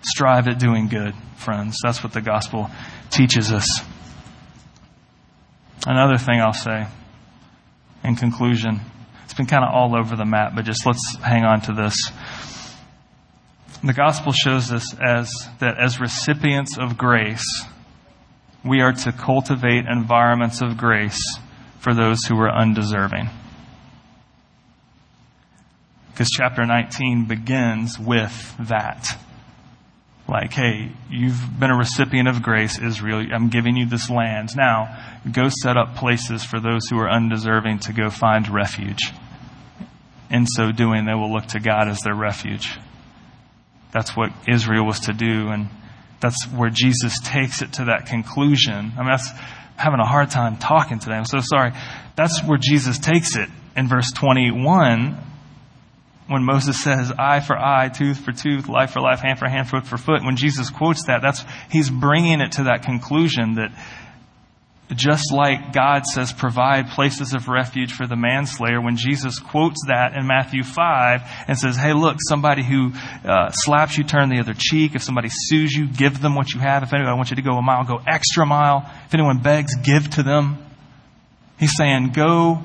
Strive 0.03 0.49
at 0.49 0.59
doing 0.59 0.89
good, 0.89 1.15
friends. 1.37 1.79
That's 1.85 2.03
what 2.03 2.13
the 2.13 2.23
gospel 2.23 2.71
teaches 3.11 3.53
us. 3.53 3.67
Another 5.85 6.17
thing 6.17 6.41
I'll 6.41 6.53
say 6.53 6.87
in 8.05 8.15
conclusion, 8.17 8.81
it's 9.25 9.35
been 9.35 9.47
kind 9.47 9.65
of 9.65 9.75
all 9.75 9.97
over 9.97 10.15
the 10.15 10.25
map, 10.25 10.53
but 10.55 10.65
just 10.65 10.87
let's 10.87 11.17
hang 11.17 11.45
on 11.45 11.61
to 11.63 11.73
this. 11.73 11.97
The 13.83 13.93
gospel 13.93 14.33
shows 14.33 14.73
us 14.73 14.95
as 14.99 15.31
that 15.59 15.79
as 15.79 16.01
recipients 16.01 16.79
of 16.79 16.97
grace, 16.97 17.45
we 18.65 18.81
are 18.81 18.93
to 18.93 19.13
cultivate 19.13 19.85
environments 19.87 20.63
of 20.63 20.77
grace 20.77 21.21
for 21.79 21.95
those 21.95 22.25
who 22.25 22.37
are 22.41 22.51
undeserving. 22.51 23.29
Because 26.11 26.31
chapter 26.31 26.65
19 26.65 27.27
begins 27.27 27.99
with 27.99 28.57
that. 28.59 29.07
Like, 30.29 30.53
hey, 30.53 30.91
you've 31.09 31.41
been 31.59 31.71
a 31.71 31.77
recipient 31.77 32.29
of 32.29 32.43
grace, 32.43 32.81
Israel. 32.81 33.25
I'm 33.33 33.49
giving 33.49 33.77
you 33.77 33.87
this 33.87 34.11
land. 34.11 34.51
Now, 34.57 35.21
go 35.31 35.49
set 35.49 35.77
up 35.77 35.95
places 35.95 36.45
for 36.45 36.59
those 36.59 36.89
who 36.89 36.99
are 36.99 37.09
undeserving 37.09 37.81
to 37.81 37.93
go 37.93 38.11
find 38.11 38.49
refuge. 38.49 39.13
In 40.29 40.47
so 40.47 40.73
doing, 40.73 41.05
they 41.05 41.15
will 41.15 41.33
look 41.33 41.47
to 41.49 41.61
God 41.61 41.87
as 41.89 42.01
their 42.01 42.15
refuge. 42.15 42.77
That's 43.93 44.17
what 44.17 44.33
Israel 44.49 44.85
was 44.85 45.01
to 45.01 45.13
do, 45.13 45.49
and 45.49 45.69
that's 46.21 46.45
where 46.47 46.71
Jesus 46.71 47.21
takes 47.23 47.63
it 47.63 47.75
to 47.75 47.85
that 47.85 48.07
conclusion. 48.07 48.93
I 48.97 48.99
mean, 48.99 49.11
that's 49.11 49.31
I'm 49.31 49.39
having 49.77 50.01
a 50.01 50.07
hard 50.07 50.31
time 50.31 50.57
talking 50.57 50.99
today. 50.99 51.15
I'm 51.15 51.25
so 51.25 51.39
sorry. 51.41 51.73
That's 52.17 52.43
where 52.43 52.59
Jesus 52.59 52.99
takes 52.99 53.37
it 53.37 53.49
in 53.77 53.89
verse 53.89 54.11
21 54.13 55.17
when 56.29 56.43
Moses 56.45 56.83
says 56.83 57.13
eye 57.19 57.41
for 57.41 57.57
eye, 57.57 57.89
tooth 57.89 58.19
for 58.19 58.33
tooth, 58.33 58.69
life 58.69 58.91
for 58.91 59.01
life, 59.01 59.21
hand 59.21 59.39
for 59.39 59.49
hand, 59.49 59.69
foot 59.69 59.87
for 59.87 59.97
foot, 59.97 60.25
when 60.25 60.37
Jesus 60.37 60.71
quotes 60.71 61.07
that, 61.07 61.23
that's, 61.23 61.45
he's 61.71 61.89
bringing 61.89 62.41
it 62.41 62.53
to 62.53 62.65
that 62.65 62.83
conclusion 62.83 63.55
that 63.55 63.71
just 64.95 65.33
like 65.33 65.73
God 65.73 66.05
says 66.05 66.33
provide 66.33 66.91
places 66.91 67.35
of 67.35 67.49
refuge 67.49 67.93
for 67.93 68.07
the 68.07 68.17
manslayer, 68.17 68.81
when 68.81 68.97
Jesus 68.97 69.39
quotes 69.39 69.87
that 69.89 70.15
in 70.17 70.27
Matthew 70.27 70.63
5 70.63 71.23
and 71.49 71.59
says, 71.59 71.77
hey 71.77 71.93
look, 71.93 72.19
somebody 72.29 72.63
who 72.63 72.93
uh, 73.25 73.51
slaps 73.51 73.99
you, 73.99 74.05
turn 74.05 74.29
the 74.29 74.39
other 74.39 74.55
cheek. 74.57 74.95
If 74.95 75.03
somebody 75.03 75.29
sues 75.31 75.73
you, 75.73 75.89
give 75.89 76.21
them 76.21 76.35
what 76.35 76.53
you 76.55 76.61
have. 76.61 76.83
If 76.85 76.93
anyone 76.93 77.17
wants 77.17 77.31
you 77.31 77.37
to 77.37 77.43
go 77.43 77.57
a 77.57 77.63
mile, 77.63 77.85
go 77.85 78.01
extra 78.07 78.47
mile. 78.47 78.89
If 79.07 79.15
anyone 79.15 79.39
begs, 79.39 79.75
give 79.75 80.09
to 80.11 80.23
them. 80.23 80.59
He's 81.59 81.73
saying, 81.77 82.11
go, 82.11 82.63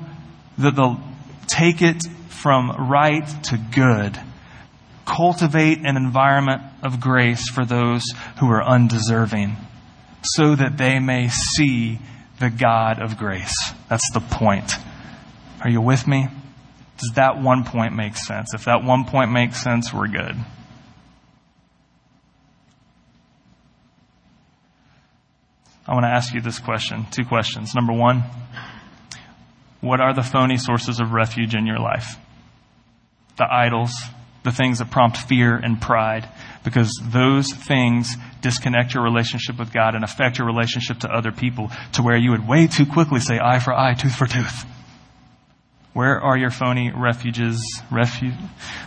the, 0.58 0.70
the, 0.70 1.00
take 1.48 1.82
it 1.82 2.04
from 2.32 2.88
right 2.90 3.26
to 3.44 3.58
good. 3.74 4.18
cultivate 5.04 5.78
an 5.78 5.96
environment 5.96 6.62
of 6.82 7.00
grace 7.00 7.48
for 7.48 7.64
those 7.64 8.04
who 8.40 8.46
are 8.46 8.62
undeserving 8.62 9.56
so 10.22 10.54
that 10.54 10.78
they 10.78 10.98
may 10.98 11.28
see 11.28 11.98
the 12.38 12.50
God 12.50 13.00
of 13.00 13.18
grace. 13.18 13.54
That's 13.88 14.08
the 14.14 14.20
point. 14.20 14.72
Are 15.62 15.70
you 15.70 15.80
with 15.80 16.06
me? 16.06 16.28
Does 16.98 17.12
that 17.14 17.40
one 17.40 17.64
point 17.64 17.94
make 17.94 18.16
sense? 18.16 18.54
If 18.54 18.64
that 18.64 18.84
one 18.84 19.04
point 19.04 19.32
makes 19.32 19.62
sense, 19.62 19.92
we're 19.92 20.08
good. 20.08 20.36
I 25.86 25.94
want 25.94 26.04
to 26.04 26.10
ask 26.10 26.32
you 26.32 26.40
this 26.40 26.60
question 26.60 27.06
two 27.10 27.24
questions. 27.24 27.74
Number 27.74 27.92
one, 27.92 28.22
what 29.80 30.00
are 30.00 30.14
the 30.14 30.22
phony 30.22 30.56
sources 30.56 31.00
of 31.00 31.12
refuge 31.12 31.56
in 31.56 31.66
your 31.66 31.80
life? 31.80 32.16
The 33.36 33.46
idols, 33.50 33.92
the 34.44 34.50
things 34.50 34.78
that 34.78 34.90
prompt 34.90 35.16
fear 35.16 35.56
and 35.56 35.80
pride, 35.80 36.28
because 36.64 36.92
those 37.02 37.52
things 37.52 38.16
disconnect 38.40 38.94
your 38.94 39.02
relationship 39.02 39.58
with 39.58 39.72
God 39.72 39.94
and 39.94 40.04
affect 40.04 40.38
your 40.38 40.46
relationship 40.46 41.00
to 41.00 41.08
other 41.08 41.32
people 41.32 41.70
to 41.92 42.02
where 42.02 42.16
you 42.16 42.30
would 42.30 42.46
way 42.46 42.66
too 42.66 42.86
quickly 42.86 43.20
say 43.20 43.38
eye 43.42 43.58
for 43.58 43.72
eye, 43.72 43.94
tooth 43.94 44.14
for 44.14 44.26
tooth. 44.26 44.64
Where 45.92 46.20
are 46.20 46.36
your 46.36 46.50
phony 46.50 46.90
refuges, 46.90 47.82
refuge? 47.90 48.34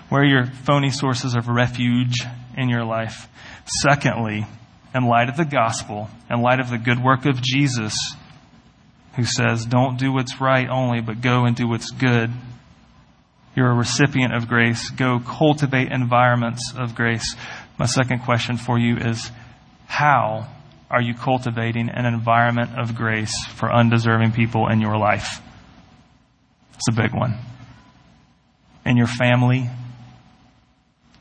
Where 0.09 0.21
are 0.21 0.25
your 0.25 0.45
phony 0.45 0.89
sources 0.89 1.35
of 1.35 1.47
refuge 1.47 2.23
in 2.57 2.67
your 2.67 2.83
life? 2.83 3.27
Secondly, 3.65 4.45
in 4.93 5.05
light 5.05 5.29
of 5.29 5.37
the 5.37 5.45
gospel, 5.45 6.09
in 6.29 6.41
light 6.41 6.59
of 6.59 6.69
the 6.69 6.77
good 6.77 7.03
work 7.03 7.25
of 7.25 7.41
Jesus, 7.41 7.95
who 9.15 9.23
says, 9.23 9.65
don't 9.65 9.97
do 9.97 10.11
what's 10.11 10.41
right 10.41 10.67
only, 10.67 11.01
but 11.01 11.21
go 11.21 11.45
and 11.45 11.55
do 11.55 11.67
what's 11.67 11.91
good. 11.91 12.31
You're 13.55 13.71
a 13.71 13.75
recipient 13.75 14.33
of 14.33 14.47
grace. 14.47 14.89
Go 14.89 15.19
cultivate 15.19 15.91
environments 15.91 16.73
of 16.77 16.93
grace. 16.93 17.35
My 17.79 17.85
second 17.85 18.19
question 18.19 18.57
for 18.57 18.77
you 18.77 18.97
is, 18.97 19.31
how 19.87 20.47
are 20.89 21.01
you 21.01 21.13
cultivating 21.13 21.89
an 21.89 22.05
environment 22.05 22.71
of 22.77 22.95
grace 22.95 23.33
for 23.55 23.73
undeserving 23.73 24.33
people 24.33 24.67
in 24.67 24.81
your 24.81 24.97
life? 24.97 25.41
It's 26.73 26.89
a 26.89 27.01
big 27.01 27.13
one. 27.13 27.37
In 28.85 28.97
your 28.97 29.07
family, 29.07 29.69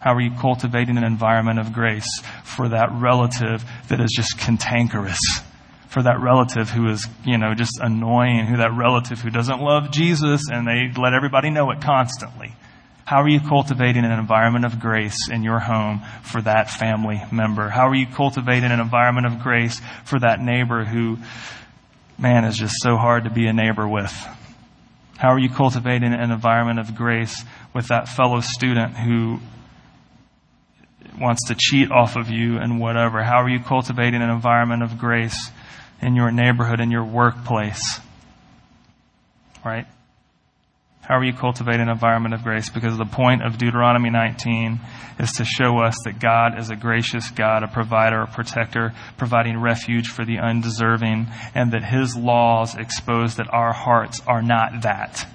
how 0.01 0.15
are 0.15 0.21
you 0.21 0.33
cultivating 0.39 0.99
an 0.99 1.05
environment 1.05 1.59
of 1.61 1.73
grace 1.73 2.21
for 2.43 2.69
that 2.69 2.91
relative 2.93 3.65
that 3.89 4.01
is 4.01 4.13
just 4.15 4.39
cantankerous? 4.39 5.21
For 5.89 6.03
that 6.03 6.21
relative 6.21 6.71
who 6.71 6.89
is, 6.89 7.07
you 7.25 7.39
know, 7.39 7.55
just 7.55 7.79
annoying, 7.81 8.47
who 8.47 8.57
that 8.57 8.73
relative 8.73 9.21
who 9.21 9.31
doesn't 9.31 9.61
love 9.61 9.91
Jesus 9.93 10.43
and 10.51 10.67
they 10.67 10.91
let 11.01 11.15
everybody 11.15 11.51
know 11.51 11.71
it 11.71 11.81
constantly. 11.81 12.55
How 13.05 13.21
are 13.21 13.29
you 13.29 13.41
cultivating 13.41 14.05
an 14.05 14.13
environment 14.13 14.65
of 14.65 14.81
grace 14.81 15.29
in 15.31 15.43
your 15.43 15.59
home 15.59 16.03
for 16.23 16.41
that 16.41 16.71
family 16.71 17.23
member? 17.31 17.69
How 17.69 17.89
are 17.89 17.95
you 17.95 18.07
cultivating 18.07 18.71
an 18.71 18.81
environment 18.81 19.27
of 19.27 19.41
grace 19.41 19.81
for 20.05 20.19
that 20.19 20.41
neighbor 20.41 20.85
who, 20.85 21.19
man, 22.19 22.45
is 22.45 22.57
just 22.57 22.77
so 22.79 22.97
hard 22.97 23.25
to 23.25 23.31
be 23.31 23.47
a 23.47 23.53
neighbor 23.53 23.87
with? 23.87 24.13
How 25.19 25.29
are 25.33 25.39
you 25.39 25.51
cultivating 25.51 26.15
an 26.15 26.31
environment 26.31 26.81
of 26.81 26.97
grace 26.97 27.45
with 27.75 27.89
that 27.89 28.09
fellow 28.09 28.41
student 28.41 28.97
who 28.97 29.39
wants 31.21 31.49
to 31.49 31.55
cheat 31.59 31.91
off 31.91 32.17
of 32.17 32.31
you 32.31 32.57
and 32.57 32.81
whatever? 32.81 33.23
How 33.23 33.43
are 33.43 33.51
you 33.51 33.61
cultivating 33.61 34.23
an 34.23 34.31
environment 34.31 34.83
of 34.83 34.99
grace 34.99 35.51
in 36.05 36.15
your 36.15 36.31
neighborhood, 36.31 36.81
in 36.81 36.91
your 36.91 37.05
workplace? 37.05 38.01
Right? 39.65 39.87
How 41.01 41.19
are 41.19 41.25
you 41.25 41.35
cultivating 41.35 41.83
an 41.83 41.91
environment 41.91 42.35
of 42.35 42.43
grace? 42.43 42.71
Because 42.71 42.97
the 42.97 43.05
point 43.05 43.43
of 43.43 43.59
Deuteronomy 43.59 44.09
19 44.09 44.81
is 45.19 45.33
to 45.33 45.45
show 45.45 45.79
us 45.79 45.95
that 46.05 46.19
God 46.19 46.59
is 46.59 46.71
a 46.71 46.77
gracious 46.77 47.29
God, 47.31 47.63
a 47.63 47.69
provider, 47.69 48.23
a 48.23 48.27
protector, 48.27 48.95
providing 49.19 49.61
refuge 49.61 50.09
for 50.09 50.25
the 50.25 50.39
undeserving, 50.39 51.27
and 51.55 51.73
that 51.73 51.85
His 51.85 52.17
laws 52.17 52.75
expose 52.75 53.37
that 53.37 53.53
our 53.53 53.75
hearts 53.75 54.23
are 54.27 54.41
not 54.41 54.83
that. 54.83 55.27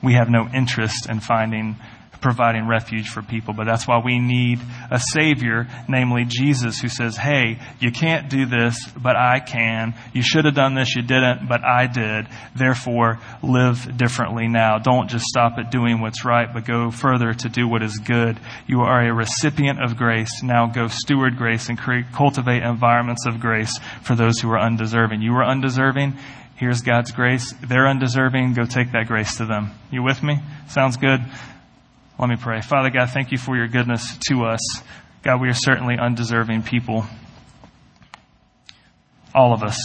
We 0.00 0.14
have 0.14 0.28
no 0.28 0.48
interest 0.54 1.08
in 1.08 1.18
finding 1.18 1.76
providing 2.20 2.66
refuge 2.66 3.08
for 3.08 3.22
people. 3.22 3.54
But 3.54 3.66
that's 3.66 3.86
why 3.86 4.00
we 4.04 4.18
need 4.18 4.60
a 4.90 5.00
Savior, 5.00 5.66
namely 5.88 6.24
Jesus, 6.26 6.80
who 6.80 6.88
says, 6.88 7.16
Hey, 7.16 7.58
you 7.80 7.92
can't 7.92 8.28
do 8.28 8.46
this, 8.46 8.78
but 8.96 9.16
I 9.16 9.40
can. 9.40 9.94
You 10.12 10.22
should 10.22 10.44
have 10.44 10.54
done 10.54 10.74
this, 10.74 10.94
you 10.94 11.02
didn't, 11.02 11.48
but 11.48 11.64
I 11.64 11.86
did. 11.86 12.26
Therefore, 12.54 13.18
live 13.42 13.96
differently 13.96 14.48
now. 14.48 14.78
Don't 14.78 15.08
just 15.08 15.26
stop 15.26 15.58
at 15.58 15.70
doing 15.70 16.00
what's 16.00 16.24
right, 16.24 16.48
but 16.52 16.64
go 16.64 16.90
further 16.90 17.32
to 17.32 17.48
do 17.48 17.68
what 17.68 17.82
is 17.82 17.98
good. 17.98 18.38
You 18.66 18.80
are 18.80 19.02
a 19.02 19.14
recipient 19.14 19.82
of 19.82 19.96
grace. 19.96 20.42
Now 20.42 20.66
go 20.66 20.88
steward 20.88 21.36
grace 21.36 21.68
and 21.68 21.78
create, 21.78 22.06
cultivate 22.12 22.62
environments 22.62 23.26
of 23.26 23.40
grace 23.40 23.78
for 24.02 24.14
those 24.14 24.38
who 24.40 24.50
are 24.50 24.60
undeserving. 24.60 25.22
You 25.22 25.34
are 25.34 25.44
undeserving. 25.44 26.14
Here's 26.56 26.80
God's 26.80 27.12
grace. 27.12 27.52
They're 27.62 27.86
undeserving. 27.86 28.54
Go 28.54 28.64
take 28.64 28.92
that 28.92 29.06
grace 29.06 29.36
to 29.36 29.44
them. 29.44 29.72
You 29.90 30.02
with 30.02 30.22
me? 30.22 30.38
Sounds 30.68 30.96
good? 30.96 31.20
Let 32.18 32.30
me 32.30 32.36
pray. 32.36 32.62
Father 32.62 32.90
God, 32.90 33.10
thank 33.10 33.30
you 33.30 33.38
for 33.38 33.56
your 33.56 33.68
goodness 33.68 34.16
to 34.28 34.44
us. 34.44 34.60
God, 35.22 35.40
we 35.40 35.48
are 35.48 35.54
certainly 35.54 35.96
undeserving 35.98 36.62
people. 36.62 37.04
All 39.34 39.52
of 39.52 39.62
us. 39.62 39.78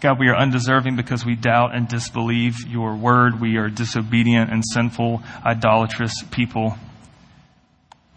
God, 0.00 0.18
we 0.18 0.28
are 0.28 0.36
undeserving 0.36 0.96
because 0.96 1.24
we 1.24 1.36
doubt 1.36 1.74
and 1.74 1.86
disbelieve 1.88 2.66
your 2.66 2.96
word. 2.96 3.40
We 3.40 3.56
are 3.56 3.68
disobedient 3.68 4.50
and 4.50 4.64
sinful, 4.64 5.22
idolatrous 5.44 6.12
people. 6.30 6.76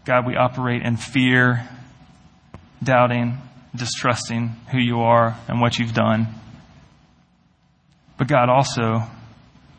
God, 0.03 0.25
we 0.25 0.35
operate 0.35 0.81
in 0.81 0.97
fear, 0.97 1.67
doubting, 2.81 3.37
distrusting 3.75 4.55
who 4.71 4.79
you 4.79 4.99
are 4.99 5.37
and 5.47 5.61
what 5.61 5.77
you've 5.77 5.93
done. 5.93 6.27
But 8.17 8.27
God, 8.27 8.49
also, 8.49 9.03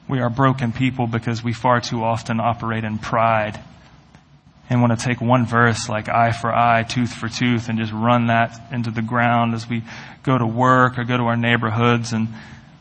we 0.08 0.20
are 0.20 0.30
broken 0.30 0.72
people 0.72 1.06
because 1.06 1.42
we 1.42 1.52
far 1.52 1.80
too 1.80 2.02
often 2.02 2.40
operate 2.40 2.84
in 2.84 2.98
pride 2.98 3.60
and 4.70 4.80
want 4.80 4.98
to 4.98 5.04
take 5.04 5.20
one 5.20 5.46
verse 5.46 5.88
like 5.88 6.08
eye 6.08 6.32
for 6.32 6.52
eye, 6.52 6.82
tooth 6.82 7.12
for 7.12 7.28
tooth, 7.28 7.68
and 7.68 7.78
just 7.78 7.92
run 7.92 8.26
that 8.26 8.72
into 8.72 8.90
the 8.90 9.02
ground 9.02 9.54
as 9.54 9.68
we 9.68 9.82
go 10.22 10.36
to 10.36 10.46
work 10.46 10.98
or 10.98 11.04
go 11.04 11.16
to 11.16 11.24
our 11.24 11.36
neighborhoods 11.36 12.12
and 12.12 12.28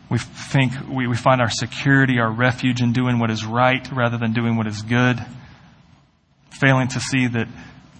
we 0.10 0.18
think 0.20 0.74
we, 0.90 1.06
we 1.08 1.18
find 1.18 1.42
our 1.42 1.50
security, 1.50 2.20
our 2.20 2.32
refuge 2.32 2.82
in 2.82 2.94
doing 2.94 3.20
what 3.20 3.30
is 3.30 3.46
right 3.46 3.86
rather 3.92 4.18
than 4.18 4.34
doing 4.34 4.56
what 4.56 4.68
is 4.68 4.82
good. 4.82 5.24
Failing 6.52 6.88
to 6.90 7.00
see 7.00 7.28
that 7.28 7.48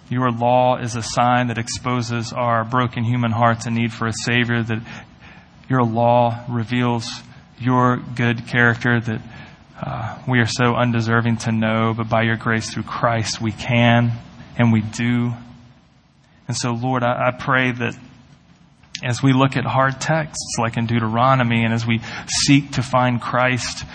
your 0.10 0.32
law 0.32 0.78
is 0.78 0.96
a 0.96 1.04
sign 1.04 1.48
that 1.48 1.58
exposes 1.58 2.32
our 2.32 2.64
broken 2.64 3.04
human 3.04 3.32
hearts 3.32 3.66
and 3.66 3.76
need 3.76 3.92
for 3.92 4.08
a 4.08 4.14
Savior, 4.14 4.64
that 4.64 4.82
your 5.70 5.84
law 5.84 6.46
reveals 6.48 7.10
your 7.60 7.98
good 7.98 8.48
character 8.48 9.00
that 9.00 9.22
uh, 9.82 10.18
we 10.28 10.40
are 10.40 10.48
so 10.48 10.76
undeserving 10.76 11.38
to 11.38 11.52
know, 11.52 11.94
but 11.96 12.10
by 12.10 12.24
your 12.24 12.36
grace 12.36 12.74
through 12.74 12.84
Christ 12.84 13.42
we 13.42 13.52
can 13.52 14.12
and 14.58 14.74
we 14.74 14.82
do. 14.82 15.34
And 16.48 16.56
so, 16.56 16.72
Lord, 16.72 17.04
I, 17.04 17.30
I 17.30 17.32
pray 17.38 17.72
that 17.72 17.96
as 19.04 19.22
we 19.22 19.34
look 19.34 19.56
at 19.56 19.66
hard 19.66 20.02
texts 20.02 20.56
like 20.58 20.78
in 20.78 20.88
Deuteronomy 20.88 21.64
and 21.64 21.74
as 21.74 21.86
we 21.86 22.02
seek 22.28 22.72
to 22.74 22.82
find 22.82 23.22
Christ, 23.22 23.86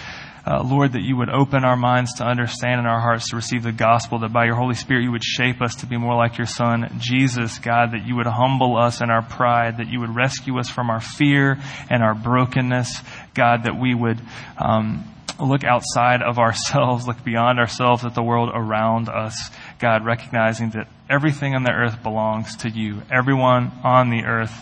uh, 0.44 0.62
Lord, 0.64 0.92
that 0.92 1.02
you 1.02 1.16
would 1.16 1.30
open 1.30 1.64
our 1.64 1.76
minds 1.76 2.14
to 2.14 2.24
understand 2.24 2.80
and 2.80 2.88
our 2.88 3.00
hearts 3.00 3.30
to 3.30 3.36
receive 3.36 3.62
the 3.62 3.72
gospel, 3.72 4.18
that 4.20 4.32
by 4.32 4.44
your 4.44 4.56
Holy 4.56 4.74
Spirit 4.74 5.04
you 5.04 5.12
would 5.12 5.22
shape 5.22 5.62
us 5.62 5.76
to 5.76 5.86
be 5.86 5.96
more 5.96 6.16
like 6.16 6.36
your 6.36 6.46
Son, 6.46 6.96
Jesus, 6.98 7.58
God, 7.58 7.92
that 7.92 8.06
you 8.06 8.16
would 8.16 8.26
humble 8.26 8.76
us 8.76 9.00
in 9.00 9.10
our 9.10 9.22
pride, 9.22 9.78
that 9.78 9.88
you 9.88 10.00
would 10.00 10.14
rescue 10.14 10.58
us 10.58 10.68
from 10.68 10.90
our 10.90 11.00
fear 11.00 11.58
and 11.88 12.02
our 12.02 12.14
brokenness, 12.14 13.00
God, 13.34 13.64
that 13.64 13.78
we 13.78 13.94
would 13.94 14.20
um, 14.58 15.04
look 15.40 15.62
outside 15.62 16.22
of 16.22 16.38
ourselves, 16.40 17.06
look 17.06 17.22
beyond 17.22 17.60
ourselves 17.60 18.04
at 18.04 18.14
the 18.14 18.22
world 18.22 18.50
around 18.52 19.08
us, 19.08 19.50
God, 19.78 20.04
recognizing 20.04 20.70
that 20.70 20.88
everything 21.08 21.54
on 21.54 21.62
the 21.62 21.72
earth 21.72 22.02
belongs 22.02 22.56
to 22.58 22.68
you. 22.68 23.02
Everyone 23.12 23.70
on 23.84 24.10
the 24.10 24.24
earth 24.24 24.52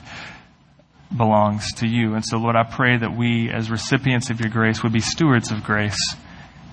belongs 1.14 1.72
to 1.74 1.86
you. 1.86 2.14
And 2.14 2.24
so, 2.24 2.38
Lord, 2.38 2.56
I 2.56 2.62
pray 2.62 2.96
that 2.96 3.16
we, 3.16 3.50
as 3.50 3.70
recipients 3.70 4.30
of 4.30 4.40
your 4.40 4.50
grace, 4.50 4.82
would 4.82 4.92
be 4.92 5.00
stewards 5.00 5.50
of 5.50 5.64
grace. 5.64 5.98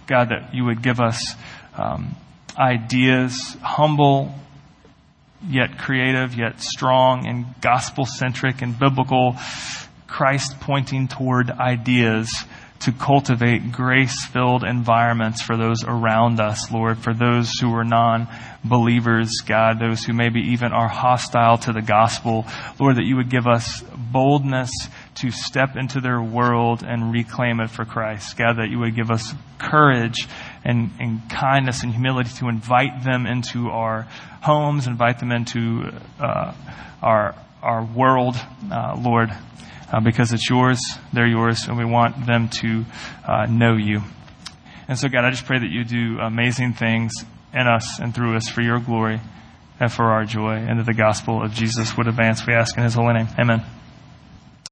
God, 0.05 0.29
that 0.29 0.53
you 0.53 0.65
would 0.65 0.81
give 0.81 0.99
us 0.99 1.35
um, 1.75 2.15
ideas, 2.57 3.57
humble, 3.61 4.33
yet 5.47 5.77
creative, 5.77 6.35
yet 6.35 6.61
strong, 6.61 7.27
and 7.27 7.45
gospel 7.61 8.05
centric 8.05 8.61
and 8.61 8.77
biblical, 8.77 9.35
Christ 10.07 10.59
pointing 10.61 11.07
toward 11.07 11.51
ideas 11.51 12.31
to 12.79 12.91
cultivate 12.91 13.71
grace 13.71 14.25
filled 14.27 14.63
environments 14.63 15.41
for 15.41 15.57
those 15.57 15.83
around 15.83 16.39
us, 16.39 16.71
Lord, 16.71 16.99
for 16.99 17.13
those 17.13 17.51
who 17.59 17.73
are 17.73 17.83
non 17.83 18.27
believers, 18.63 19.31
God, 19.45 19.79
those 19.79 20.03
who 20.03 20.13
maybe 20.13 20.39
even 20.51 20.71
are 20.71 20.87
hostile 20.87 21.57
to 21.59 21.73
the 21.73 21.81
gospel. 21.81 22.45
Lord, 22.79 22.97
that 22.97 23.05
you 23.05 23.15
would 23.15 23.29
give 23.29 23.47
us 23.47 23.83
boldness 24.11 24.71
to 25.15 25.31
step 25.31 25.75
into 25.75 25.99
their 26.01 26.21
world 26.21 26.83
and 26.83 27.11
reclaim 27.11 27.59
it 27.59 27.69
for 27.69 27.85
Christ. 27.85 28.37
God, 28.37 28.57
that 28.57 28.69
you 28.69 28.79
would 28.79 28.95
give 28.95 29.11
us 29.11 29.33
courage 29.57 30.27
and, 30.63 30.91
and 30.99 31.29
kindness 31.29 31.83
and 31.83 31.91
humility 31.91 32.29
to 32.37 32.49
invite 32.49 33.03
them 33.03 33.25
into 33.25 33.69
our 33.69 34.07
homes, 34.41 34.87
invite 34.87 35.19
them 35.19 35.31
into 35.31 35.91
uh, 36.19 36.53
our, 37.01 37.35
our 37.61 37.83
world, 37.83 38.35
uh, 38.71 38.97
Lord, 38.99 39.29
uh, 39.91 39.99
because 40.01 40.33
it's 40.33 40.49
yours, 40.49 40.79
they're 41.13 41.27
yours, 41.27 41.67
and 41.67 41.77
we 41.77 41.85
want 41.85 42.25
them 42.25 42.49
to 42.49 42.85
uh, 43.27 43.45
know 43.45 43.75
you. 43.75 44.01
And 44.87 44.97
so, 44.97 45.09
God, 45.09 45.25
I 45.25 45.31
just 45.31 45.45
pray 45.45 45.59
that 45.59 45.69
you 45.69 45.83
do 45.83 46.19
amazing 46.19 46.73
things 46.73 47.13
in 47.53 47.67
us 47.67 47.99
and 47.99 48.13
through 48.13 48.35
us 48.35 48.47
for 48.47 48.61
your 48.61 48.79
glory 48.79 49.19
and 49.79 49.91
for 49.91 50.05
our 50.05 50.25
joy, 50.25 50.55
and 50.55 50.79
that 50.79 50.85
the 50.85 50.93
gospel 50.93 51.43
of 51.43 51.53
Jesus 51.53 51.95
would 51.97 52.07
advance. 52.07 52.45
We 52.47 52.53
ask 52.53 52.77
in 52.77 52.83
his 52.83 52.95
holy 52.95 53.13
name. 53.13 53.27
Amen. 53.39 53.76